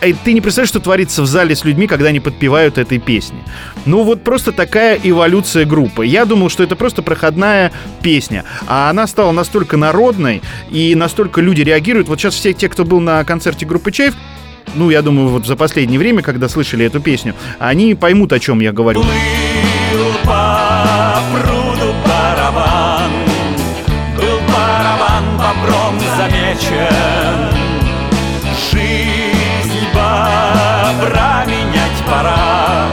И 0.06 0.14
ты 0.14 0.34
не 0.34 0.42
представляешь, 0.42 0.70
что 0.70 0.80
творится 0.80 1.22
в 1.22 1.26
зале 1.26 1.56
с 1.56 1.64
людьми, 1.64 1.88
когда 1.88 2.10
они 2.10 2.20
подпевают 2.20 2.78
этой 2.78 3.00
песни. 3.00 3.40
Ну 3.86 4.04
вот 4.04 4.24
просто 4.24 4.52
такая 4.52 5.00
эволюция 5.02 5.66
группы. 5.66 6.06
Я 6.06 6.26
думал, 6.26 6.50
что 6.50 6.64
это 6.64 6.76
просто 6.76 7.02
проходная 7.02 7.72
песня. 8.02 8.44
А 8.68 8.90
она 8.90 9.08
стала 9.08 9.32
настолько 9.32 9.78
народной, 9.78 10.42
и 10.70 10.96
настолько 10.96 11.42
люди 11.42 11.62
реагируют. 11.62 12.08
Вот 12.08 12.20
сейчас 12.20 12.36
все 12.36 12.54
те, 12.54 12.70
кто 12.70 12.86
был 12.86 13.00
на 13.00 13.24
концерте 13.24 13.66
группы 13.66 13.92
Чаев, 13.92 14.16
ну, 14.76 14.90
я 14.90 15.02
думаю, 15.02 15.30
вот 15.30 15.46
за 15.46 15.56
последнее 15.56 16.00
время, 16.00 16.22
когда 16.22 16.50
слышали 16.50 16.86
эту 16.86 17.00
песню, 17.00 17.34
они 17.60 17.96
поймут, 17.96 18.34
о 18.34 18.40
чем 18.40 18.60
я 18.60 18.74
говорю. 18.74 19.02
Плыл 19.02 20.14
замечен 26.56 27.52
Жизнь 28.72 29.86
бобра 29.94 31.46
менять 31.46 32.06
пора 32.08 32.88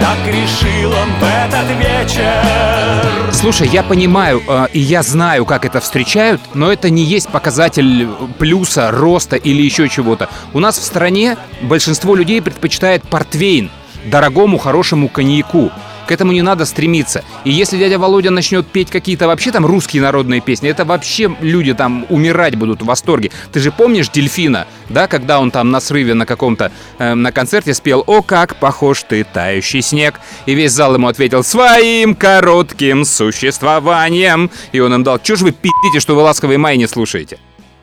Так 0.00 0.26
решил 0.26 0.90
он 0.90 1.08
в 1.18 1.22
этот 1.22 1.70
вечер 1.78 3.32
Слушай, 3.32 3.68
я 3.68 3.84
понимаю, 3.84 4.42
э, 4.48 4.66
и 4.72 4.80
я 4.80 5.04
знаю, 5.04 5.44
как 5.44 5.64
это 5.64 5.80
встречают, 5.80 6.40
но 6.54 6.72
это 6.72 6.90
не 6.90 7.04
есть 7.04 7.28
показатель 7.28 8.08
плюса, 8.36 8.90
роста 8.90 9.36
или 9.36 9.62
еще 9.62 9.88
чего-то. 9.88 10.28
У 10.54 10.58
нас 10.58 10.76
в 10.76 10.82
стране 10.82 11.36
большинство 11.60 12.16
людей 12.16 12.42
предпочитает 12.42 13.08
портвейн 13.08 13.70
дорогому, 14.06 14.58
хорошему 14.58 15.08
коньяку. 15.08 15.70
К 16.08 16.12
этому 16.12 16.32
не 16.32 16.40
надо 16.40 16.64
стремиться. 16.64 17.22
И 17.44 17.50
если 17.50 17.76
дядя 17.76 17.98
Володя 17.98 18.30
начнет 18.30 18.66
петь 18.66 18.90
какие-то 18.90 19.26
вообще 19.26 19.52
там 19.52 19.66
русские 19.66 20.00
народные 20.00 20.40
песни, 20.40 20.70
это 20.70 20.86
вообще 20.86 21.36
люди 21.42 21.74
там 21.74 22.06
умирать 22.08 22.56
будут 22.56 22.80
в 22.80 22.86
восторге. 22.86 23.30
Ты 23.52 23.60
же 23.60 23.70
помнишь 23.70 24.08
Дельфина, 24.08 24.66
да, 24.88 25.06
когда 25.06 25.38
он 25.38 25.50
там 25.50 25.70
на 25.70 25.80
срыве 25.80 26.14
на 26.14 26.24
каком-то, 26.24 26.72
э, 26.98 27.12
на 27.12 27.30
концерте 27.30 27.74
спел 27.74 28.04
«О, 28.06 28.22
как 28.22 28.56
похож 28.56 29.02
ты, 29.02 29.22
тающий 29.22 29.82
снег», 29.82 30.18
и 30.46 30.54
весь 30.54 30.72
зал 30.72 30.94
ему 30.94 31.08
ответил 31.08 31.44
«Своим 31.44 32.14
коротким 32.14 33.04
существованием». 33.04 34.50
И 34.72 34.80
он 34.80 34.94
им 34.94 35.04
дал 35.04 35.18
«Чё 35.18 35.36
ж 35.36 35.42
вы 35.42 35.52
пи***те, 35.52 36.00
что 36.00 36.14
вы 36.14 36.22
«Ласковый 36.22 36.56
май» 36.56 36.78
не 36.78 36.86
слушаете?» 36.86 37.38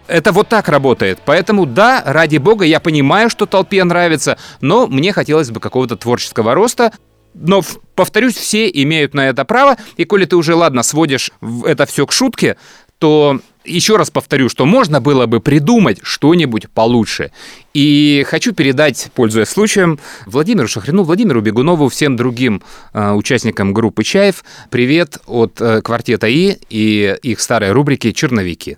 Это 0.07 0.32
вот 0.32 0.49
так 0.49 0.67
работает. 0.67 1.19
Поэтому, 1.26 1.67
да, 1.67 2.01
ради 2.05 2.38
бога, 2.38 2.65
я 2.65 2.80
понимаю, 2.80 3.30
что 3.30 3.45
толпе 3.45 3.84
нравится, 3.84 4.38
но 4.61 4.88
мне 4.88 5.13
хотелось 5.13 5.51
бы 5.51 5.59
какого-то 5.59 5.95
творческого 5.95 6.55
роста. 6.55 6.91
Но, 7.36 7.61
повторюсь, 7.95 8.36
все 8.36 8.69
имеют 8.69 9.13
на 9.13 9.27
это 9.27 9.45
право. 9.45 9.77
И 9.97 10.05
коли 10.05 10.25
ты 10.25 10.36
уже, 10.36 10.55
ладно, 10.55 10.83
сводишь 10.83 11.31
это 11.65 11.86
все 11.86 12.07
к 12.07 12.11
шутке, 12.11 12.55
то 12.97 13.39
еще 13.65 13.97
раз 13.97 14.11
повторю, 14.11 14.47
что 14.47 14.65
можно 14.65 15.01
было 15.01 15.25
бы 15.25 15.39
придумать 15.39 15.99
что-нибудь 16.03 16.69
получше. 16.69 17.31
И 17.73 18.25
хочу 18.27 18.53
передать, 18.53 19.09
пользуясь 19.15 19.49
случаем, 19.49 19.99
Владимиру 20.25 20.67
Шахрину, 20.67 21.03
Владимиру 21.03 21.41
Бегунову, 21.41 21.89
всем 21.89 22.15
другим 22.15 22.61
э, 22.93 23.11
участникам 23.11 23.73
группы 23.73 24.03
«Чаев» 24.03 24.43
привет 24.69 25.17
от 25.25 25.59
э, 25.59 25.81
квартета 25.81 26.27
«И» 26.27 26.57
и 26.69 27.17
их 27.21 27.41
старой 27.41 27.71
рубрики 27.71 28.11
«Черновики». 28.11 28.77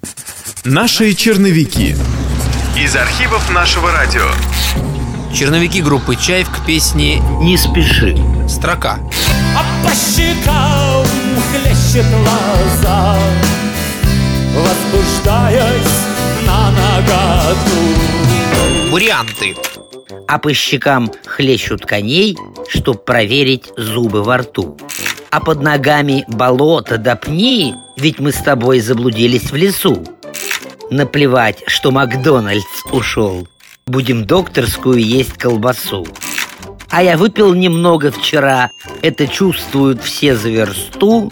Наши 0.63 1.13
черновики. 1.13 1.95
Из 2.77 2.95
архивов 2.95 3.53
нашего 3.53 3.91
радио. 3.91 4.29
Черновики 5.33 5.81
группы 5.81 6.15
«Чаев» 6.15 6.49
к 6.49 6.65
песне 6.65 7.19
«Не 7.41 7.57
спеши». 7.57 8.17
Строка. 8.47 8.99
А 9.55 9.63
по 9.83 9.93
щекам 9.93 11.05
хлещет 11.51 12.05
лоза 12.13 13.15
Возбуждаясь 14.55 16.05
на 16.45 16.71
наготу 16.71 18.07
Варианты. 18.91 19.55
А 20.27 20.39
по 20.39 20.53
щекам 20.53 21.11
хлещут 21.25 21.85
коней, 21.85 22.37
чтоб 22.67 23.03
проверить 23.03 23.71
зубы 23.77 24.23
во 24.23 24.37
рту. 24.37 24.77
А 25.29 25.39
под 25.39 25.61
ногами 25.61 26.25
болото 26.27 26.97
да 26.97 27.15
пни, 27.15 27.75
ведь 27.97 28.19
мы 28.19 28.31
с 28.31 28.37
тобой 28.37 28.79
заблудились 28.79 29.51
в 29.51 29.55
лесу. 29.55 30.03
Наплевать, 30.89 31.63
что 31.67 31.91
Макдональдс 31.91 32.85
ушел. 32.91 33.47
Будем 33.87 34.25
докторскую 34.25 35.01
есть 35.01 35.33
колбасу. 35.33 36.05
А 36.89 37.01
я 37.01 37.15
выпил 37.15 37.53
немного 37.53 38.11
вчера, 38.11 38.71
это 39.01 39.27
чувствуют 39.27 40.03
все 40.03 40.35
за 40.35 40.49
версту. 40.49 41.31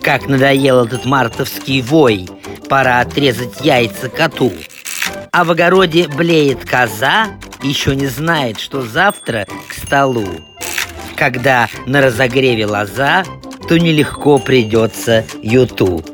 Как 0.00 0.28
надоел 0.28 0.84
этот 0.84 1.04
мартовский 1.04 1.82
вой, 1.82 2.28
пора 2.68 3.00
отрезать 3.00 3.60
яйца 3.62 4.08
коту. 4.08 4.52
А 5.32 5.42
в 5.42 5.50
огороде 5.50 6.06
блеет 6.06 6.64
коза, 6.64 7.26
еще 7.62 7.96
не 7.96 8.06
знает, 8.06 8.60
что 8.60 8.82
завтра 8.82 9.46
к 9.68 9.74
столу. 9.74 10.28
Когда 11.16 11.68
на 11.86 12.00
разогреве 12.00 12.66
лоза, 12.66 13.24
то 13.68 13.76
нелегко 13.76 14.38
придется 14.38 15.24
юту. 15.42 16.04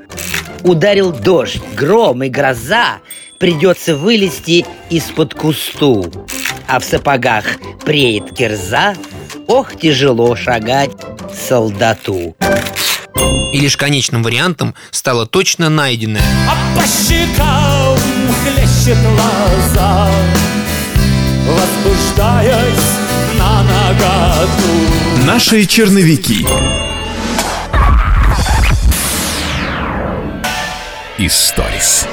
Ударил 0.65 1.13
дождь, 1.13 1.61
гром 1.75 2.23
и 2.23 2.29
гроза, 2.29 3.01
придется 3.39 3.97
вылезти 3.97 4.67
из-под 4.91 5.35
кусту. 5.35 6.11
А 6.67 6.81
в 6.81 6.85
сапогах 6.85 7.45
преет 7.85 8.35
кирза, 8.35 8.95
ох, 9.47 9.77
тяжело 9.77 10.37
шагать 10.37 10.91
солдату. 11.49 12.37
И 13.53 13.61
лишь 13.61 13.77
конечным 13.77 14.23
вариантом 14.23 14.75
стало 14.91 15.27
точно 15.27 15.71
найденное. 15.71 16.23
А 16.49 16.79
по 16.79 16.87
щекам 16.87 17.99
хлещет 18.45 18.99
лоза 19.07 20.09
Возбуждаясь 21.47 22.99
на 23.39 23.63
наготу 23.63 25.25
Наши 25.25 25.65
черновики. 25.65 26.47
Историс. 31.17 32.07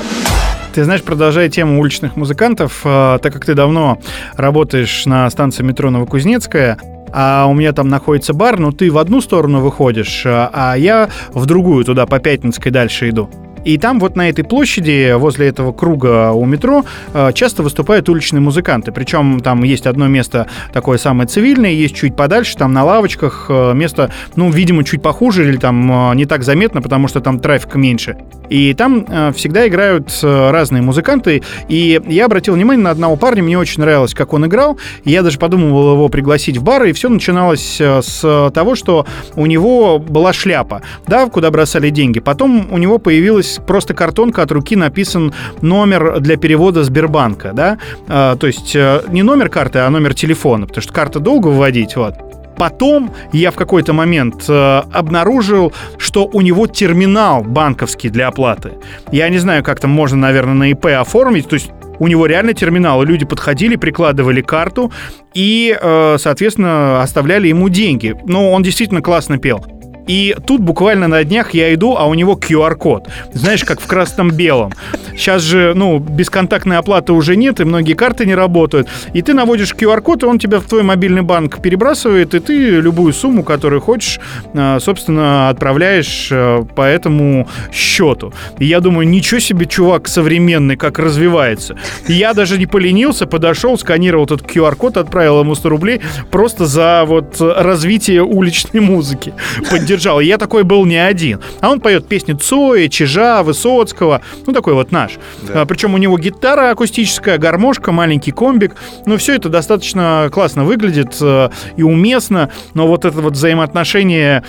Ты 0.76 0.84
знаешь, 0.84 1.04
продолжая 1.04 1.48
тему 1.48 1.80
уличных 1.80 2.18
музыкантов, 2.18 2.82
э, 2.84 3.20
так 3.22 3.32
как 3.32 3.46
ты 3.46 3.54
давно 3.54 3.98
работаешь 4.36 5.06
на 5.06 5.30
станции 5.30 5.64
метро 5.64 5.90
Новокузнецкая, 5.90 6.78
а 7.14 7.46
у 7.48 7.54
меня 7.54 7.72
там 7.72 7.88
находится 7.88 8.34
бар, 8.34 8.60
но 8.60 8.74
ты 8.74 8.92
в 8.92 8.98
одну 8.98 9.22
сторону 9.22 9.62
выходишь, 9.62 10.26
э, 10.26 10.50
а 10.52 10.76
я 10.76 11.10
в 11.30 11.46
другую, 11.46 11.86
туда 11.86 12.06
по 12.06 12.20
Пятницкой 12.20 12.74
дальше 12.74 13.08
иду. 13.08 13.30
И 13.66 13.80
там 13.80 14.00
вот 14.00 14.16
на 14.16 14.30
этой 14.30 14.46
площади, 14.46 15.14
возле 15.18 15.48
этого 15.48 15.74
круга 15.74 16.32
у 16.32 16.46
метро, 16.46 16.86
э, 17.14 17.32
часто 17.34 17.64
выступают 17.64 18.08
уличные 18.08 18.40
музыканты. 18.40 18.92
Причем 18.92 19.40
там 19.40 19.64
есть 19.64 19.88
одно 19.88 20.08
место 20.08 20.48
такое 20.72 21.00
самое 21.00 21.28
цивильное, 21.28 21.72
есть 21.72 21.96
чуть 21.96 22.16
подальше, 22.16 22.56
там 22.56 22.74
на 22.74 22.84
лавочках 22.84 23.48
э, 23.50 23.74
место, 23.74 24.12
ну, 24.36 24.52
видимо, 24.52 24.84
чуть 24.84 25.02
похуже 25.02 25.50
или 25.50 25.58
там 25.58 26.12
э, 26.12 26.16
не 26.16 26.26
так 26.26 26.44
заметно, 26.44 26.84
потому 26.84 27.08
что 27.08 27.22
там 27.22 27.40
трафика 27.40 27.80
меньше. 27.80 28.18
И 28.48 28.76
там 28.76 29.34
всегда 29.34 29.68
играют 29.68 30.16
разные 30.22 30.84
музыканты. 30.84 31.42
И 31.68 32.00
я 32.08 32.26
обратил 32.26 32.54
внимание 32.54 32.84
на 32.84 32.92
одного 32.92 33.16
парня, 33.16 33.42
мне 33.42 33.58
очень 33.58 33.82
нравилось, 33.82 34.14
как 34.14 34.34
он 34.34 34.46
играл. 34.46 34.78
Я 35.04 35.24
даже 35.24 35.40
подумывал 35.40 35.94
его 35.94 36.10
пригласить 36.10 36.58
в 36.58 36.64
бар, 36.64 36.84
и 36.84 36.94
все 36.94 37.10
начиналось 37.10 37.82
с 37.82 38.52
того, 38.54 38.76
что 38.76 39.08
у 39.36 39.48
него 39.48 39.98
была 39.98 40.32
шляпа, 40.32 40.84
да, 41.08 41.26
куда 41.26 41.50
бросали 41.50 41.90
деньги. 41.90 42.20
Потом 42.20 42.68
у 42.72 42.78
него 42.78 43.00
появилась 43.00 43.55
просто 43.60 43.94
картонка 43.94 44.42
от 44.42 44.52
руки, 44.52 44.76
написан 44.76 45.34
номер 45.62 46.20
для 46.20 46.38
перевода 46.38 46.84
Сбербанка, 46.84 47.52
да. 47.54 47.78
Э, 48.08 48.36
то 48.40 48.48
есть 48.48 48.76
э, 48.76 49.02
не 49.10 49.24
номер 49.24 49.50
карты, 49.50 49.80
а 49.80 49.90
номер 49.90 50.14
телефона, 50.14 50.68
потому 50.68 50.82
что 50.82 50.94
карта 50.94 51.20
долго 51.20 51.48
выводить, 51.48 51.96
вот. 51.96 52.16
Потом 52.58 53.12
я 53.34 53.52
в 53.52 53.56
какой-то 53.56 53.94
момент 53.94 54.46
э, 54.48 54.82
обнаружил, 54.94 55.74
что 55.98 56.30
у 56.32 56.42
него 56.42 56.68
терминал 56.68 57.44
банковский 57.44 58.10
для 58.10 58.28
оплаты. 58.28 58.72
Я 59.12 59.30
не 59.30 59.40
знаю, 59.40 59.64
как 59.64 59.80
там 59.80 59.92
можно, 59.92 60.18
наверное, 60.18 60.54
на 60.54 60.72
ИП 60.72 60.86
оформить. 60.86 61.48
То 61.50 61.56
есть 61.56 61.72
у 62.00 62.08
него 62.08 62.26
реально 62.26 62.54
терминал. 62.54 63.04
и 63.04 63.06
Люди 63.06 63.26
подходили, 63.26 63.76
прикладывали 63.76 64.42
карту 64.42 64.92
и, 65.34 65.78
э, 65.80 66.18
соответственно, 66.20 67.02
оставляли 67.02 67.48
ему 67.48 67.70
деньги. 67.70 68.16
Ну, 68.26 68.52
он 68.52 68.64
действительно 68.64 69.02
классно 69.02 69.38
пел. 69.38 69.66
И 70.08 70.36
тут 70.46 70.62
буквально 70.62 71.08
на 71.08 71.24
днях 71.24 71.54
я 71.54 71.74
иду, 71.74 71.96
а 71.98 72.06
у 72.06 72.14
него 72.14 72.36
QR-код. 72.36 73.08
Знаешь, 73.34 73.64
как 73.64 73.82
в 73.82 73.88
красном-белом. 73.88 74.74
Сейчас 75.16 75.42
же, 75.42 75.74
ну, 75.76 76.00
бесконтактной 76.00 76.78
оплаты 76.78 77.14
уже 77.14 77.36
нет, 77.36 77.60
и 77.60 77.64
многие 77.64 77.94
карты 77.94 78.26
не 78.26 78.36
работают. 78.36 78.88
И 79.14 79.22
ты 79.22 79.34
наводишь 79.34 79.74
QR-код, 79.74 80.24
и 80.24 80.26
он 80.26 80.40
тебя 80.40 80.60
в 80.60 80.66
твой 80.66 80.84
мобильный 80.84 81.22
банк 81.22 81.62
перебрасывает, 81.62 82.36
и 82.36 82.40
ты 82.40 82.54
любую 82.82 83.14
сумму, 83.14 83.44
которую 83.44 83.82
хочешь, 83.82 84.20
э, 84.54 84.78
собственно, 84.80 85.50
отправляешь 85.50 86.30
э, 86.32 86.64
по 86.76 86.82
этому 86.82 87.48
счету. 87.74 88.34
И 88.60 88.66
я 88.66 88.82
думаю, 88.82 89.08
ничего 89.08 89.40
себе, 89.40 89.66
чувак 89.66 90.08
современный, 90.08 90.76
как 90.76 91.00
развивается. 91.00 91.78
И 92.08 92.14
я 92.14 92.34
даже 92.34 92.58
не 92.58 92.66
поленился, 92.66 93.26
подошел, 93.26 93.78
сканировал 93.78 94.26
этот 94.26 94.42
QR-код, 94.42 94.98
отправил 94.98 95.40
ему 95.40 95.56
100 95.56 95.70
рублей 95.70 96.02
просто 96.30 96.66
за 96.66 97.04
вот 97.06 97.38
развитие 97.40 98.22
уличной 98.22 98.82
музыки. 98.82 99.34
Поддержал. 99.72 99.95
И 100.22 100.26
я 100.26 100.38
такой 100.38 100.64
был 100.64 100.86
не 100.86 100.98
один. 100.98 101.40
А 101.62 101.70
он 101.70 101.80
поет 101.80 102.08
песни 102.08 102.34
Цоя, 102.34 102.88
Чижа, 102.90 103.44
Высоцкого. 103.44 104.22
Ну, 104.46 104.54
такой 104.54 104.74
вот 104.74 104.92
наш. 104.92 105.14
А, 105.50 105.66
причем 105.66 105.94
у 105.94 105.98
него 105.98 106.18
гитара 106.18 106.72
акустическая, 106.72 107.38
гармошка, 107.38 107.92
маленький 107.92 108.32
комбик. 108.32 108.76
Ну, 109.06 109.18
все 109.18 109.36
это 109.36 109.50
достаточно 109.50 110.30
классно 110.32 110.64
выглядит 110.66 111.18
э, 111.22 111.50
и 111.78 111.84
уместно. 111.84 112.52
Но 112.74 112.88
вот 112.88 113.06
это 113.06 113.22
вот 113.22 113.34
взаимоотношение 113.34 114.44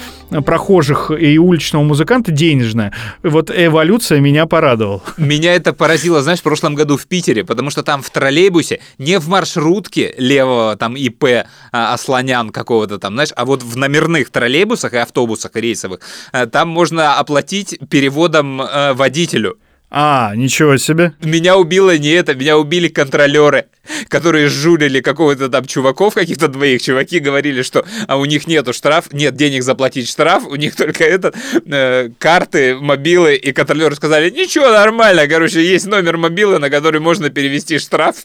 прохожих 0.45 1.11
и 1.11 1.39
уличного 1.39 1.83
музыканта 1.85 2.33
денежное. 2.33 2.93
Вот 3.23 3.51
эволюция 3.55 4.21
меня 4.21 4.47
порадовала. 4.47 5.03
Меня 5.17 5.55
это 5.55 5.73
поразило, 5.73 6.23
знаешь, 6.23 6.41
в 6.41 6.43
прошлом 6.43 6.75
году 6.75 6.97
в 6.97 7.07
Питере, 7.07 7.45
потому 7.45 7.71
что 7.71 7.83
там 7.83 8.03
в 8.03 8.11
троллейбусе, 8.11 8.81
не 8.99 9.19
в 9.19 9.29
маршрутке 9.29 10.15
левого 10.19 10.77
там 10.77 10.97
ИП 10.97 11.47
а, 11.73 11.95
Асланян 11.95 12.51
какого-то 12.51 12.99
там, 12.99 13.15
знаешь, 13.15 13.31
а 13.37 13.45
вот 13.45 13.63
в 13.63 13.77
номерных 13.77 14.31
троллейбусах 14.31 14.95
и 14.95 14.97
автобусах 14.97 15.36
рейсовых, 15.61 16.01
а, 16.33 16.47
там 16.47 16.69
можно 16.69 17.19
оплатить 17.19 17.79
переводом 17.91 18.61
а, 18.61 18.95
водителю. 18.95 19.59
А, 19.89 20.35
ничего 20.35 20.77
себе. 20.79 21.13
Меня 21.23 21.57
убило 21.57 21.97
не 21.97 22.11
это, 22.11 22.35
меня 22.35 22.59
убили 22.59 22.89
контролеры, 22.89 23.67
которые 24.09 24.49
жулили 24.49 25.01
какого-то 25.01 25.49
там 25.49 25.65
чуваков, 25.65 26.15
каких-то 26.15 26.49
двоих. 26.49 26.83
Чуваки 26.83 27.21
говорили, 27.21 27.63
что 27.63 27.85
а 28.09 28.17
у 28.17 28.25
них 28.25 28.49
нету 28.49 28.73
штраф, 28.73 29.13
нет 29.13 29.37
денег 29.37 29.63
заплатить 29.63 30.09
штраф, 30.09 30.45
у 30.49 30.57
них 30.57 30.75
только 30.75 31.05
этот, 31.05 31.37
э, 31.67 32.11
карты, 32.19 32.75
мобилы, 32.75 33.37
и 33.37 33.53
контролеры 33.53 33.95
сказали, 33.95 34.29
ничего, 34.31 34.71
нормально, 34.71 35.29
короче, 35.29 35.65
есть 35.65 35.87
номер 35.87 36.17
мобилы, 36.17 36.59
на 36.59 36.69
который 36.69 37.01
можно 37.01 37.31
перевести 37.31 37.79
штраф, 37.79 38.17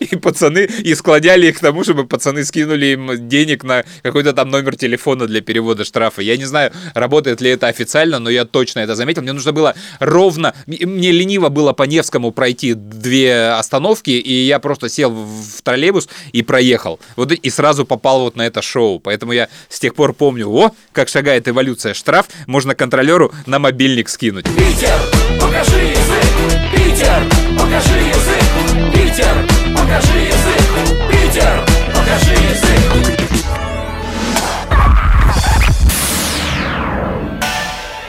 и 0.00 0.16
пацаны, 0.16 0.68
и 0.84 0.94
складяли 0.94 1.46
их 1.46 1.56
к 1.56 1.60
тому, 1.60 1.82
чтобы 1.82 2.06
пацаны 2.06 2.44
скинули 2.44 2.86
им 2.86 3.28
денег 3.28 3.64
на 3.64 3.84
какой-то 4.02 4.34
там 4.34 4.50
номер 4.50 4.76
телефона 4.76 5.26
для 5.26 5.40
перевода 5.40 5.84
штрафа. 5.84 6.20
Я 6.20 6.36
не 6.36 6.44
знаю, 6.44 6.72
работает 6.94 7.40
ли 7.40 7.50
это 7.50 7.68
официально, 7.68 8.18
но 8.18 8.28
я 8.28 8.44
точно 8.44 8.80
это 8.80 8.94
заметил. 8.94 9.22
Мне 9.22 9.32
нужно 9.32 9.52
было 9.52 9.74
ровно, 9.98 10.54
мне 10.66 11.05
мне 11.06 11.12
лениво 11.12 11.48
было 11.50 11.72
по 11.72 11.84
Невскому 11.84 12.32
пройти 12.32 12.74
две 12.74 13.50
остановки, 13.50 14.10
и 14.10 14.32
я 14.46 14.58
просто 14.58 14.88
сел 14.88 15.10
в 15.10 15.62
троллейбус 15.62 16.08
и 16.32 16.42
проехал. 16.42 16.98
Вот 17.14 17.30
и 17.30 17.50
сразу 17.50 17.84
попал 17.84 18.20
вот 18.22 18.36
на 18.36 18.42
это 18.42 18.60
шоу. 18.60 18.98
Поэтому 18.98 19.32
я 19.32 19.48
с 19.68 19.78
тех 19.78 19.94
пор 19.94 20.12
помню, 20.12 20.48
о, 20.48 20.72
как 20.92 21.08
шагает 21.08 21.46
эволюция 21.46 21.94
штраф, 21.94 22.26
можно 22.46 22.74
контролеру 22.74 23.32
на 23.46 23.58
мобильник 23.58 24.08
скинуть. 24.08 24.46
Питер, 24.46 24.98
покажи 25.40 25.78
язык! 25.78 26.26
Питер, 26.74 27.22
покажи 27.56 27.98
язык! 27.98 28.92
Питер, 28.92 29.46
покажи 29.76 30.18
язык! 30.18 31.12
Питер, 31.12 31.64
покажи 31.94 32.32
язык! 32.32 32.76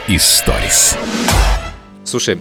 Историс. 0.08 0.96
Слушай, 2.02 2.40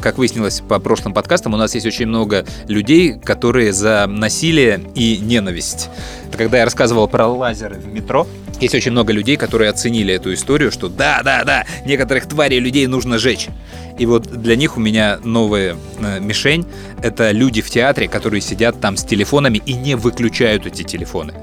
как 0.00 0.18
выяснилось 0.18 0.62
по 0.66 0.78
прошлым 0.78 1.14
подкастам, 1.14 1.54
у 1.54 1.56
нас 1.56 1.74
есть 1.74 1.86
очень 1.86 2.06
много 2.06 2.44
людей, 2.68 3.18
которые 3.18 3.72
за 3.72 4.06
насилие 4.08 4.80
и 4.94 5.18
ненависть. 5.18 5.88
Когда 6.36 6.58
я 6.58 6.64
рассказывал 6.64 7.08
про 7.08 7.26
лазеры 7.26 7.76
в 7.76 7.86
метро, 7.86 8.26
есть 8.60 8.74
очень 8.74 8.92
много 8.92 9.12
людей, 9.12 9.36
которые 9.36 9.70
оценили 9.70 10.12
эту 10.12 10.34
историю, 10.34 10.70
что 10.70 10.88
да, 10.88 11.22
да, 11.24 11.44
да, 11.44 11.64
некоторых 11.86 12.26
тварей 12.26 12.60
людей 12.60 12.86
нужно 12.86 13.18
жечь. 13.18 13.48
И 13.98 14.06
вот 14.06 14.26
для 14.26 14.56
них 14.56 14.76
у 14.76 14.80
меня 14.80 15.18
новая 15.24 15.76
э, 15.98 16.20
мишень— 16.20 16.66
это 17.02 17.30
люди 17.32 17.62
в 17.62 17.70
театре, 17.70 18.08
которые 18.08 18.40
сидят 18.40 18.80
там 18.80 18.96
с 18.96 19.04
телефонами 19.04 19.62
и 19.64 19.74
не 19.74 19.94
выключают 19.94 20.66
эти 20.66 20.82
телефоны. 20.82 21.34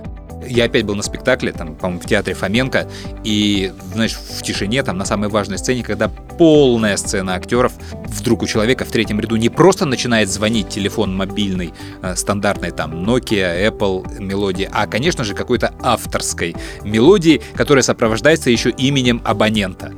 Я 0.47 0.65
опять 0.65 0.85
был 0.85 0.95
на 0.95 1.03
спектакле, 1.03 1.51
там, 1.51 1.75
по-моему, 1.75 2.01
в 2.01 2.05
театре 2.05 2.35
Фоменко, 2.35 2.89
и, 3.23 3.71
знаешь, 3.93 4.15
в 4.15 4.41
тишине, 4.41 4.83
там, 4.83 4.97
на 4.97 5.05
самой 5.05 5.29
важной 5.29 5.57
сцене, 5.57 5.83
когда 5.83 6.07
полная 6.07 6.97
сцена 6.97 7.35
актеров, 7.35 7.73
вдруг 8.07 8.43
у 8.43 8.47
человека 8.47 8.85
в 8.85 8.91
третьем 8.91 9.19
ряду 9.19 9.35
не 9.35 9.49
просто 9.49 9.85
начинает 9.85 10.29
звонить 10.29 10.69
телефон 10.69 11.15
мобильный, 11.15 11.73
э, 12.01 12.15
стандартный, 12.15 12.71
там, 12.71 12.93
Nokia, 13.07 13.69
Apple 13.69 14.21
мелодии, 14.21 14.69
а, 14.71 14.87
конечно 14.87 15.23
же, 15.23 15.33
какой-то 15.33 15.73
авторской 15.81 16.55
мелодии, 16.83 17.41
которая 17.55 17.83
сопровождается 17.83 18.49
еще 18.49 18.69
именем 18.69 19.21
абонента. 19.23 19.93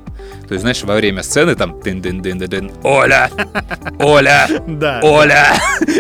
То 0.50 0.54
есть, 0.54 0.62
знаешь, 0.62 0.82
во 0.82 0.95
время 0.95 1.22
сцены 1.22 1.54
там 1.54 1.80
дын 1.80 2.02
дын 2.02 2.24
дын 2.24 2.39
дын 2.39 2.72
Оля! 2.82 3.30
Оля! 4.00 4.47
Да. 4.66 5.00
Оля! 5.04 5.54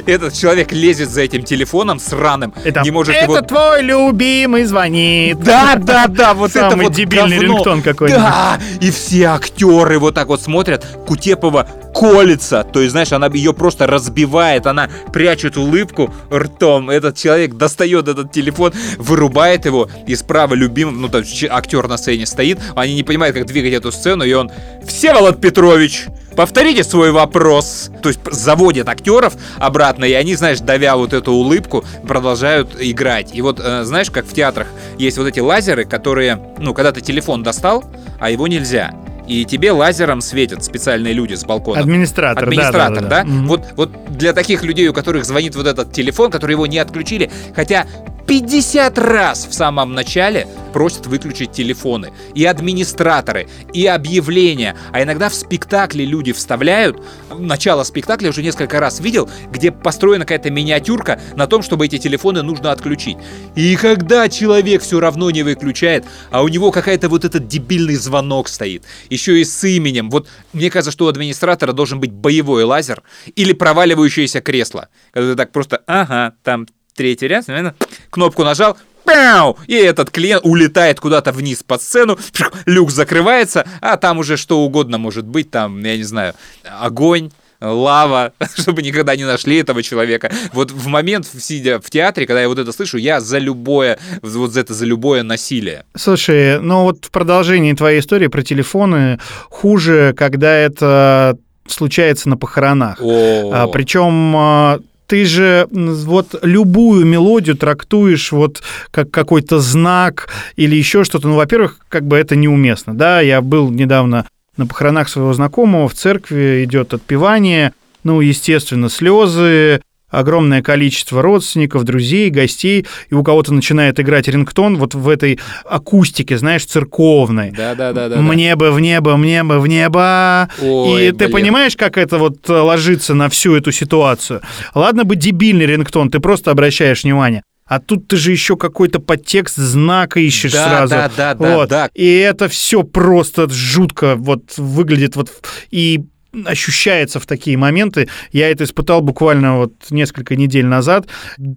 Этот 0.07 0.33
человек 0.33 0.71
лезет 0.71 1.11
за 1.11 1.21
этим 1.21 1.43
телефоном 1.43 1.99
сраным, 1.99 2.51
там, 2.73 2.83
не 2.83 2.89
может 2.89 3.13
это 3.13 3.25
его... 3.25 3.41
твой 3.41 3.83
любимый 3.83 4.63
звонит. 4.63 5.39
Да, 5.39 5.75
да, 5.75 6.07
да, 6.07 6.33
вот 6.33 6.49
это 6.55 6.71
Самый 6.71 6.85
вот 6.85 6.93
дебильный 6.93 7.37
говно. 7.37 7.57
рингтон 7.57 7.83
какой-нибудь. 7.83 8.19
Да, 8.19 8.59
и 8.81 8.89
все 8.89 9.25
актеры 9.25 9.99
вот 9.99 10.15
так 10.15 10.29
вот 10.29 10.41
смотрят, 10.41 10.83
Кутепова 11.05 11.67
колется, 11.93 12.63
то 12.63 12.79
есть, 12.79 12.91
знаешь, 12.91 13.11
она 13.11 13.27
ее 13.27 13.53
просто 13.53 13.85
разбивает, 13.85 14.65
она 14.67 14.89
прячет 15.11 15.57
улыбку 15.57 16.13
ртом, 16.33 16.89
этот 16.89 17.17
человек 17.17 17.55
достает 17.55 18.07
этот 18.07 18.31
телефон, 18.31 18.73
вырубает 18.97 19.65
его, 19.65 19.89
и 20.07 20.15
справа 20.15 20.53
любимый, 20.53 20.93
ну 20.93 21.09
там 21.09 21.23
актер 21.49 21.87
на 21.87 21.97
сцене 21.97 22.25
стоит, 22.25 22.59
они 22.75 22.95
не 22.95 23.03
понимают, 23.03 23.35
как 23.35 23.45
двигать 23.45 23.73
эту 23.73 23.91
сцену, 23.91 24.23
и 24.23 24.38
он, 24.39 24.51
Всеволод 24.85 25.39
Петрович, 25.39 26.07
повторите 26.35 26.83
свой 26.83 27.11
вопрос. 27.11 27.91
То 28.01 28.09
есть 28.09 28.21
заводят 28.31 28.87
актеров 28.87 29.33
обратно, 29.57 30.05
и 30.05 30.13
они, 30.13 30.35
знаешь, 30.35 30.59
давя 30.59 30.95
вот 30.95 31.13
эту 31.13 31.33
улыбку, 31.33 31.83
продолжают 32.07 32.75
играть. 32.79 33.31
И 33.33 33.41
вот, 33.41 33.59
э, 33.63 33.83
знаешь, 33.83 34.09
как 34.09 34.25
в 34.25 34.33
театрах 34.33 34.67
есть 34.97 35.17
вот 35.17 35.27
эти 35.27 35.39
лазеры, 35.39 35.85
которые, 35.85 36.41
ну, 36.57 36.73
когда 36.73 36.91
ты 36.91 37.01
телефон 37.01 37.43
достал, 37.43 37.83
а 38.19 38.29
его 38.29 38.47
нельзя. 38.47 38.93
И 39.27 39.45
тебе 39.45 39.71
лазером 39.71 40.21
светят 40.21 40.63
специальные 40.63 41.13
люди 41.13 41.35
с 41.35 41.43
балкона. 41.43 41.81
Администратор, 41.81 42.45
Администратор, 42.45 42.95
да, 42.95 43.01
да? 43.01 43.09
да, 43.09 43.23
да. 43.23 43.25
Мгм. 43.25 43.47
Вот, 43.47 43.65
вот 43.75 43.91
для 44.09 44.33
таких 44.33 44.63
людей, 44.63 44.87
у 44.87 44.93
которых 44.93 45.25
звонит 45.25 45.55
вот 45.55 45.67
этот 45.67 45.91
телефон, 45.91 46.31
который 46.31 46.53
его 46.53 46.65
не 46.65 46.79
отключили, 46.79 47.29
хотя 47.55 47.85
50 48.29 48.99
раз 48.99 49.47
в 49.47 49.55
самом 49.55 49.95
начале 49.95 50.47
просят 50.71 51.07
выключить 51.07 51.51
телефоны. 51.51 52.13
И 52.35 52.45
администраторы, 52.45 53.49
и 53.73 53.87
объявления. 53.87 54.77
А 54.91 55.01
иногда 55.01 55.29
в 55.29 55.33
спектакле 55.33 56.05
люди 56.05 56.31
вставляют. 56.31 57.03
Начало 57.35 57.81
спектакля 57.81 58.29
уже 58.29 58.43
несколько 58.43 58.79
раз 58.79 58.99
видел, 58.99 59.27
где 59.51 59.71
построена 59.71 60.25
какая-то 60.25 60.51
миниатюрка 60.51 61.19
на 61.35 61.47
том, 61.47 61.63
чтобы 61.63 61.87
эти 61.87 61.97
телефоны 61.97 62.43
нужно 62.43 62.71
отключить. 62.71 63.17
И 63.55 63.75
когда 63.75 64.29
человек 64.29 64.83
все 64.83 64.99
равно 64.99 65.31
не 65.31 65.41
выключает, 65.41 66.05
а 66.29 66.43
у 66.43 66.49
него 66.49 66.69
какая-то 66.69 67.09
вот 67.09 67.25
этот 67.25 67.47
дебильный 67.47 67.95
звонок 67.95 68.47
стоит, 68.47 68.83
еще 69.09 69.41
и 69.41 69.43
с 69.43 69.63
именем. 69.63 70.11
Вот 70.11 70.27
мне 70.53 70.69
кажется, 70.69 70.91
что 70.91 71.05
у 71.05 71.07
администратора 71.07 71.73
должен 71.73 71.99
быть 71.99 72.11
боевой 72.11 72.63
лазер 72.63 73.01
или 73.35 73.53
проваливающееся 73.53 74.39
кресло. 74.41 74.89
Когда 75.13 75.31
ты 75.31 75.35
так 75.35 75.51
просто, 75.51 75.81
ага, 75.87 76.35
там 76.43 76.67
третий 76.99 77.29
ряд, 77.29 77.47
наверное, 77.47 77.75
кнопку 78.09 78.43
нажал, 78.43 78.77
пяу, 79.05 79.57
и 79.67 79.73
этот 79.73 80.11
клиент 80.11 80.45
улетает 80.45 80.99
куда-то 80.99 81.31
вниз 81.31 81.63
под 81.63 81.81
сцену, 81.81 82.19
люк 82.65 82.91
закрывается, 82.91 83.65
а 83.79 83.95
там 83.95 84.17
уже 84.17 84.35
что 84.35 84.59
угодно 84.59 84.97
может 84.97 85.25
быть, 85.25 85.49
там, 85.49 85.81
я 85.81 85.95
не 85.95 86.03
знаю, 86.03 86.33
огонь, 86.65 87.31
лава, 87.61 88.33
чтобы 88.57 88.81
никогда 88.81 89.15
не 89.15 89.23
нашли 89.23 89.55
этого 89.55 89.81
человека. 89.81 90.29
Вот 90.51 90.71
в 90.71 90.87
момент, 90.87 91.25
сидя 91.25 91.79
в 91.79 91.89
театре, 91.89 92.27
когда 92.27 92.41
я 92.41 92.49
вот 92.49 92.59
это 92.59 92.73
слышу, 92.73 92.97
я 92.97 93.21
за 93.21 93.37
любое, 93.37 93.97
вот 94.21 94.51
за 94.51 94.59
это 94.59 94.73
за 94.73 94.85
любое 94.85 95.23
насилие. 95.23 95.85
Слушай, 95.95 96.59
ну 96.59 96.83
вот 96.83 97.05
в 97.05 97.11
продолжении 97.11 97.71
твоей 97.71 98.01
истории 98.01 98.27
про 98.27 98.43
телефоны 98.43 99.19
хуже, 99.49 100.13
когда 100.17 100.53
это 100.53 101.37
случается 101.65 102.27
на 102.27 102.35
похоронах. 102.35 102.99
А, 103.01 103.67
причем 103.67 104.35
а, 104.35 104.79
ты 105.09 105.25
же 105.25 105.67
вот 105.71 106.35
любую 106.43 107.03
мелодию 107.03 107.57
трактуешь 107.57 108.31
вот 108.31 108.61
как 108.91 109.09
какой-то 109.09 109.59
знак 109.59 110.29
или 110.55 110.75
еще 110.75 111.03
что-то. 111.03 111.27
Ну, 111.27 111.35
во-первых, 111.35 111.79
как 111.89 112.05
бы 112.05 112.15
это 112.15 112.35
неуместно. 112.35 112.95
Да, 112.95 113.19
я 113.19 113.41
был 113.41 113.71
недавно 113.71 114.27
на 114.55 114.67
похоронах 114.67 115.09
своего 115.09 115.33
знакомого, 115.33 115.89
в 115.89 115.95
церкви 115.95 116.63
идет 116.63 116.93
отпевание, 116.93 117.73
ну, 118.03 118.21
естественно, 118.21 118.87
слезы, 118.89 119.81
огромное 120.09 120.61
количество 120.61 121.21
родственников, 121.21 121.83
друзей, 121.83 122.29
гостей, 122.29 122.85
и 123.09 123.13
у 123.13 123.23
кого-то 123.23 123.53
начинает 123.53 123.99
играть 123.99 124.27
рингтон 124.27 124.77
вот 124.77 124.95
в 124.95 125.07
этой 125.07 125.39
акустике, 125.65 126.37
знаешь, 126.37 126.65
церковной. 126.65 127.51
Да, 127.51 127.75
да, 127.75 127.93
да, 127.93 128.09
да. 128.09 128.17
Мне 128.17 128.55
бы 128.55 128.71
в 128.71 128.79
небо, 128.79 129.17
мне 129.17 129.43
бы 129.43 129.59
в 129.59 129.67
небо. 129.67 130.49
Ой, 130.61 131.07
и 131.07 131.11
ты 131.11 131.25
блин. 131.25 131.31
понимаешь, 131.31 131.75
как 131.75 131.97
это 131.97 132.17
вот 132.17 132.49
э, 132.49 132.53
ложится 132.53 133.13
на 133.13 133.29
всю 133.29 133.55
эту 133.55 133.71
ситуацию? 133.71 134.41
Ладно 134.73 135.03
бы 135.03 135.15
дебильный 135.15 135.65
рингтон, 135.65 136.09
ты 136.09 136.19
просто 136.19 136.51
обращаешь 136.51 137.03
внимание. 137.03 137.43
А 137.65 137.79
тут 137.79 138.07
ты 138.07 138.17
же 138.17 138.31
еще 138.31 138.57
какой-то 138.57 138.99
подтекст 138.99 139.57
знака 139.57 140.19
ищешь 140.19 140.53
Да, 140.53 140.67
сразу. 140.69 140.89
да, 140.95 141.11
да, 141.15 141.33
да, 141.35 141.55
вот. 141.55 141.69
да. 141.69 141.89
И 141.93 142.15
это 142.17 142.49
все 142.49 142.81
просто 142.81 143.47
жутко 143.47 144.15
вот 144.15 144.57
выглядит 144.57 145.15
вот 145.15 145.29
и 145.69 146.01
ощущается 146.45 147.19
в 147.19 147.25
такие 147.25 147.57
моменты. 147.57 148.07
Я 148.31 148.49
это 148.49 148.63
испытал 148.63 149.01
буквально 149.01 149.57
вот 149.57 149.73
несколько 149.89 150.35
недель 150.35 150.65
назад. 150.65 151.07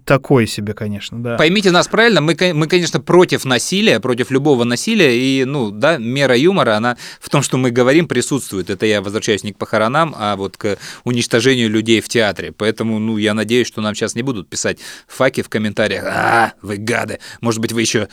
Такое 0.05 0.45
себе, 0.45 0.73
конечно, 0.73 1.21
да. 1.21 1.37
Поймите 1.37 1.71
нас 1.71 1.87
правильно, 1.87 2.21
мы, 2.21 2.35
мы, 2.53 2.67
конечно, 2.67 2.99
против 2.99 3.45
насилия, 3.45 3.99
против 3.99 4.31
любого 4.31 4.63
насилия, 4.63 5.15
и, 5.15 5.45
ну, 5.45 5.71
да, 5.71 5.97
мера 5.97 6.35
юмора, 6.35 6.75
она 6.75 6.97
в 7.19 7.29
том, 7.29 7.41
что 7.43 7.57
мы 7.57 7.71
говорим, 7.71 8.07
присутствует. 8.07 8.69
Это 8.69 8.85
я 8.85 9.01
возвращаюсь 9.01 9.43
не 9.43 9.53
к 9.53 9.57
похоронам, 9.57 10.15
а 10.17 10.35
вот 10.35 10.57
к 10.57 10.77
уничтожению 11.03 11.69
людей 11.69 12.01
в 12.01 12.09
театре. 12.09 12.51
Поэтому, 12.51 12.99
ну, 12.99 13.17
я 13.17 13.33
надеюсь, 13.33 13.67
что 13.67 13.81
нам 13.81 13.93
сейчас 13.95 14.15
не 14.15 14.23
будут 14.23 14.49
писать 14.49 14.79
факи 15.07 15.41
в 15.41 15.49
комментариях. 15.49 16.03
А, 16.05 16.53
вы 16.61 16.77
гады. 16.77 17.19
Может 17.41 17.61
быть, 17.61 17.71
вы 17.71 17.81
еще 17.81 18.07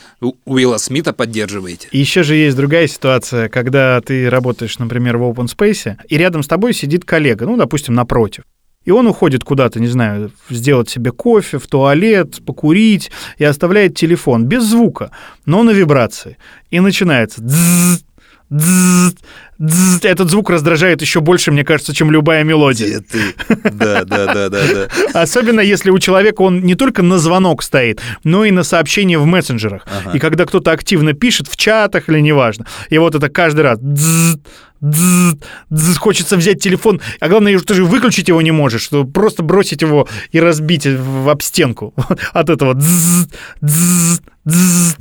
Уилла 0.45 0.77
Смита 0.77 1.13
поддерживаете? 1.13 1.87
И 1.91 1.97
еще 1.97 2.23
же 2.23 2.35
есть 2.35 2.55
другая 2.55 2.87
ситуация, 2.87 3.49
когда 3.49 3.99
ты 4.01 4.29
работаешь, 4.29 4.77
например, 4.77 5.17
в 5.17 5.23
open 5.23 5.47
space, 5.47 5.95
и 6.07 6.17
рядом 6.17 6.43
с 6.43 6.47
тобой 6.51 6.73
сидит 6.73 7.05
коллега, 7.05 7.45
ну, 7.45 7.55
допустим, 7.55 7.93
напротив. 7.93 8.43
И 8.83 8.91
он 8.91 9.07
уходит 9.07 9.43
куда-то, 9.45 9.79
не 9.79 9.87
знаю, 9.87 10.31
сделать 10.49 10.89
себе 10.89 11.11
кофе, 11.11 11.57
в 11.59 11.67
туалет, 11.67 12.45
покурить, 12.45 13.09
и 13.37 13.45
оставляет 13.45 13.95
телефон 13.95 14.45
без 14.45 14.63
звука, 14.63 15.11
но 15.45 15.63
на 15.63 15.71
вибрации. 15.71 16.37
И 16.71 16.79
начинается 16.81 17.41
дзз, 17.41 18.03
дзз, 18.49 19.15
дзз. 19.61 20.03
Этот 20.03 20.29
звук 20.29 20.49
раздражает 20.49 21.01
еще 21.01 21.21
больше, 21.21 21.51
мне 21.51 21.63
кажется, 21.63 21.93
чем 21.93 22.11
любая 22.11 22.43
мелодия. 22.43 23.01
ты? 23.01 23.35
Да, 23.71 24.03
да, 24.03 24.25
да, 24.25 24.49
да, 24.49 24.61
да. 24.73 24.87
Особенно 25.21 25.61
если 25.61 25.91
у 25.91 25.99
человека 25.99 26.41
он 26.41 26.61
не 26.61 26.75
только 26.75 27.03
на 27.03 27.19
звонок 27.19 27.63
стоит, 27.63 28.01
но 28.23 28.43
и 28.45 28.51
на 28.51 28.63
сообщения 28.63 29.17
в 29.17 29.25
мессенджерах. 29.25 29.85
И 30.13 30.19
когда 30.19 30.45
кто-то 30.45 30.71
активно 30.71 31.13
пишет 31.13 31.47
в 31.47 31.55
чатах 31.55 32.09
или 32.09 32.19
неважно. 32.19 32.65
И 32.89 32.97
вот 32.97 33.15
это 33.15 33.29
каждый 33.29 33.61
раз. 33.61 33.79
дзз, 33.79 34.37
дзз, 34.81 35.35
дзз. 35.69 35.97
Хочется 35.97 36.37
взять 36.37 36.61
телефон, 36.61 36.99
а 37.19 37.29
главное, 37.29 37.57
ты 37.59 37.73
же 37.73 37.85
выключить 37.85 38.27
его 38.27 38.41
не 38.41 38.51
можешь, 38.51 38.81
что 38.81 39.05
просто 39.05 39.43
бросить 39.43 39.81
его 39.81 40.07
и 40.31 40.39
разбить 40.39 40.85
в 40.87 41.29
об 41.29 41.41
стенку 41.41 41.93
от 42.33 42.49
этого. 42.49 42.73
дзз, 42.73 43.27
дзз, 43.61 44.21
дзз. 44.45 44.97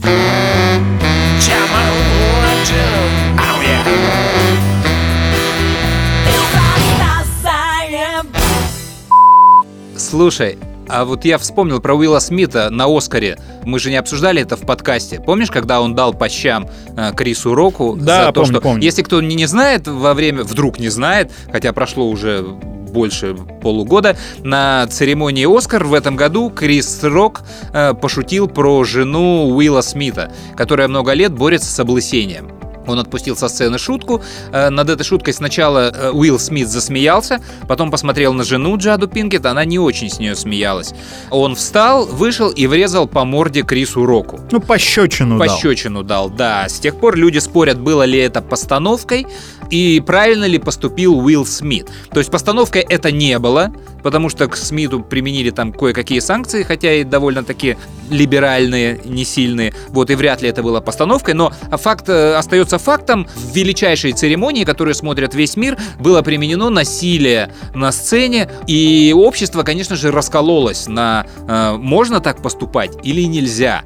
Слушай, 10.11 10.59
а 10.89 11.05
вот 11.05 11.25
я 11.25 11.39
вспомнил 11.39 11.81
про 11.81 11.95
Уилла 11.95 12.19
Смита 12.19 12.69
на 12.69 12.87
Оскаре. 12.87 13.39
Мы 13.65 13.79
же 13.79 13.91
не 13.91 13.97
обсуждали 13.97 14.43
это 14.43 14.57
в 14.57 14.63
подкасте. 14.63 15.21
Помнишь, 15.25 15.53
когда 15.53 15.81
он 15.81 15.95
дал 15.95 16.13
по 16.13 16.29
щам 16.29 16.67
э, 16.97 17.13
Крису 17.15 17.55
Року 17.55 17.97
Да, 17.97 18.27
за 18.27 18.33
то, 18.33 18.41
помню, 18.41 18.53
что... 18.55 18.61
помню. 18.61 18.83
Если 18.83 19.03
кто 19.03 19.23
не, 19.23 19.37
не 19.37 19.47
знает 19.47 19.87
во 19.87 20.13
время... 20.15 20.43
Вдруг 20.43 20.81
не 20.81 20.89
знает, 20.89 21.31
хотя 21.53 21.73
прошло 21.73 22.11
уже 22.11 22.43
больше 22.43 23.37
полугода, 23.63 24.17
на 24.43 24.85
церемонии 24.89 25.47
Оскар 25.47 25.85
в 25.85 25.95
этом 25.95 26.17
году 26.17 26.51
Крис 26.51 27.05
Рок 27.05 27.43
э, 27.73 27.95
пошутил 27.95 28.49
про 28.49 28.83
жену 28.83 29.55
Уилла 29.55 29.83
Смита, 29.83 30.33
которая 30.57 30.89
много 30.89 31.13
лет 31.13 31.33
борется 31.33 31.71
с 31.71 31.79
облысением. 31.79 32.60
Он 32.91 32.99
отпустил 32.99 33.37
со 33.37 33.49
сцены 33.49 33.79
шутку. 33.79 34.23
Э, 34.53 34.71
Над 34.71 34.91
этой 34.91 35.05
шуткой 35.05 35.35
сначала 35.35 35.91
э, 35.91 36.11
Уилл 36.11 36.39
Смит 36.39 36.69
засмеялся, 36.69 37.41
потом 37.69 37.91
посмотрел 37.91 38.33
на 38.33 38.45
жену 38.45 38.77
Джаду 38.77 39.09
Пинкет, 39.09 39.47
она 39.47 39.65
не 39.65 39.79
очень 39.79 40.11
с 40.11 40.19
нее 40.19 40.35
смеялась. 40.37 40.93
Он 41.31 41.55
встал, 41.55 42.07
вышел 42.07 42.51
и 42.51 42.67
врезал 42.67 43.07
по 43.07 43.25
морде 43.25 43.63
Крису 43.63 44.05
Року. 44.07 44.41
Ну, 44.51 44.61
пощечину 44.61 45.39
дал. 45.39 45.47
Пощечину 45.49 46.03
дал, 46.03 46.31
да. 46.31 46.69
С 46.69 46.79
тех 46.79 46.97
пор 46.97 47.17
люди 47.17 47.39
спорят, 47.39 47.79
было 47.81 48.03
ли 48.05 48.19
это 48.19 48.43
постановкой 48.43 49.27
и 49.71 50.03
правильно 50.05 50.45
ли 50.45 50.59
поступил 50.59 51.19
Уилл 51.19 51.47
Смит. 51.47 51.89
То 52.13 52.19
есть 52.19 52.31
постановкой 52.31 52.83
это 52.83 53.11
не 53.13 53.39
было, 53.39 53.73
потому 54.03 54.29
что 54.29 54.49
к 54.49 54.57
Смиту 54.57 55.01
применили 55.01 55.51
там 55.51 55.73
кое-какие 55.73 56.21
санкции, 56.21 56.63
хотя 56.63 56.93
и 56.95 57.05
довольно-таки 57.05 57.77
либеральные, 58.11 59.01
не 59.05 59.25
сильные. 59.25 59.73
Вот 59.89 60.11
и 60.11 60.15
вряд 60.15 60.43
ли 60.43 60.49
это 60.49 60.63
было 60.63 60.81
постановкой, 60.81 61.35
но 61.35 61.53
факт 61.71 62.09
э, 62.09 62.35
остается 62.35 62.79
фактом. 62.79 63.29
В 63.35 63.55
величайшей 63.55 64.13
церемонии, 64.13 64.65
которую 64.65 64.95
смотрят 64.95 65.35
весь 65.35 65.57
мир, 65.57 65.79
было 65.99 66.23
применено 66.23 66.71
насилие 66.71 67.53
на 67.75 67.93
сцене, 67.93 68.51
и 68.67 69.15
общество, 69.17 69.63
конечно 69.63 69.97
же, 69.97 70.11
раскололось 70.11 70.89
на 70.89 71.27
э, 71.47 71.77
можно 71.77 72.21
так 72.21 72.43
поступать 72.43 72.93
или 73.05 73.23
нельзя. 73.23 73.83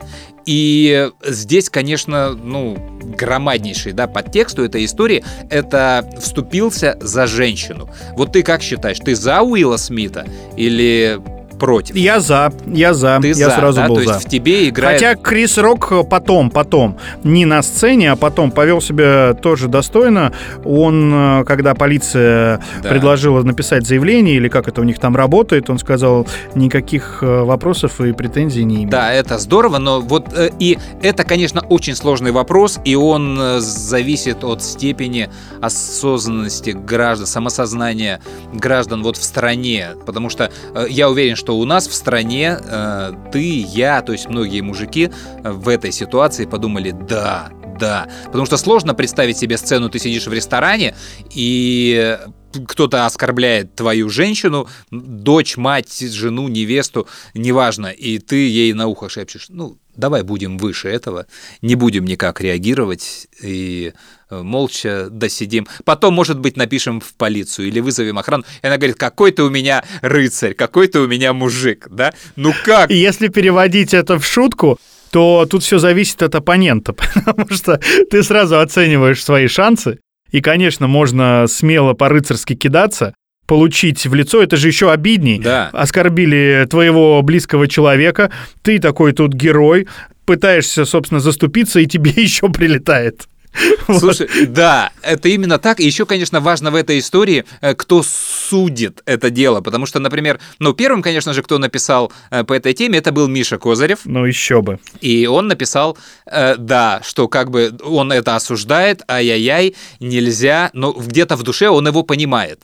И 0.47 1.11
здесь, 1.25 1.71
конечно, 1.71 2.33
ну, 2.33 2.77
громаднейший 3.03 3.93
да, 3.93 4.07
подтекст 4.07 4.59
у 4.59 4.63
этой 4.63 4.85
истории— 4.85 5.25
это 5.51 6.09
вступился 6.21 6.99
за 7.01 7.27
женщину. 7.27 7.89
Вот 8.17 8.33
ты 8.33 8.43
как 8.43 8.63
считаешь, 8.63 8.99
ты 8.99 9.15
за 9.15 9.43
Уилла 9.43 9.77
Смита 9.77 10.27
или 10.57 11.21
против? 11.59 11.97
Я 11.97 12.21
за, 12.21 12.53
я 12.67 12.95
за, 12.95 13.19
Ты 13.21 13.29
я 13.29 13.35
за, 13.35 13.51
сразу 13.51 13.81
да? 13.81 13.89
был 13.89 13.97
То 13.97 14.01
есть 14.03 14.15
за. 14.15 14.21
в 14.21 14.25
тебе 14.25 14.69
играет... 14.69 15.01
Хотя 15.01 15.15
Крис 15.15 15.59
Рок 15.59 15.93
потом, 16.09 16.51
потом, 16.51 16.99
не 17.23 17.45
на 17.45 17.63
сцене, 17.63 18.13
а 18.13 18.17
потом 18.17 18.51
повел 18.51 18.81
себя 18.81 19.35
тоже 19.35 19.69
достойно. 19.69 20.33
Он, 20.65 21.13
э, 21.41 21.45
когда 21.45 21.75
полиция 21.75 22.61
Да. 22.83 22.89
предложила 22.89 23.43
написать 23.43 23.87
заявление, 23.87 24.37
или 24.37 24.49
как 24.49 24.69
это 24.69 24.81
у 24.81 24.85
них 24.85 24.99
там 24.99 25.17
работает, 25.17 25.71
он 25.71 25.79
сказал, 25.79 26.27
никаких 26.55 27.19
э, 27.23 27.43
вопросов 27.43 28.01
и 28.01 28.13
претензий 28.13 28.65
не 28.65 28.77
имеет. 28.77 28.91
Да, 28.91 29.13
это 29.13 29.39
здорово, 29.39 29.79
но 29.79 30.01
вот 30.01 30.27
э, 30.37 30.51
и 30.59 30.79
это, 31.03 31.25
конечно, 31.25 31.61
очень 31.69 31.95
сложный 31.95 32.31
вопрос, 32.33 32.79
и 32.85 32.95
он 32.95 33.39
э, 33.41 33.61
зависит 33.61 34.45
от 34.45 34.63
степени 34.63 35.29
осознанности 35.61 36.71
граждан, 36.71 37.27
самосознания 37.27 38.21
граждан 38.53 39.03
вот 39.03 39.17
в 39.17 39.23
стране, 39.25 39.91
потому 40.07 40.31
что 40.31 40.51
э, 40.75 40.87
я 40.89 41.09
уверен, 41.11 41.37
что 41.37 41.44
у 41.53 41.65
нас 41.65 41.87
в 41.89 41.95
стране 41.95 42.59
э, 42.61 43.13
ты, 43.33 43.61
я, 43.61 44.03
то 44.03 44.13
есть 44.13 44.29
многие 44.29 44.61
мужики 44.61 45.11
э, 45.43 45.51
в 45.51 45.69
этой 45.69 45.93
ситуации 45.93 46.47
подумали, 46.47 46.93
да, 46.93 47.51
да, 47.79 48.09
потому 48.27 48.47
что 48.47 48.57
сложно 48.57 48.95
представить 48.95 49.37
себе 49.37 49.59
сцену, 49.59 49.89
ты 49.89 49.99
сидишь 49.99 50.27
в 50.27 50.33
ресторане 50.33 50.95
и 51.35 52.19
кто-то 52.67 53.07
оскорбляет 53.07 53.75
твою 53.75 54.09
женщину, 54.09 54.69
дочь, 54.91 55.57
мать, 55.57 55.99
жену, 55.99 56.49
невесту, 56.49 57.09
неважно, 57.35 57.89
и 57.89 58.19
ты 58.19 58.49
ей 58.49 58.73
на 58.73 58.87
ухо 58.87 59.09
шепчешь, 59.09 59.47
ну, 59.49 59.79
давай 59.97 60.23
будем 60.23 60.59
выше 60.59 60.89
этого, 60.89 61.27
не 61.63 61.75
будем 61.75 62.05
никак 62.05 62.41
реагировать 62.41 63.29
и 63.43 63.93
э, 64.31 64.43
молча 64.43 65.09
досидим. 65.11 65.67
Потом, 65.85 66.15
может 66.15 66.39
быть, 66.39 66.57
напишем 66.57 67.01
в 67.01 67.15
полицию 67.15 67.69
или 67.69 67.81
вызовем 67.81 68.19
охрану. 68.19 68.45
И 68.63 68.67
она 68.67 68.77
говорит, 68.77 68.97
какой 68.97 69.33
ты 69.33 69.43
у 69.43 69.51
меня 69.51 69.85
рыцарь, 70.03 70.55
какой 70.55 70.89
ты 70.89 71.01
у 71.01 71.07
меня 71.07 71.33
мужик, 71.33 71.89
да? 71.91 72.13
Ну 72.37 72.53
как? 72.65 72.91
Если 72.91 73.29
переводить 73.29 73.95
это 73.95 74.19
в 74.19 74.27
шутку, 74.27 74.79
то 75.11 75.47
тут 75.49 75.63
все 75.63 75.79
зависит 75.79 76.23
от 76.23 76.35
оппонента, 76.35 76.93
потому 77.25 77.49
что 77.51 77.81
ты 78.11 78.23
сразу 78.23 78.59
оцениваешь 78.59 79.23
свои 79.23 79.47
шансы, 79.47 80.01
и, 80.33 80.41
конечно, 80.41 80.89
можно 80.89 81.47
смело 81.47 81.93
по-рыцарски 81.93 82.57
кидаться, 82.57 83.15
получить 83.47 84.07
в 84.07 84.15
лицо, 84.15 84.43
это 84.43 84.57
же 84.57 84.69
еще 84.69 84.91
обидней. 84.91 85.39
Да. 85.39 85.71
Оскорбили 85.73 86.67
твоего 86.69 87.21
близкого 87.23 87.69
человека, 87.69 88.31
ты 88.63 88.79
такой 88.79 89.13
тут 89.13 89.35
герой, 89.35 89.87
пытаешься, 90.25 90.85
собственно, 90.85 91.21
заступиться, 91.21 91.81
и 91.81 91.87
тебе 91.87 92.11
еще 92.17 92.49
прилетает. 92.49 93.29
Слушай, 93.99 94.29
да, 94.47 94.91
это 95.03 95.29
именно 95.29 95.59
так. 95.59 95.81
И 95.81 95.85
еще, 95.85 96.07
конечно, 96.07 96.41
важно 96.41 96.71
в 96.71 96.75
этой 96.75 96.99
истории, 96.99 97.45
э, 97.61 97.75
кто 97.75 98.03
судит 98.03 99.03
это 99.07 99.31
дело. 99.31 99.61
Потому 99.61 99.87
что, 99.87 99.99
например, 100.01 100.41
ну, 100.59 100.73
первым, 100.73 101.03
конечно 101.03 101.33
же, 101.33 101.43
кто 101.43 101.59
написал 101.59 102.13
э, 102.31 102.45
по 102.45 102.53
этой 102.53 102.75
теме, 102.75 102.99
это 102.99 103.13
был 103.13 103.29
Миша 103.29 103.59
Козырев. 103.59 104.01
Ну, 104.05 104.25
еще 104.25 104.63
бы. 104.63 104.79
И 105.01 105.27
он 105.27 105.49
написал, 105.49 105.97
э, 106.27 106.57
да, 106.57 107.01
что 107.05 107.29
как 107.29 107.51
бы 107.51 107.77
он 107.83 108.13
это 108.13 108.37
осуждает, 108.37 109.03
ай-яй-яй, 109.09 109.75
нельзя, 110.01 110.71
но 110.73 110.93
где-то 110.93 111.37
в 111.37 111.43
душе 111.43 111.69
он 111.69 111.87
его 111.87 112.03
понимает. 112.03 112.61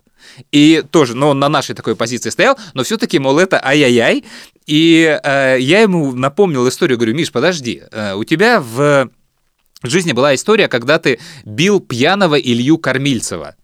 И 0.53 0.83
тоже, 0.91 1.17
ну, 1.17 1.29
он 1.29 1.39
на 1.39 1.49
нашей 1.49 1.75
такой 1.75 1.97
позиции 1.97 2.31
стоял, 2.31 2.59
но 2.75 2.83
все-таки, 2.83 3.19
мол, 3.19 3.39
это 3.39 3.65
ай-яй-яй. 3.65 4.25
И 4.67 5.19
э, 5.23 5.57
я 5.59 5.81
ему 5.81 6.13
напомнил 6.13 6.69
историю, 6.69 6.99
говорю, 6.99 7.15
Миш, 7.15 7.33
подожди, 7.33 7.83
э, 7.91 8.15
у 8.15 8.25
тебя 8.25 8.61
в 8.61 9.11
жизни 9.83 10.13
была 10.13 10.35
история, 10.35 10.69
когда 10.69 10.99
ты 10.99 11.19
бил 11.45 11.81
пьяного 11.81 12.39
Илью 12.39 12.79
Кормильцева. 12.79 13.55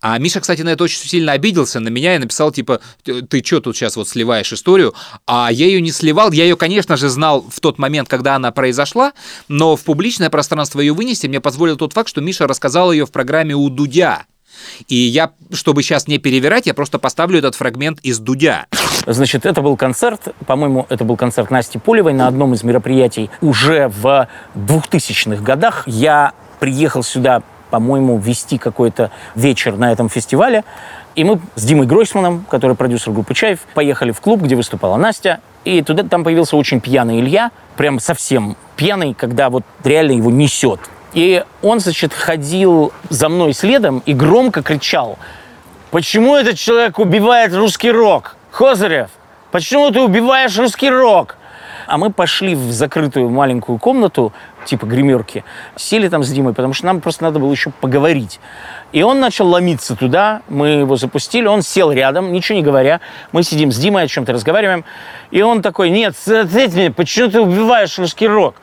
А 0.00 0.16
Миша, 0.18 0.40
кстати, 0.40 0.62
на 0.62 0.68
это 0.70 0.84
очень 0.84 1.00
сильно 1.00 1.32
обиделся 1.32 1.80
на 1.80 1.88
меня 1.88 2.14
и 2.14 2.18
написал, 2.18 2.52
типа, 2.52 2.80
ты 3.02 3.42
что 3.44 3.60
тут 3.60 3.76
сейчас 3.76 3.96
вот 3.96 4.08
сливаешь 4.08 4.52
историю? 4.52 4.94
А 5.26 5.50
я 5.50 5.66
ее 5.66 5.80
не 5.80 5.90
сливал, 5.90 6.30
я 6.30 6.44
ее, 6.44 6.56
конечно 6.56 6.96
же, 6.96 7.08
знал 7.08 7.44
в 7.50 7.58
тот 7.58 7.78
момент, 7.78 8.08
когда 8.08 8.36
она 8.36 8.52
произошла, 8.52 9.12
но 9.48 9.74
в 9.74 9.82
публичное 9.82 10.30
пространство 10.30 10.80
ее 10.80 10.92
вынести 10.92 11.26
мне 11.26 11.40
позволил 11.40 11.76
тот 11.76 11.94
факт, 11.94 12.08
что 12.08 12.20
Миша 12.20 12.46
рассказал 12.46 12.92
ее 12.92 13.06
в 13.06 13.10
программе 13.10 13.56
у 13.56 13.68
Дудя. 13.70 14.26
И 14.86 14.94
я, 14.94 15.32
чтобы 15.52 15.82
сейчас 15.82 16.06
не 16.06 16.18
перевирать, 16.18 16.66
я 16.66 16.74
просто 16.74 17.00
поставлю 17.00 17.38
этот 17.38 17.56
фрагмент 17.56 17.98
из 18.02 18.20
Дудя. 18.20 18.66
Значит, 19.10 19.46
это 19.46 19.62
был 19.62 19.74
концерт, 19.78 20.34
по-моему, 20.46 20.84
это 20.90 21.02
был 21.02 21.16
концерт 21.16 21.50
Насти 21.50 21.78
Полевой 21.78 22.12
на 22.12 22.26
одном 22.26 22.52
из 22.52 22.62
мероприятий 22.62 23.30
уже 23.40 23.88
в 23.88 24.28
2000-х 24.54 25.42
годах. 25.42 25.84
Я 25.86 26.32
приехал 26.60 27.02
сюда, 27.02 27.42
по-моему, 27.70 28.18
вести 28.18 28.58
какой-то 28.58 29.10
вечер 29.34 29.78
на 29.78 29.92
этом 29.92 30.10
фестивале. 30.10 30.62
И 31.14 31.24
мы 31.24 31.40
с 31.54 31.64
Димой 31.64 31.86
Гройсманом, 31.86 32.44
который 32.50 32.76
продюсер 32.76 33.14
группы 33.14 33.32
«Чаев», 33.32 33.60
поехали 33.72 34.12
в 34.12 34.20
клуб, 34.20 34.42
где 34.42 34.56
выступала 34.56 34.96
Настя. 34.96 35.40
И 35.64 35.80
туда 35.80 36.02
там 36.02 36.22
появился 36.22 36.58
очень 36.58 36.82
пьяный 36.82 37.20
Илья, 37.20 37.50
прям 37.78 38.00
совсем 38.00 38.58
пьяный, 38.76 39.14
когда 39.14 39.48
вот 39.48 39.64
реально 39.84 40.12
его 40.12 40.30
несет. 40.30 40.80
И 41.14 41.42
он, 41.62 41.80
значит, 41.80 42.12
ходил 42.12 42.92
за 43.08 43.30
мной 43.30 43.54
следом 43.54 44.02
и 44.04 44.12
громко 44.12 44.62
кричал, 44.62 45.18
почему 45.90 46.36
этот 46.36 46.58
человек 46.58 46.98
убивает 46.98 47.54
русский 47.54 47.90
рок? 47.90 48.34
Хозарев, 48.50 49.10
почему 49.50 49.90
ты 49.90 50.00
убиваешь 50.00 50.56
русский 50.58 50.90
рок? 50.90 51.36
А 51.86 51.96
мы 51.96 52.12
пошли 52.12 52.54
в 52.54 52.70
закрытую 52.72 53.30
маленькую 53.30 53.78
комнату, 53.78 54.32
типа 54.66 54.84
гримерки, 54.84 55.42
сели 55.76 56.08
там 56.08 56.22
с 56.22 56.28
Димой, 56.28 56.52
потому 56.52 56.74
что 56.74 56.84
нам 56.86 57.00
просто 57.00 57.24
надо 57.24 57.38
было 57.38 57.50
еще 57.50 57.70
поговорить. 57.70 58.40
И 58.92 59.02
он 59.02 59.20
начал 59.20 59.48
ломиться 59.48 59.96
туда, 59.96 60.42
мы 60.48 60.68
его 60.68 60.96
запустили, 60.96 61.46
он 61.46 61.62
сел 61.62 61.90
рядом, 61.90 62.32
ничего 62.32 62.58
не 62.58 62.64
говоря. 62.64 63.00
Мы 63.32 63.42
сидим 63.42 63.72
с 63.72 63.78
Димой, 63.78 64.02
о 64.02 64.06
чем-то 64.08 64.32
разговариваем. 64.32 64.84
И 65.30 65.40
он 65.40 65.62
такой, 65.62 65.88
нет, 65.88 66.14
ответь 66.26 66.74
мне, 66.74 66.90
почему 66.90 67.30
ты 67.30 67.40
убиваешь 67.40 67.98
русский 67.98 68.28
рок? 68.28 68.56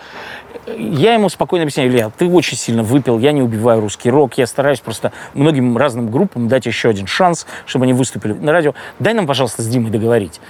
Я 0.67 1.13
ему 1.13 1.29
спокойно 1.29 1.63
объясняю, 1.63 1.91
Илья, 1.91 2.09
ты 2.09 2.27
очень 2.27 2.57
сильно 2.57 2.81
выпил, 2.81 3.19
я 3.19 3.31
не 3.31 3.43
убиваю 3.43 3.81
русский 3.81 4.09
рок, 4.09 4.37
я 4.37 4.47
стараюсь 4.47 4.79
просто 4.79 5.11
многим 5.35 5.77
разным 5.77 6.09
группам 6.09 6.47
дать 6.47 6.65
еще 6.65 6.89
один 6.89 7.05
шанс, 7.05 7.45
чтобы 7.67 7.85
они 7.85 7.93
выступили 7.93 8.33
на 8.33 8.51
радио. 8.51 8.73
Дай 8.97 9.13
нам, 9.13 9.27
пожалуйста, 9.27 9.61
с 9.61 9.67
Димой 9.67 9.91
договорить. 9.91 10.41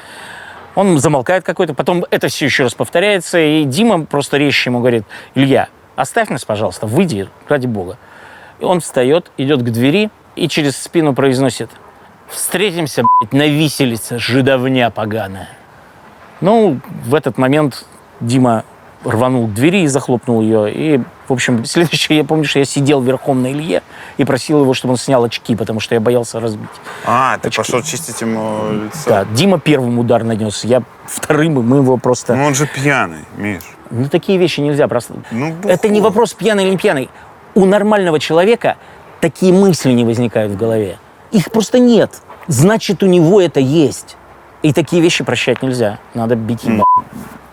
Он 0.75 0.99
замолкает 0.99 1.43
какой-то, 1.43 1.73
потом 1.73 2.05
это 2.11 2.29
все 2.29 2.45
еще 2.45 2.63
раз 2.63 2.73
повторяется, 2.73 3.39
и 3.39 3.63
Дима 3.65 4.05
просто 4.05 4.37
резче 4.37 4.69
ему 4.69 4.79
говорит, 4.79 5.03
Илья, 5.33 5.67
оставь 5.97 6.29
нас, 6.29 6.45
пожалуйста, 6.45 6.87
выйди, 6.87 7.29
ради 7.49 7.67
бога. 7.67 7.97
И 8.59 8.63
он 8.63 8.79
встает, 8.79 9.31
идет 9.37 9.61
к 9.63 9.69
двери 9.69 10.09
и 10.35 10.47
через 10.47 10.77
спину 10.77 11.13
произносит, 11.13 11.69
встретимся, 12.29 13.03
блядь, 13.03 13.33
на 13.33 13.47
виселице, 13.47 14.17
жидовня 14.17 14.89
поганая. 14.91 15.49
Ну, 16.39 16.79
в 17.05 17.15
этот 17.15 17.37
момент 17.37 17.85
Дима 18.19 18.63
рванул 19.05 19.47
к 19.47 19.53
двери 19.53 19.83
и 19.83 19.87
захлопнул 19.87 20.41
ее. 20.41 20.71
И, 20.73 21.01
в 21.27 21.33
общем, 21.33 21.65
следующее, 21.65 22.19
я 22.19 22.23
помню, 22.23 22.45
что 22.45 22.59
я 22.59 22.65
сидел 22.65 23.01
верхом 23.01 23.41
на 23.41 23.51
Илье 23.51 23.81
и 24.17 24.25
просил 24.25 24.61
его, 24.61 24.73
чтобы 24.73 24.93
он 24.93 24.97
снял 24.97 25.23
очки, 25.23 25.55
потому 25.55 25.79
что 25.79 25.95
я 25.95 26.01
боялся 26.01 26.39
разбить. 26.39 26.69
А, 27.05 27.37
ты 27.37 27.49
Очки. 27.49 27.57
пошел 27.57 27.81
чистить 27.81 28.19
ему 28.21 28.71
лицо. 28.71 29.09
Да, 29.09 29.25
Дима 29.25 29.59
первым 29.59 29.99
удар 29.99 30.23
нанес, 30.23 30.63
я 30.65 30.83
вторым, 31.05 31.59
и 31.59 31.61
мы 31.61 31.77
его 31.77 31.97
просто... 31.97 32.35
Ну 32.35 32.45
он 32.45 32.55
же 32.55 32.67
пьяный, 32.67 33.25
Миш. 33.37 33.63
Ну, 33.91 34.09
такие 34.09 34.37
вещи 34.37 34.59
нельзя 34.61 34.87
просто... 34.87 35.13
Ну, 35.31 35.55
Это 35.63 35.89
не 35.89 36.01
вопрос, 36.01 36.33
пьяный 36.33 36.63
или 36.63 36.71
не 36.71 36.77
пьяный. 36.77 37.09
У 37.53 37.65
нормального 37.65 38.19
человека 38.19 38.77
такие 39.21 39.53
мысли 39.53 39.91
не 39.91 40.03
возникают 40.03 40.51
в 40.53 40.57
голове. 40.57 40.97
Их 41.31 41.51
просто 41.51 41.79
нет. 41.79 42.21
Значит, 42.47 43.03
у 43.03 43.05
него 43.05 43.39
это 43.41 43.59
есть. 43.59 44.17
И 44.61 44.73
такие 44.73 45.01
вещи 45.01 45.23
прощать 45.23 45.61
нельзя. 45.61 45.99
Надо 46.13 46.35
бить 46.35 46.63
ему. 46.63 46.85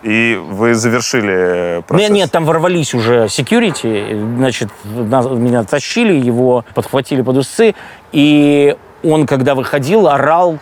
И 0.03 0.35
вы 0.35 0.75
завершили 0.75 1.81
процесс? 1.87 2.09
Нет, 2.09 2.11
нет, 2.11 2.31
там 2.31 2.43
ворвались 2.43 2.93
уже 2.93 3.25
security, 3.25 4.35
значит, 4.37 4.69
нас- 4.83 5.27
меня 5.27 5.63
тащили, 5.63 6.13
его 6.13 6.65
подхватили 6.73 7.21
под 7.21 7.37
усы, 7.37 7.73
и 8.11 8.75
он, 9.01 9.25
когда 9.25 9.55
выходил, 9.55 10.09
орал, 10.09 10.59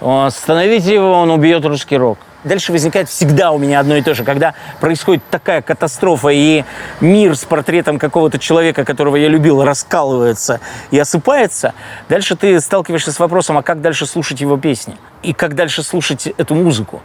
остановите 0.00 0.94
его, 0.94 1.12
он 1.12 1.30
убьет 1.30 1.64
русский 1.64 1.96
рок. 1.96 2.18
Дальше 2.44 2.70
возникает 2.70 3.08
всегда 3.08 3.50
у 3.50 3.58
меня 3.58 3.80
одно 3.80 3.96
и 3.96 4.02
то 4.02 4.14
же. 4.14 4.22
Когда 4.22 4.54
происходит 4.80 5.24
такая 5.32 5.62
катастрофа, 5.62 6.28
и 6.28 6.62
мир 7.00 7.34
с 7.34 7.44
портретом 7.44 7.98
какого-то 7.98 8.38
человека, 8.38 8.84
которого 8.84 9.16
я 9.16 9.26
любил, 9.26 9.64
раскалывается 9.64 10.60
и 10.92 10.98
осыпается, 10.98 11.74
дальше 12.08 12.36
ты 12.36 12.60
сталкиваешься 12.60 13.10
с 13.10 13.18
вопросом, 13.18 13.58
а 13.58 13.62
как 13.62 13.80
дальше 13.80 14.06
слушать 14.06 14.40
его 14.40 14.56
песни? 14.58 14.96
И 15.24 15.32
как 15.32 15.56
дальше 15.56 15.82
слушать 15.82 16.28
эту 16.36 16.54
музыку? 16.54 17.02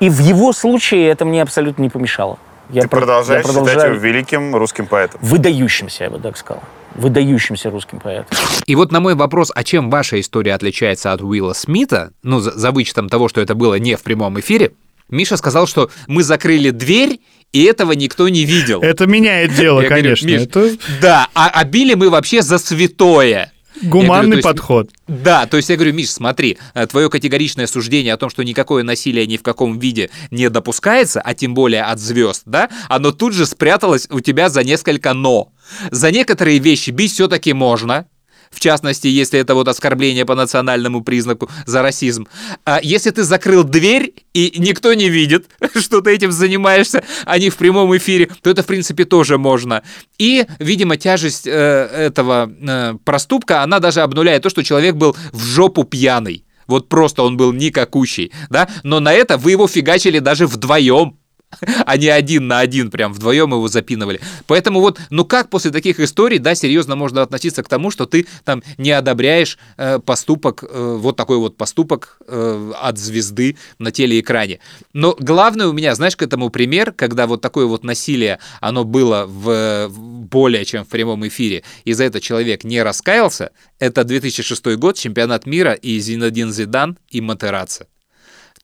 И 0.00 0.08
в 0.10 0.20
его 0.20 0.52
случае 0.52 1.08
это 1.08 1.24
мне 1.24 1.42
абсолютно 1.42 1.82
не 1.82 1.88
помешало. 1.90 2.38
Я 2.70 2.82
Ты 2.82 2.88
про- 2.88 2.98
продолжаешь 2.98 3.44
я 3.44 3.50
считать 3.50 3.64
продолжаю- 3.64 3.94
его 3.94 4.04
великим 4.04 4.54
русским 4.54 4.86
поэтом? 4.86 5.18
выдающимся, 5.22 6.04
я 6.04 6.10
бы 6.10 6.18
так 6.18 6.36
сказал. 6.36 6.62
Выдающимся 6.94 7.70
русским 7.70 7.98
поэтом. 8.00 8.36
И 8.66 8.74
вот 8.74 8.92
на 8.92 9.00
мой 9.00 9.14
вопрос, 9.14 9.50
а 9.54 9.64
чем 9.64 9.88
ваша 9.90 10.20
история 10.20 10.54
отличается 10.54 11.12
от 11.12 11.22
Уилла 11.22 11.52
Смита, 11.54 12.12
ну, 12.22 12.40
за, 12.40 12.50
за 12.52 12.70
вычетом 12.70 13.08
того, 13.08 13.28
что 13.28 13.40
это 13.40 13.54
было 13.54 13.76
не 13.78 13.96
в 13.96 14.02
прямом 14.02 14.38
эфире, 14.40 14.72
Миша 15.08 15.36
сказал, 15.38 15.66
что 15.66 15.90
мы 16.06 16.22
закрыли 16.22 16.70
дверь, 16.70 17.20
и 17.52 17.64
этого 17.64 17.92
никто 17.92 18.28
не 18.28 18.44
видел. 18.44 18.82
Это 18.82 19.06
меняет 19.06 19.54
дело, 19.54 19.80
Я 19.80 19.88
говорю, 19.88 20.02
конечно. 20.04 20.26
«Миш, 20.26 20.42
это 20.42 20.76
Да, 21.00 21.28
а, 21.34 21.48
а 21.48 21.64
били 21.64 21.94
мы 21.94 22.10
вообще 22.10 22.42
за 22.42 22.58
святое. 22.58 23.50
Я 23.80 23.88
говорю, 23.88 24.06
гуманный 24.08 24.30
то 24.30 24.36
есть- 24.36 24.44
подход. 24.44 24.90
Да, 25.06 25.46
то 25.46 25.56
есть 25.56 25.68
я 25.68 25.76
говорю, 25.76 25.94
Миш, 25.94 26.10
смотри, 26.10 26.58
э, 26.74 26.86
твое 26.86 27.10
категоричное 27.10 27.66
суждение 27.66 28.14
о 28.14 28.16
том, 28.16 28.30
что 28.30 28.42
никакое 28.42 28.82
насилие 28.82 29.26
ни 29.26 29.36
в 29.36 29.42
каком 29.42 29.78
виде 29.78 30.10
не 30.30 30.48
допускается, 30.50 31.20
а 31.20 31.34
тем 31.34 31.54
более 31.54 31.82
от 31.82 31.98
звезд, 31.98 32.42
да, 32.46 32.68
оно 32.88 33.12
тут 33.12 33.34
же 33.34 33.46
спряталось 33.46 34.06
у 34.10 34.20
тебя 34.20 34.48
за 34.48 34.64
несколько 34.64 35.14
«но». 35.14 35.52
За 35.90 36.10
некоторые 36.10 36.58
вещи 36.58 36.90
бить 36.90 37.12
все-таки 37.12 37.52
можно, 37.52 38.06
в 38.50 38.60
частности, 38.60 39.06
если 39.06 39.38
это 39.38 39.54
вот 39.54 39.68
оскорбление 39.68 40.24
по 40.24 40.34
национальному 40.34 41.02
признаку 41.02 41.50
за 41.66 41.82
расизм. 41.82 42.26
А 42.64 42.80
если 42.82 43.10
ты 43.10 43.22
закрыл 43.22 43.64
дверь, 43.64 44.14
и 44.34 44.54
никто 44.58 44.94
не 44.94 45.08
видит, 45.08 45.46
что 45.76 46.00
ты 46.00 46.12
этим 46.12 46.32
занимаешься, 46.32 47.02
а 47.24 47.38
не 47.38 47.50
в 47.50 47.56
прямом 47.56 47.96
эфире, 47.96 48.28
то 48.42 48.50
это, 48.50 48.62
в 48.62 48.66
принципе, 48.66 49.04
тоже 49.04 49.38
можно. 49.38 49.82
И, 50.18 50.46
видимо, 50.58 50.96
тяжесть 50.96 51.46
э, 51.46 51.50
этого 51.50 52.50
э, 52.50 52.94
проступка, 53.04 53.62
она 53.62 53.78
даже 53.78 54.00
обнуляет 54.00 54.42
то, 54.42 54.50
что 54.50 54.62
человек 54.62 54.96
был 54.96 55.16
в 55.32 55.44
жопу 55.44 55.84
пьяный. 55.84 56.44
Вот 56.66 56.88
просто 56.88 57.22
он 57.22 57.36
был 57.36 57.52
никакущий, 57.52 58.30
да? 58.50 58.68
Но 58.82 59.00
на 59.00 59.12
это 59.12 59.38
вы 59.38 59.52
его 59.52 59.66
фигачили 59.66 60.18
даже 60.18 60.46
вдвоем 60.46 61.16
не 61.96 62.08
один 62.08 62.46
на 62.46 62.60
один, 62.60 62.90
прям 62.90 63.12
вдвоем 63.12 63.50
его 63.50 63.68
запинывали. 63.68 64.20
Поэтому 64.46 64.80
вот, 64.80 65.00
ну 65.10 65.24
как 65.24 65.50
после 65.50 65.70
таких 65.70 66.00
историй, 66.00 66.38
да, 66.38 66.54
серьезно 66.54 66.96
можно 66.96 67.22
относиться 67.22 67.62
к 67.62 67.68
тому, 67.68 67.90
что 67.90 68.06
ты 68.06 68.26
там 68.44 68.62
не 68.76 68.90
одобряешь 68.90 69.58
э, 69.76 69.98
поступок, 69.98 70.62
э, 70.62 70.96
вот 70.98 71.16
такой 71.16 71.38
вот 71.38 71.56
поступок 71.56 72.18
э, 72.26 72.72
от 72.80 72.98
звезды 72.98 73.56
на 73.78 73.90
телеэкране. 73.90 74.60
Но 74.92 75.16
главное 75.18 75.68
у 75.68 75.72
меня, 75.72 75.94
знаешь, 75.94 76.16
к 76.16 76.22
этому 76.22 76.50
пример, 76.50 76.92
когда 76.92 77.26
вот 77.26 77.40
такое 77.40 77.66
вот 77.66 77.84
насилие, 77.84 78.38
оно 78.60 78.84
было 78.84 79.26
в 79.26 79.88
более 79.88 80.64
чем 80.64 80.84
в 80.84 80.88
прямом 80.88 81.26
эфире, 81.28 81.62
и 81.84 81.92
за 81.92 82.04
это 82.04 82.20
человек 82.20 82.64
не 82.64 82.82
раскаялся, 82.82 83.50
это 83.78 84.04
2006 84.04 84.76
год, 84.76 84.96
чемпионат 84.96 85.46
мира 85.46 85.72
и 85.72 85.98
Зинадин 86.00 86.52
Зидан 86.52 86.98
и 87.10 87.20
Матераца. 87.20 87.86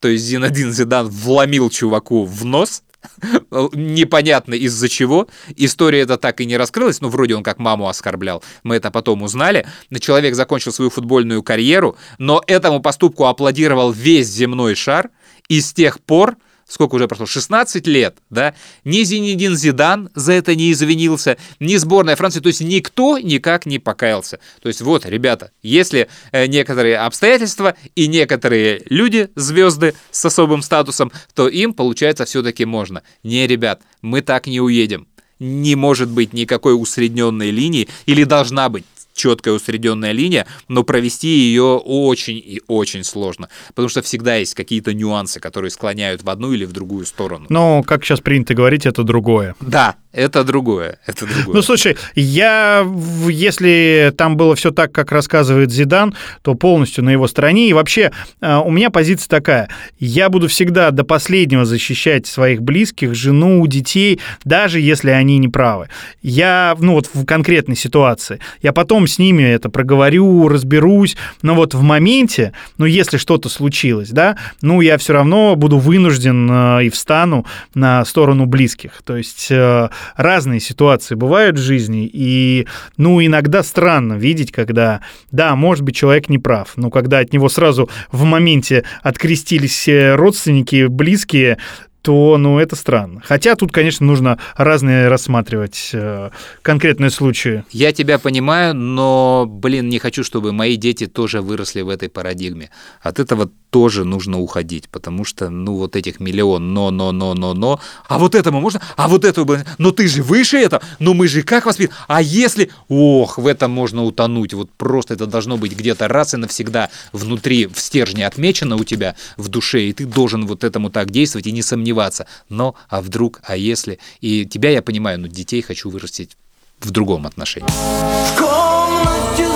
То 0.05 0.09
есть 0.09 0.26
Зинадин 0.26 0.70
Зидан 0.70 1.09
вломил 1.09 1.70
чуваку 1.70 2.26
в 2.26 2.44
нос, 2.44 2.82
непонятно 3.72 4.52
из-за 4.52 4.90
чего. 4.90 5.28
История 5.57 6.00
эта 6.00 6.18
так 6.18 6.42
и 6.42 6.44
не 6.44 6.59
раскрылась, 6.59 7.00
но 7.00 7.09
вроде 7.09 7.34
он 7.34 7.42
как 7.42 7.59
маму 7.59 7.88
оскорблял. 7.88 8.44
Мы 8.64 8.76
это 8.76 8.90
потом 8.90 9.22
узнали. 9.22 9.66
Человек 9.98 10.34
закончил 10.34 10.72
свою 10.72 10.90
футбольную 10.90 11.42
карьеру, 11.42 11.96
но 12.18 12.42
этому 12.46 12.82
поступку 12.82 13.24
аплодировал 13.24 13.92
весь 13.92 14.28
земной 14.28 14.74
шар. 14.74 15.09
И 15.48 15.62
с 15.62 15.72
тех 15.72 15.98
пор 16.00 16.36
сколько 16.68 16.94
уже 16.94 17.08
прошло, 17.08 17.26
16 17.26 17.86
лет, 17.86 18.16
да, 18.30 18.54
ни 18.84 19.02
Зинедин 19.02 19.56
Зидан 19.56 20.10
за 20.14 20.32
это 20.32 20.54
не 20.54 20.72
извинился, 20.72 21.36
ни 21.60 21.76
сборная 21.76 22.16
Франции, 22.16 22.40
то 22.40 22.48
есть 22.48 22.60
никто 22.60 23.18
никак 23.18 23.66
не 23.66 23.78
покаялся. 23.78 24.38
То 24.62 24.68
есть 24.68 24.80
вот, 24.80 25.06
ребята, 25.06 25.50
если 25.62 26.08
э, 26.32 26.46
некоторые 26.46 26.98
обстоятельства 26.98 27.74
и 27.94 28.06
некоторые 28.06 28.82
люди, 28.88 29.30
звезды 29.34 29.94
с 30.10 30.24
особым 30.24 30.62
статусом, 30.62 31.12
то 31.34 31.48
им, 31.48 31.74
получается, 31.74 32.24
все-таки 32.24 32.64
можно. 32.64 33.02
Не, 33.22 33.46
ребят, 33.46 33.82
мы 34.02 34.22
так 34.22 34.46
не 34.46 34.60
уедем. 34.60 35.06
Не 35.40 35.74
может 35.74 36.08
быть 36.08 36.32
никакой 36.32 36.80
усредненной 36.80 37.50
линии, 37.50 37.88
или 38.06 38.24
должна 38.24 38.68
быть 38.68 38.84
четкая 39.14 39.54
усредненная 39.54 40.12
линия, 40.12 40.46
но 40.68 40.82
провести 40.82 41.28
ее 41.28 41.76
очень 41.76 42.36
и 42.36 42.60
очень 42.66 43.04
сложно, 43.04 43.48
потому 43.68 43.88
что 43.88 44.02
всегда 44.02 44.36
есть 44.36 44.54
какие-то 44.54 44.92
нюансы, 44.92 45.40
которые 45.40 45.70
склоняют 45.70 46.22
в 46.22 46.30
одну 46.30 46.52
или 46.52 46.64
в 46.64 46.72
другую 46.72 47.06
сторону. 47.06 47.46
Но, 47.48 47.82
как 47.82 48.04
сейчас 48.04 48.20
принято 48.20 48.54
говорить, 48.54 48.86
это 48.86 49.04
другое. 49.04 49.54
Да, 49.60 49.96
это 50.14 50.44
другое, 50.44 50.98
это 51.06 51.26
другое. 51.26 51.56
Ну, 51.56 51.62
слушай, 51.62 51.96
я, 52.14 52.86
если 53.28 54.12
там 54.16 54.36
было 54.36 54.54
все 54.54 54.70
так, 54.70 54.92
как 54.92 55.10
рассказывает 55.10 55.72
Зидан, 55.72 56.14
то 56.42 56.54
полностью 56.54 57.02
на 57.02 57.10
его 57.10 57.26
стороне. 57.26 57.68
И 57.68 57.72
вообще, 57.72 58.12
э, 58.40 58.56
у 58.56 58.70
меня 58.70 58.90
позиция 58.90 59.28
такая. 59.28 59.68
Я 59.98 60.28
буду 60.28 60.46
всегда 60.46 60.92
до 60.92 61.02
последнего 61.02 61.64
защищать 61.64 62.28
своих 62.28 62.62
близких, 62.62 63.14
жену, 63.14 63.66
детей, 63.66 64.20
даже 64.44 64.78
если 64.78 65.10
они 65.10 65.38
не 65.38 65.48
правы. 65.48 65.88
Я, 66.22 66.76
ну, 66.78 66.92
вот 66.92 67.10
в 67.12 67.24
конкретной 67.24 67.76
ситуации. 67.76 68.38
Я 68.62 68.72
потом 68.72 69.08
с 69.08 69.18
ними 69.18 69.42
это 69.42 69.68
проговорю, 69.68 70.48
разберусь. 70.48 71.16
Но 71.42 71.56
вот 71.56 71.74
в 71.74 71.82
моменте, 71.82 72.52
ну, 72.78 72.86
если 72.86 73.16
что-то 73.16 73.48
случилось, 73.48 74.10
да, 74.10 74.36
ну, 74.62 74.80
я 74.80 74.96
все 74.98 75.12
равно 75.12 75.56
буду 75.56 75.78
вынужден 75.78 76.48
э, 76.50 76.84
и 76.84 76.88
встану 76.90 77.46
на 77.74 78.04
сторону 78.04 78.46
близких. 78.46 79.02
То 79.04 79.16
есть 79.16 79.48
э, 79.50 79.88
разные 80.16 80.61
ситуации 80.61 81.14
бывают 81.14 81.59
в 81.59 81.62
жизни, 81.62 82.09
и, 82.12 82.66
ну, 82.96 83.24
иногда 83.24 83.62
странно 83.62 84.14
видеть, 84.14 84.52
когда, 84.52 85.00
да, 85.30 85.55
может 85.57 85.84
быть, 85.84 85.96
человек 85.96 86.28
не 86.28 86.38
прав, 86.38 86.72
но 86.76 86.90
когда 86.90 87.18
от 87.18 87.32
него 87.32 87.48
сразу 87.48 87.88
в 88.11 88.24
моменте 88.24 88.84
открестились 89.02 89.72
все 89.72 90.14
родственники, 90.14 90.86
близкие, 90.86 91.59
то, 92.05 92.36
ну, 92.36 92.59
это 92.59 92.76
странно. 92.76 93.22
Хотя 93.24 93.57
тут, 93.57 93.72
конечно, 93.72 94.05
нужно 94.05 94.38
разные 94.59 95.09
рассматривать 95.09 95.88
э, 95.94 96.28
конкретные 96.61 97.09
случаи. 97.09 97.64
Я 97.70 97.92
тебя 97.92 98.18
понимаю, 98.18 98.74
но, 98.74 99.46
блин, 99.48 99.88
не 99.88 99.98
хочу, 99.98 100.22
чтобы 100.22 100.52
мои 100.52 100.76
дети 100.76 101.07
тоже 101.07 101.40
выросли 101.40 101.80
в 101.80 101.88
этой 101.88 102.11
парадигме. 102.11 102.68
От 103.00 103.20
этого 103.20 103.50
тоже 103.74 104.04
нужно 104.04 104.38
уходить, 104.38 104.88
потому 104.88 105.24
что, 105.24 105.50
ну, 105.50 105.74
вот 105.74 105.96
этих 105.96 106.20
миллион 106.20 106.72
но, 106.72 106.92
но, 106.92 107.10
но, 107.10 107.34
но, 107.34 107.54
но, 107.54 107.80
а 108.08 108.20
вот 108.20 108.36
этому 108.36 108.60
можно, 108.60 108.80
а 108.96 109.08
вот 109.08 109.24
этому, 109.24 109.56
но 109.78 109.90
ты 109.90 110.06
же 110.06 110.22
выше 110.22 110.58
это, 110.58 110.80
но 111.00 111.12
мы 111.12 111.26
же 111.26 111.42
как 111.42 111.66
воспитаны, 111.66 111.98
а 112.06 112.22
если, 112.22 112.70
ох, 112.88 113.36
в 113.36 113.48
этом 113.48 113.72
можно 113.72 114.04
утонуть, 114.04 114.54
вот 114.54 114.70
просто 114.70 115.14
это 115.14 115.26
должно 115.26 115.56
быть 115.56 115.76
где-то 115.76 116.06
раз 116.06 116.34
и 116.34 116.36
навсегда 116.36 116.88
внутри, 117.12 117.66
в 117.66 117.80
стержне 117.80 118.28
отмечено 118.28 118.76
у 118.76 118.84
тебя 118.84 119.16
в 119.36 119.48
душе, 119.48 119.88
и 119.88 119.92
ты 119.92 120.06
должен 120.06 120.46
вот 120.46 120.62
этому 120.62 120.88
так 120.88 121.10
действовать 121.10 121.48
и 121.48 121.52
не 121.52 121.62
сомневаться, 121.62 122.28
но, 122.48 122.76
а 122.88 123.00
вдруг, 123.00 123.40
а 123.42 123.56
если, 123.56 123.98
и 124.20 124.46
тебя 124.46 124.70
я 124.70 124.82
понимаю, 124.82 125.18
но 125.18 125.26
детей 125.26 125.62
хочу 125.62 125.90
вырастить 125.90 126.36
в 126.78 126.92
другом 126.92 127.26
отношении. 127.26 127.66
В 127.66 128.38
комнате 128.38 129.48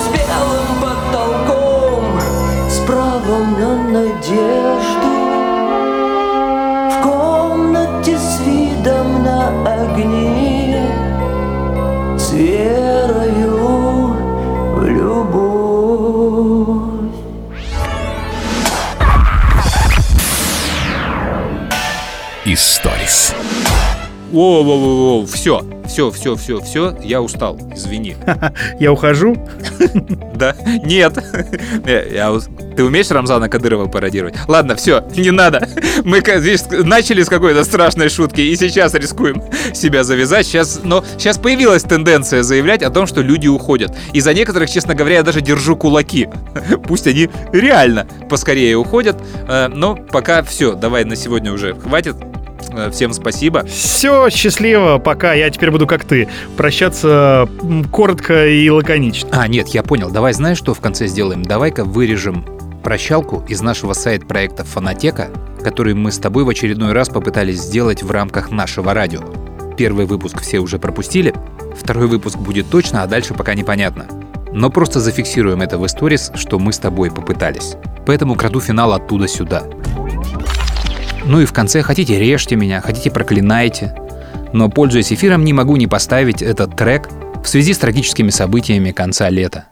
Историс. 22.58 23.34
Воу-воу-воу, 24.32 25.26
все, 25.26 25.62
все, 25.86 26.10
все, 26.10 26.34
все, 26.34 26.60
все, 26.60 26.96
я 27.04 27.22
устал, 27.22 27.56
извини. 27.72 28.16
Я 28.80 28.90
ухожу. 28.90 29.36
Да? 30.34 30.56
Нет. 30.84 31.14
Ты 31.84 32.84
умеешь 32.84 33.10
Рамзана 33.12 33.48
Кадырова 33.48 33.86
пародировать? 33.86 34.34
Ладно, 34.48 34.74
все, 34.74 35.04
не 35.16 35.30
надо. 35.30 35.68
Мы 36.02 36.18
видишь, 36.18 36.62
начали 36.84 37.22
с 37.22 37.28
какой-то 37.28 37.62
страшной 37.62 38.08
шутки 38.08 38.40
и 38.40 38.56
сейчас 38.56 38.92
рискуем 38.94 39.40
себя 39.72 40.02
завязать. 40.02 40.44
Сейчас, 40.44 40.80
но 40.82 41.04
сейчас 41.16 41.38
появилась 41.38 41.84
тенденция 41.84 42.42
заявлять 42.42 42.82
о 42.82 42.90
том, 42.90 43.06
что 43.06 43.22
люди 43.22 43.46
уходят. 43.46 43.96
И 44.12 44.20
за 44.20 44.34
некоторых, 44.34 44.68
честно 44.68 44.96
говоря, 44.96 45.18
я 45.18 45.22
даже 45.22 45.42
держу 45.42 45.76
кулаки. 45.76 46.28
Пусть 46.88 47.06
они 47.06 47.30
реально 47.52 48.08
поскорее 48.28 48.76
уходят. 48.76 49.16
Э, 49.46 49.68
Но 49.68 49.94
пока 49.94 50.42
все, 50.42 50.74
давай 50.74 51.04
на 51.04 51.14
сегодня 51.14 51.52
уже 51.52 51.74
хватит. 51.76 52.16
Э, 52.72 52.90
Всем 52.90 53.12
спасибо. 53.12 53.64
Все, 53.66 54.30
счастливо, 54.30 54.98
пока. 54.98 55.34
Я 55.34 55.50
теперь 55.50 55.70
буду 55.70 55.86
как 55.86 56.04
ты. 56.04 56.28
Прощаться 56.56 57.48
коротко 57.92 58.46
и 58.46 58.68
лаконично. 58.68 59.28
А, 59.32 59.48
нет, 59.48 59.68
я 59.68 59.82
понял. 59.82 60.10
Давай 60.10 60.32
знаешь, 60.32 60.58
что 60.58 60.74
в 60.74 60.80
конце 60.80 61.06
сделаем? 61.06 61.42
Давай-ка 61.42 61.84
вырежем 61.84 62.44
прощалку 62.82 63.44
из 63.48 63.60
нашего 63.60 63.92
сайт-проекта 63.92 64.64
«Фонотека», 64.64 65.28
который 65.62 65.94
мы 65.94 66.12
с 66.12 66.18
тобой 66.18 66.44
в 66.44 66.48
очередной 66.48 66.92
раз 66.92 67.08
попытались 67.08 67.60
сделать 67.60 68.02
в 68.02 68.10
рамках 68.10 68.50
нашего 68.50 68.94
радио. 68.94 69.20
Первый 69.76 70.06
выпуск 70.06 70.40
все 70.40 70.58
уже 70.58 70.78
пропустили, 70.78 71.34
второй 71.76 72.06
выпуск 72.06 72.38
будет 72.38 72.70
точно, 72.70 73.02
а 73.02 73.06
дальше 73.06 73.34
пока 73.34 73.54
непонятно. 73.54 74.06
Но 74.52 74.70
просто 74.70 75.00
зафиксируем 75.00 75.60
это 75.60 75.76
в 75.78 75.86
сторис, 75.88 76.32
что 76.34 76.58
мы 76.58 76.72
с 76.72 76.78
тобой 76.78 77.10
попытались. 77.10 77.74
Поэтому 78.06 78.34
краду 78.34 78.60
финал 78.60 78.92
оттуда 78.92 79.28
сюда. 79.28 79.64
Ну 81.28 81.42
и 81.42 81.44
в 81.44 81.52
конце 81.52 81.82
хотите 81.82 82.18
режьте 82.18 82.56
меня, 82.56 82.80
хотите 82.80 83.10
проклинайте. 83.10 83.94
Но, 84.54 84.70
пользуясь 84.70 85.12
эфиром, 85.12 85.44
не 85.44 85.52
могу 85.52 85.76
не 85.76 85.86
поставить 85.86 86.40
этот 86.40 86.74
трек 86.74 87.10
в 87.44 87.48
связи 87.48 87.74
с 87.74 87.78
трагическими 87.78 88.30
событиями 88.30 88.92
конца 88.92 89.28
лета. 89.28 89.66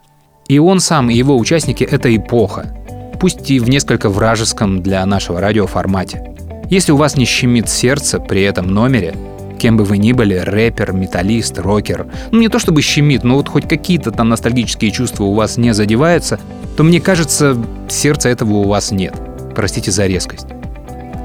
И 0.47 0.59
он 0.59 0.79
сам, 0.79 1.09
и 1.09 1.15
его 1.15 1.35
участники— 1.35 1.83
это 1.91 2.15
эпоха, 2.15 2.73
пусть 3.19 3.49
и 3.49 3.59
в 3.59 3.69
несколько 3.69 4.09
вражеском 4.09 4.83
для 4.83 5.03
нашего 5.07 5.41
радио 5.41 5.65
формате. 5.65 6.35
Если 6.69 6.91
у 6.91 6.97
вас 6.97 7.17
не 7.17 7.25
щемит 7.25 7.69
сердце 7.69 8.19
при 8.19 8.43
этом 8.43 8.67
номере, 8.67 9.15
кем 9.57 9.77
бы 9.77 9.83
вы 9.83 9.97
ни 9.97 10.11
были, 10.11 10.35
рэпер, 10.35 10.93
металлист, 10.93 11.57
рокер, 11.57 12.05
ну 12.31 12.39
не 12.39 12.49
то 12.49 12.59
чтобы 12.59 12.83
щемит, 12.83 13.23
но 13.23 13.35
вот 13.35 13.49
хоть 13.49 13.67
какие-то 13.67 14.11
там 14.11 14.29
ностальгические 14.29 14.91
чувства 14.91 15.23
у 15.23 15.33
вас 15.33 15.57
не 15.57 15.73
задеваются, 15.73 16.39
то 16.77 16.83
мне 16.83 17.01
кажется, 17.01 17.57
сердца 17.89 18.29
этого 18.29 18.53
у 18.53 18.67
вас 18.67 18.91
нет. 18.91 19.15
Простите 19.55 19.91
за 19.91 20.05
резкость. 20.05 20.56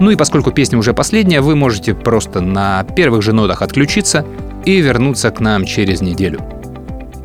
Ну 0.00 0.10
и 0.10 0.16
поскольку 0.16 0.50
песня 0.50 0.78
уже 0.78 0.94
последняя, 0.94 1.40
вы 1.40 1.54
можете 1.54 1.94
просто 1.94 2.40
на 2.40 2.84
первых 2.84 3.22
же 3.22 3.32
нотах 3.32 3.62
отключиться 3.62 4.24
и 4.64 4.80
вернуться 4.80 5.30
к 5.30 5.40
нам 5.40 5.64
через 5.64 6.00
неделю. 6.00 6.40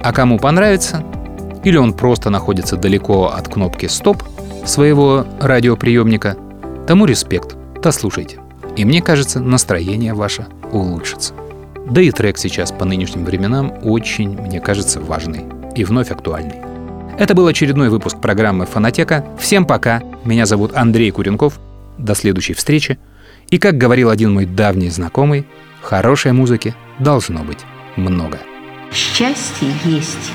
А 0.02 0.14
кому 0.14 0.38
понравится, 0.38 1.04
или 1.64 1.78
он 1.78 1.94
просто 1.94 2.30
находится 2.30 2.78
далеко 2.78 3.28
от 3.28 3.48
кнопки 3.48 3.88
«Стоп» 3.88 4.24
своего 4.66 5.26
радиоприемника, 5.40 6.38
тому 6.88 7.06
респект, 7.06 7.56
дослушайте. 7.82 8.40
И 8.76 8.86
мне 8.86 9.02
кажется, 9.02 9.40
настроение 9.40 10.14
ваше 10.14 10.46
улучшится. 10.72 11.34
Да 11.90 12.02
и 12.02 12.12
трек 12.12 12.38
сейчас 12.38 12.72
по 12.72 12.86
нынешним 12.86 13.26
временам 13.26 13.74
очень, 13.84 14.38
мне 14.40 14.60
кажется, 14.60 15.00
важный 15.00 15.46
и 15.76 15.84
вновь 15.84 16.12
актуальный. 16.12 16.62
Это 17.18 17.34
был 17.34 17.48
очередной 17.48 17.90
выпуск 17.90 18.20
программы 18.20 18.66
«Фонотека». 18.66 19.26
Всем 19.40 19.66
пока. 19.66 20.04
Меня 20.24 20.46
зовут 20.46 20.76
Андрей 20.76 21.10
Куренков. 21.12 21.60
До 21.98 22.16
следующей 22.16 22.54
встречи. 22.54 22.98
И 23.50 23.58
как 23.58 23.78
говорил 23.78 24.10
один 24.10 24.34
мой 24.34 24.46
давний 24.46 24.90
знакомый, 24.90 25.46
хорошей 25.82 26.32
музыки 26.32 26.76
должно 27.00 27.44
быть 27.44 27.60
много. 27.96 28.40
Счастье 28.92 29.70
есть. 29.86 30.32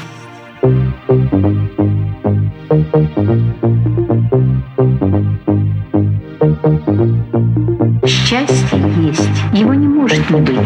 Счастье 8.07 8.79
есть. 9.01 9.29
Его 9.53 9.75
не 9.75 9.87
может 9.87 10.31
не 10.31 10.41
быть. 10.41 10.59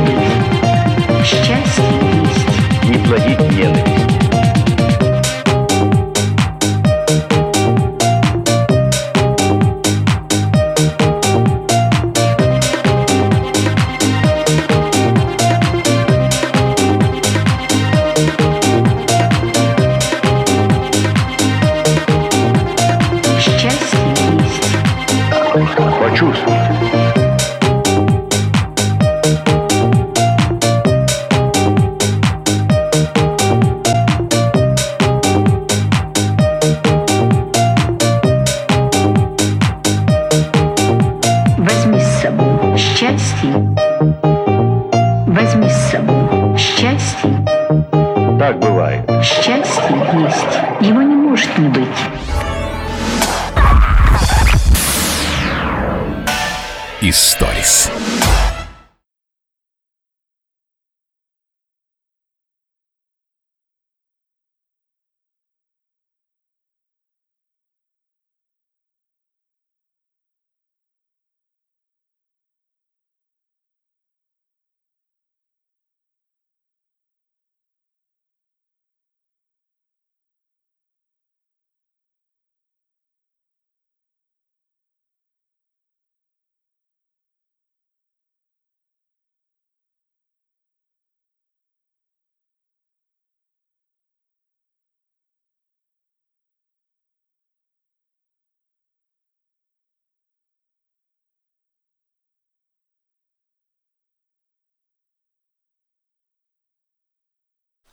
Не 0.00 0.14
может 0.14 0.29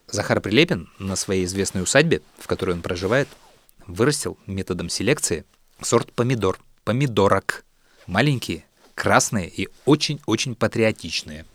Захар 0.10 0.40
Прилепин 0.40 0.90
на 1.00 1.16
своей 1.16 1.46
известной 1.46 1.84
усадьбе, 1.84 2.22
в 2.40 2.48
которой 2.48 2.72
он 2.72 2.82
проживает, 2.82 3.28
вырастил 3.88 4.38
методом 4.48 4.90
селекции 4.90 5.46
сорт 5.82 6.12
помидор, 6.14 6.60
помидорок. 6.84 7.66
Маленькие, 8.08 8.64
красные 8.96 9.50
и 9.50 9.68
очень-очень 9.86 10.56
патриотичные. 10.56 11.46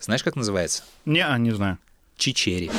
Знаешь, 0.00 0.22
как 0.22 0.36
называется? 0.36 0.84
Не, 1.04 1.26
а, 1.26 1.36
не 1.38 1.50
знаю. 1.50 1.78
Чичери. 2.16 2.70